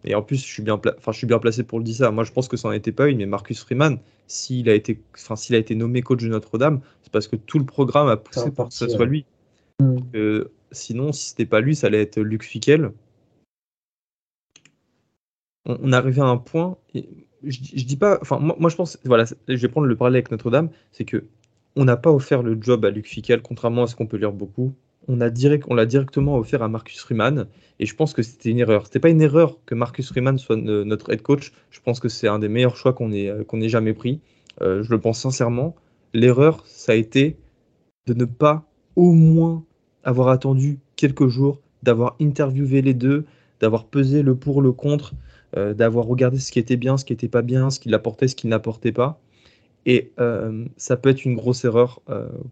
et 0.04 0.16
en 0.16 0.22
plus, 0.22 0.38
je 0.38 0.52
suis, 0.52 0.64
bien 0.64 0.80
enfin, 0.98 1.12
je 1.12 1.18
suis 1.18 1.28
bien 1.28 1.40
placé 1.40 1.64
pour 1.64 1.80
le 1.80 1.84
dire 1.84 1.96
ça. 1.96 2.12
Moi, 2.12 2.24
je 2.24 2.32
pense 2.32 2.48
que 2.48 2.58
ça 2.58 2.68
n'en 2.68 2.74
était 2.74 2.92
pas 2.92 3.08
une, 3.08 3.18
mais 3.18 3.26
Marcus 3.26 3.62
Freeman, 3.62 4.00
s'il 4.28 4.70
a, 4.70 4.74
été... 4.74 5.02
enfin, 5.16 5.36
a 5.36 5.58
été 5.58 5.76
nommé 5.76 6.02
coach 6.02 6.24
de 6.24 6.30
Notre-Dame, 6.30 6.82
c'est 7.04 7.12
parce 7.12 7.28
que 7.28 7.36
tout 7.36 7.60
le 7.60 7.66
programme 7.66 8.08
a 8.08 8.18
poussé 8.18 8.52
pour 8.52 8.70
que 8.70 8.74
ce 8.74 8.88
soit 8.88 9.06
lui. 9.06 9.26
Mm. 9.80 9.98
Euh, 10.16 10.52
sinon, 10.72 11.12
si 11.12 11.30
c'était 11.30 11.46
pas 11.46 11.62
lui, 11.62 11.76
ça 11.76 11.88
allait 11.88 12.02
être 12.02 12.20
Luc 12.20 12.44
Fickel. 12.44 12.92
On, 15.66 15.78
on 15.82 15.92
arrivait 15.92 16.22
à 16.22 16.26
un 16.26 16.38
point, 16.38 16.78
et 16.96 17.08
je, 17.44 17.60
je, 17.76 17.86
dis 17.86 17.98
pas, 17.98 18.18
enfin, 18.22 18.40
moi, 18.40 18.56
moi, 18.60 18.70
je 18.70 18.76
pense, 18.76 18.98
voilà, 19.06 19.26
je 19.48 19.56
vais 19.56 19.68
prendre 19.68 19.88
le 19.88 19.96
parallèle 19.96 20.18
avec 20.18 20.32
Notre-Dame, 20.32 20.70
c'est 20.92 21.06
que 21.06 21.26
on 21.76 21.86
n'a 21.86 21.98
pas 21.98 22.12
offert 22.12 22.42
le 22.42 22.58
job 22.60 22.84
à 22.86 22.90
Luc 22.90 23.06
Fickel, 23.06 23.42
contrairement 23.42 23.84
à 23.84 23.88
ce 23.88 23.96
qu'on 23.96 24.08
peut 24.08 24.18
lire 24.18 24.34
beaucoup 24.34 24.74
on 25.10 25.76
l'a 25.76 25.86
directement 25.86 26.38
offert 26.38 26.62
à 26.62 26.68
Marcus 26.68 27.00
Freeman 27.00 27.48
et 27.80 27.86
je 27.86 27.96
pense 27.96 28.14
que 28.14 28.22
c'était 28.22 28.50
une 28.50 28.60
erreur. 28.60 28.86
C'était 28.86 29.00
pas 29.00 29.10
une 29.10 29.22
erreur 29.22 29.58
que 29.66 29.74
Marcus 29.74 30.10
Freeman 30.10 30.38
soit 30.38 30.58
notre 30.58 31.12
head 31.12 31.22
coach. 31.22 31.52
Je 31.72 31.80
pense 31.80 32.00
que 32.00 32.10
c'est 32.10 32.28
un 32.28 32.40
des 32.40 32.50
meilleurs 32.50 32.76
choix 32.76 32.94
qu'on 32.94 33.12
ait, 33.12 33.30
euh, 33.30 33.44
qu'on 33.44 33.62
ait 33.62 33.70
jamais 33.70 33.94
pris. 33.94 34.22
Euh, 34.62 34.84
je 34.84 34.92
le 34.92 35.00
pense 35.00 35.20
sincèrement. 35.20 35.76
L'erreur, 36.14 36.64
ça 36.66 36.92
a 36.92 36.96
été 36.96 37.38
de 38.06 38.14
ne 38.14 38.26
pas 38.26 38.66
au 38.96 39.14
moins 39.14 39.64
avoir 40.04 40.28
attendu 40.28 40.80
quelques 40.96 41.28
jours, 41.28 41.62
d'avoir 41.84 42.16
interviewé 42.20 42.82
les 42.82 42.94
deux, 42.94 43.26
d'avoir 43.62 43.86
pesé 43.86 44.24
le 44.24 44.36
pour, 44.36 44.62
le 44.62 44.74
contre, 44.74 45.14
euh, 45.56 45.74
d'avoir 45.74 46.06
regardé 46.06 46.40
ce 46.40 46.52
qui 46.52 46.60
était 46.60 46.78
bien, 46.78 46.98
ce 46.98 47.06
qui 47.06 47.14
n'était 47.14 47.28
pas 47.30 47.42
bien, 47.42 47.70
ce 47.70 47.80
qu'il 47.80 47.94
apportait, 47.94 48.28
ce 48.28 48.36
qu'il 48.36 48.50
n'apportait 48.50 48.92
pas. 48.92 49.20
Et 49.86 50.12
ça 50.78 50.98
peut 50.98 51.10
être 51.10 51.26
une 51.26 51.36
grosse 51.36 51.64
erreur 51.64 52.02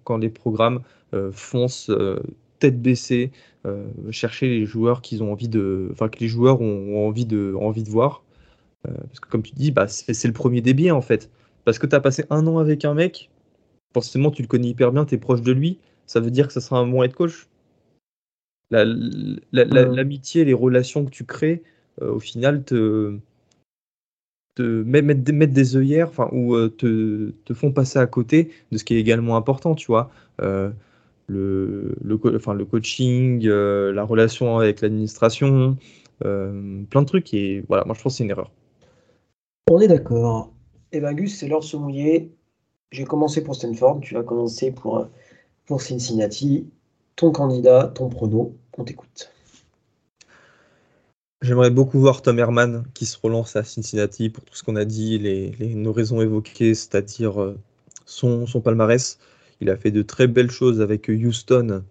quand 0.05 0.17
les 0.17 0.29
programmes 0.29 0.79
foncent 1.33 1.91
tête 2.59 2.81
baissée, 2.81 3.31
chercher 4.11 4.47
les 4.47 4.65
joueurs 4.65 5.01
qu'ils 5.01 5.23
ont 5.23 5.31
envie 5.33 5.49
de, 5.49 5.89
enfin 5.91 6.07
que 6.07 6.19
les 6.19 6.29
joueurs 6.29 6.61
ont, 6.61 7.05
envie 7.05 7.25
de, 7.25 7.53
envie 7.59 7.83
de 7.83 7.89
voir. 7.89 8.23
parce 8.83 9.19
que 9.19 9.29
comme 9.29 9.43
tu 9.43 9.53
dis, 9.55 9.71
bah, 9.71 9.87
c'est 9.87 10.27
le 10.27 10.33
premier 10.33 10.61
débit 10.61 10.91
en 10.91 11.01
fait. 11.01 11.29
Parce 11.65 11.79
que 11.79 11.85
tu 11.85 11.95
as 11.95 11.99
passé 11.99 12.23
un 12.29 12.47
an 12.47 12.59
avec 12.59 12.85
un 12.85 12.93
mec, 12.93 13.29
forcément 13.93 14.31
tu 14.31 14.41
le 14.41 14.47
connais 14.47 14.69
hyper 14.69 14.91
bien, 14.93 15.05
tu 15.05 15.15
es 15.15 15.17
proche 15.17 15.41
de 15.41 15.51
lui, 15.51 15.79
ça 16.05 16.21
veut 16.21 16.31
dire 16.31 16.47
que 16.47 16.53
ça 16.53 16.61
sera 16.61 16.79
un 16.79 16.87
bon 16.87 17.03
head 17.03 17.13
coach. 17.13 17.47
L'amitié, 18.71 20.45
les 20.45 20.53
relations 20.53 21.05
que 21.05 21.09
tu 21.09 21.25
crées, 21.25 21.63
euh, 22.01 22.13
au 22.13 22.19
final, 22.19 22.63
te, 22.63 23.17
te 24.55 24.61
mettre, 24.61 25.53
des 25.53 25.75
œillères 25.75 26.09
enfin, 26.09 26.29
ou 26.31 26.55
euh, 26.55 26.69
te, 26.69 27.31
te, 27.45 27.53
font 27.53 27.71
passer 27.71 27.99
à 27.99 28.07
côté 28.07 28.51
de 28.71 28.77
ce 28.77 28.83
qui 28.83 28.95
est 28.95 28.99
également 28.99 29.37
important, 29.37 29.75
tu 29.75 29.87
vois. 29.87 30.11
Euh, 30.41 30.71
le, 31.27 31.95
le, 32.01 32.19
enfin, 32.35 32.53
le 32.53 32.65
coaching, 32.65 33.45
la 33.47 34.03
relation 34.03 34.57
avec 34.57 34.81
l'administration, 34.81 35.77
plein 36.19 37.01
de 37.01 37.05
trucs. 37.05 37.33
Et 37.33 37.63
voilà, 37.67 37.85
moi 37.85 37.95
je 37.97 38.01
pense 38.01 38.13
que 38.13 38.17
c'est 38.17 38.23
une 38.23 38.31
erreur. 38.31 38.51
On 39.69 39.79
est 39.79 39.87
d'accord. 39.87 40.51
Et 40.91 40.97
eh 40.97 41.01
ben 41.01 41.13
Gus, 41.13 41.37
c'est 41.37 41.47
l'heure 41.47 41.59
de 41.59 41.65
se 41.65 41.75
mouiller. 41.75 42.31
J'ai 42.91 43.03
commencé 43.03 43.43
pour 43.43 43.55
Stanford, 43.55 43.99
tu 44.01 44.13
vas 44.13 44.23
commencer 44.23 44.71
pour, 44.71 45.07
pour 45.65 45.81
Cincinnati 45.81 46.69
ton 47.17 47.31
candidat, 47.31 47.91
ton 47.93 48.07
prono. 48.07 48.55
On 48.77 48.85
t'écoute. 48.85 49.31
J'aimerais 51.41 51.71
beaucoup 51.71 51.99
voir 51.99 52.21
Tom 52.21 52.39
Herman 52.39 52.85
qui 52.93 53.05
se 53.05 53.17
relance 53.21 53.55
à 53.55 53.63
Cincinnati 53.63 54.29
pour 54.29 54.43
tout 54.45 54.55
ce 54.55 54.63
qu'on 54.63 54.75
a 54.75 54.85
dit, 54.85 55.19
les, 55.19 55.51
nos 55.75 55.91
raisons 55.91 56.21
évoquées, 56.21 56.73
c'est-à-dire 56.73 57.41
euh, 57.41 57.59
son, 58.05 58.45
son, 58.47 58.61
palmarès. 58.61 59.19
Il 59.61 59.69
a 59.69 59.77
fait 59.77 59.91
de 59.91 60.01
très 60.01 60.27
belles 60.27 60.51
choses 60.51 60.81
avec 60.81 61.09
Houston 61.09 61.83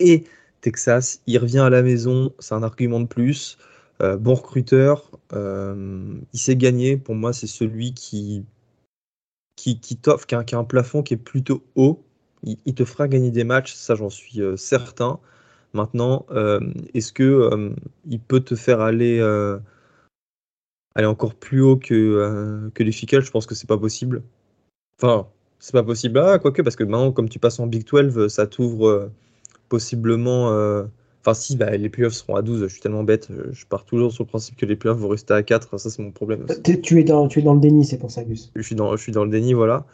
et 0.00 0.24
Texas. 0.60 1.20
Il 1.26 1.38
revient 1.38 1.60
à 1.60 1.70
la 1.70 1.82
maison, 1.82 2.32
c'est 2.38 2.54
un 2.54 2.62
argument 2.62 3.00
de 3.00 3.06
plus. 3.06 3.58
Euh, 4.02 4.16
bon 4.16 4.34
recruteur, 4.34 5.10
euh, 5.32 6.14
il 6.32 6.38
sait 6.38 6.56
gagner. 6.56 6.96
Pour 6.96 7.14
moi, 7.14 7.32
c'est 7.32 7.46
celui 7.46 7.94
qui, 7.94 8.44
qui, 9.56 9.80
qui 9.80 9.96
t'offre, 9.96 10.26
qui, 10.26 10.34
a 10.34 10.58
un 10.58 10.64
plafond 10.64 11.02
qui 11.02 11.14
est 11.14 11.18
plutôt 11.18 11.64
haut 11.76 12.02
il, 12.42 12.74
te 12.74 12.84
fera 12.84 13.08
gagner 13.08 13.32
des 13.32 13.42
matchs, 13.42 13.74
ça 13.74 13.96
j'en 13.96 14.10
suis 14.10 14.40
euh, 14.40 14.56
certain. 14.56 15.18
Maintenant, 15.72 16.26
est-ce 16.94 17.12
que 17.12 17.74
il 18.06 18.20
peut 18.20 18.40
te 18.40 18.54
faire 18.54 18.80
aller, 18.80 19.20
aller 20.94 21.06
encore 21.06 21.34
plus 21.34 21.60
haut 21.60 21.76
que, 21.76 22.70
que 22.72 22.82
les 22.82 22.92
Je 22.92 23.30
pense 23.30 23.44
que 23.44 23.54
c'est 23.54 23.66
pas 23.66 23.76
possible. 23.76 24.22
Enfin, 24.98 25.28
c'est 25.58 25.72
pas 25.72 25.82
possible. 25.82 26.18
Ah, 26.18 26.38
quoique, 26.38 26.62
parce 26.62 26.76
que 26.76 26.84
maintenant, 26.84 27.12
comme 27.12 27.28
tu 27.28 27.38
passes 27.38 27.58
en 27.58 27.66
Big 27.66 27.86
12, 27.86 28.28
ça 28.28 28.46
t'ouvre 28.46 29.10
possiblement. 29.68 30.48
Enfin, 31.22 31.34
si, 31.34 31.56
bah, 31.56 31.76
les 31.76 31.88
playoffs 31.88 32.14
seront 32.14 32.36
à 32.36 32.42
12. 32.42 32.62
Je 32.62 32.66
suis 32.66 32.80
tellement 32.80 33.04
bête. 33.04 33.28
Je 33.50 33.66
pars 33.66 33.84
toujours 33.84 34.12
sur 34.12 34.24
le 34.24 34.28
principe 34.28 34.56
que 34.56 34.66
les 34.66 34.76
playoffs 34.76 34.98
vont 34.98 35.08
rester 35.08 35.34
à 35.34 35.42
4. 35.42 35.78
Ça, 35.78 35.90
c'est 35.90 36.02
mon 36.02 36.12
problème. 36.12 36.46
Tu 36.62 37.00
es, 37.00 37.04
dans, 37.04 37.26
tu 37.28 37.40
es 37.40 37.42
dans 37.42 37.54
le 37.54 37.60
déni, 37.60 37.84
c'est 37.84 37.98
pour 37.98 38.10
ça, 38.10 38.22
Gus. 38.24 38.52
Je 38.54 38.62
suis 38.62 38.76
dans, 38.76 38.96
je 38.96 39.02
suis 39.02 39.12
dans 39.12 39.24
le 39.24 39.30
déni, 39.30 39.54
voilà 39.54 39.86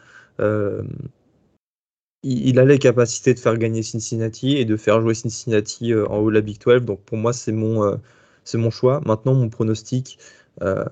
il, 2.23 2.57
a 2.59 2.65
les 2.65 2.79
capacités 2.79 3.33
de 3.33 3.39
faire 3.39 3.57
gagner 3.57 3.83
Cincinnati 3.83 4.57
et 4.57 4.65
de 4.65 4.77
faire 4.77 5.01
jouer 5.01 5.13
Cincinnati 5.13 5.93
euh, 5.93 6.07
en 6.07 6.19
haut 6.19 6.29
de 6.29 6.35
la 6.35 6.41
Big 6.41 6.57
12. 6.59 6.83
Donc 6.83 7.01
pour 7.01 7.17
moi, 7.17 7.33
c'est 7.33 7.51
mon, 7.51 7.83
euh, 7.83 7.97
c'est 8.45 8.57
mon 8.57 8.71
choix. 8.71 9.01
Maintenant, 9.05 9.33
mon 9.33 9.49
pronostic, 9.49 10.17
euh, 10.61 10.85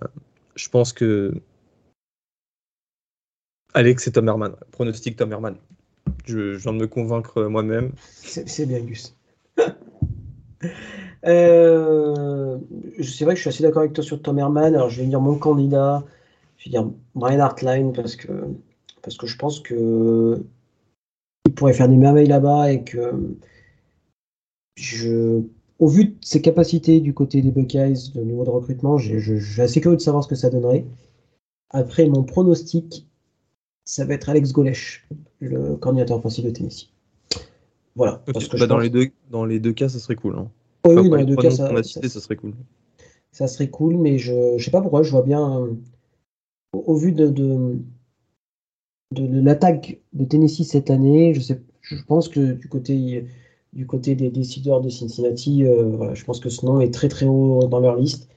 je 0.55 0.69
pense 0.69 0.93
que. 0.93 1.33
Alex, 3.73 4.03
c'est 4.03 4.11
Tom 4.11 4.27
Herman. 4.27 4.53
Pronostic 4.71 5.15
Tom 5.15 5.31
Herman. 5.31 5.55
Je, 6.25 6.55
viens 6.57 6.73
de 6.73 6.77
me 6.77 6.87
convaincre 6.87 7.43
moi-même. 7.43 7.91
C'est 8.21 8.65
bien, 8.65 8.79
Gus. 8.81 9.15
c'est 9.57 9.65
vrai 13.25 13.33
que 13.33 13.35
je 13.35 13.41
suis 13.41 13.49
assez 13.49 13.63
d'accord 13.63 13.81
avec 13.81 13.93
toi 13.93 14.03
sur 14.03 14.21
Tom 14.21 14.37
Herman. 14.39 14.75
Alors, 14.75 14.89
je 14.89 15.01
vais 15.01 15.07
dire 15.07 15.21
mon 15.21 15.37
candidat. 15.37 16.03
Je 16.57 16.65
vais 16.65 16.71
dire 16.71 16.89
Brian 17.15 17.39
Hartline 17.39 17.93
parce 17.93 18.15
que, 18.15 18.31
parce 19.01 19.17
que 19.17 19.27
je 19.27 19.37
pense 19.37 19.59
que 19.59 20.43
il 21.45 21.55
pourrait 21.55 21.73
faire 21.73 21.89
des 21.89 21.97
merveilles 21.97 22.27
là-bas 22.27 22.71
et 22.71 22.83
que 22.83 23.13
je, 24.75 25.41
au 25.79 25.87
vu 25.87 26.05
de 26.05 26.15
ses 26.21 26.41
capacités 26.41 26.99
du 26.99 27.13
côté 27.13 27.41
des 27.41 27.51
Buckeyes, 27.51 28.11
de 28.13 28.21
niveau 28.21 28.43
de 28.45 28.49
recrutement, 28.49 28.97
suis 28.97 29.61
assez 29.61 29.81
curieux 29.81 29.97
de 29.97 30.01
savoir 30.01 30.23
ce 30.23 30.29
que 30.29 30.35
ça 30.35 30.49
donnerait. 30.49 30.85
Après, 31.71 32.07
mon 32.07 32.23
pronostic, 32.23 33.07
ça 33.85 34.05
va 34.05 34.13
être 34.13 34.29
Alex 34.29 34.51
Golesh, 34.51 35.07
le 35.39 35.75
coordinateur 35.75 36.17
offensif 36.17 36.45
de 36.45 36.49
Tennessee. 36.49 36.89
Voilà. 37.95 38.23
Bah, 38.27 38.67
dans, 38.67 38.77
les 38.77 38.89
deux, 38.89 39.07
dans 39.29 39.45
les 39.45 39.59
deux 39.59 39.73
cas, 39.73 39.89
ça 39.89 39.99
serait 39.99 40.15
cool. 40.15 40.37
Hein. 40.37 40.47
oui, 40.85 41.09
dans 41.09 41.15
les 41.17 41.25
deux 41.25 41.35
cas, 41.35 41.51
ça, 41.51 41.67
serait 41.83 42.35
cool. 42.35 42.53
Ça 43.31 43.47
serait 43.47 43.69
cool, 43.69 43.97
mais 43.97 44.17
je 44.17 44.53
ne 44.53 44.57
sais 44.57 44.71
pas 44.71 44.81
pourquoi, 44.81 45.03
je 45.03 45.11
vois 45.11 45.23
bien, 45.23 45.67
au, 46.73 46.95
vu 46.95 47.11
de, 47.11 47.27
de, 47.29 47.79
l'attaque 49.11 49.99
de 50.13 50.25
Tennessee 50.25 50.63
cette 50.63 50.89
année, 50.89 51.33
je, 51.33 51.41
sais, 51.41 51.61
je 51.81 52.01
pense 52.03 52.29
que 52.29 52.53
du 52.53 52.69
côté, 52.69 53.25
du 53.73 53.85
côté 53.85 54.15
des 54.15 54.29
décideurs 54.29 54.81
de 54.81 54.89
Cincinnati, 54.89 55.65
euh, 55.65 56.13
je 56.13 56.23
pense 56.23 56.39
que 56.39 56.49
ce 56.49 56.65
nom 56.65 56.79
est 56.79 56.93
très 56.93 57.09
très 57.09 57.25
haut 57.25 57.67
dans 57.67 57.79
leur 57.79 57.97
liste 57.97 58.30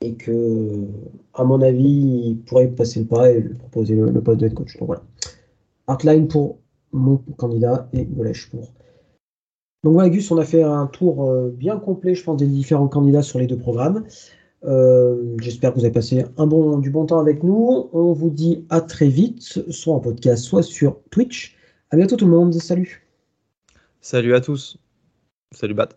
et 0.00 0.14
que, 0.14 0.86
à 1.34 1.44
mon 1.44 1.60
avis, 1.60 2.30
ils 2.30 2.38
pourraient 2.46 2.68
passer 2.68 3.00
le 3.00 3.06
pas 3.06 3.30
et 3.30 3.42
proposer 3.42 3.94
le, 3.94 4.20
poste 4.20 4.40
de 4.40 4.46
head 4.46 4.54
coach. 4.54 4.76
Donc 4.78 4.86
voilà. 4.86 5.02
Artline 5.86 6.28
pour 6.28 6.58
mon 6.92 7.18
candidat 7.36 7.88
et 7.92 8.04
Golèche 8.04 8.50
pour. 8.50 8.72
Donc 9.84 9.92
voilà, 9.92 10.08
Gus, 10.10 10.30
on 10.30 10.38
a 10.38 10.44
fait 10.44 10.62
un 10.62 10.86
tour 10.86 11.30
euh, 11.30 11.50
bien 11.50 11.78
complet, 11.78 12.14
je 12.14 12.24
pense, 12.24 12.38
des 12.38 12.46
différents 12.46 12.88
candidats 12.88 13.22
sur 13.22 13.38
les 13.38 13.46
deux 13.46 13.58
programmes. 13.58 14.04
Euh, 14.64 15.36
j'espère 15.40 15.72
que 15.72 15.78
vous 15.78 15.84
avez 15.84 15.94
passé 15.94 16.24
un 16.36 16.46
bon, 16.46 16.78
du 16.78 16.90
bon 16.90 17.06
temps 17.06 17.20
avec 17.20 17.42
nous. 17.42 17.88
On 17.92 18.12
vous 18.12 18.30
dit 18.30 18.66
à 18.70 18.80
très 18.80 19.08
vite, 19.08 19.40
soit 19.70 19.94
en 19.94 20.00
podcast, 20.00 20.42
soit 20.42 20.62
sur 20.62 20.98
Twitch. 21.10 21.56
À 21.90 21.96
bientôt 21.96 22.16
tout 22.16 22.26
le 22.26 22.32
monde. 22.32 22.54
Salut. 22.54 23.06
Salut 24.00 24.34
à 24.34 24.40
tous. 24.40 24.78
Salut 25.52 25.74
Bat. 25.74 25.90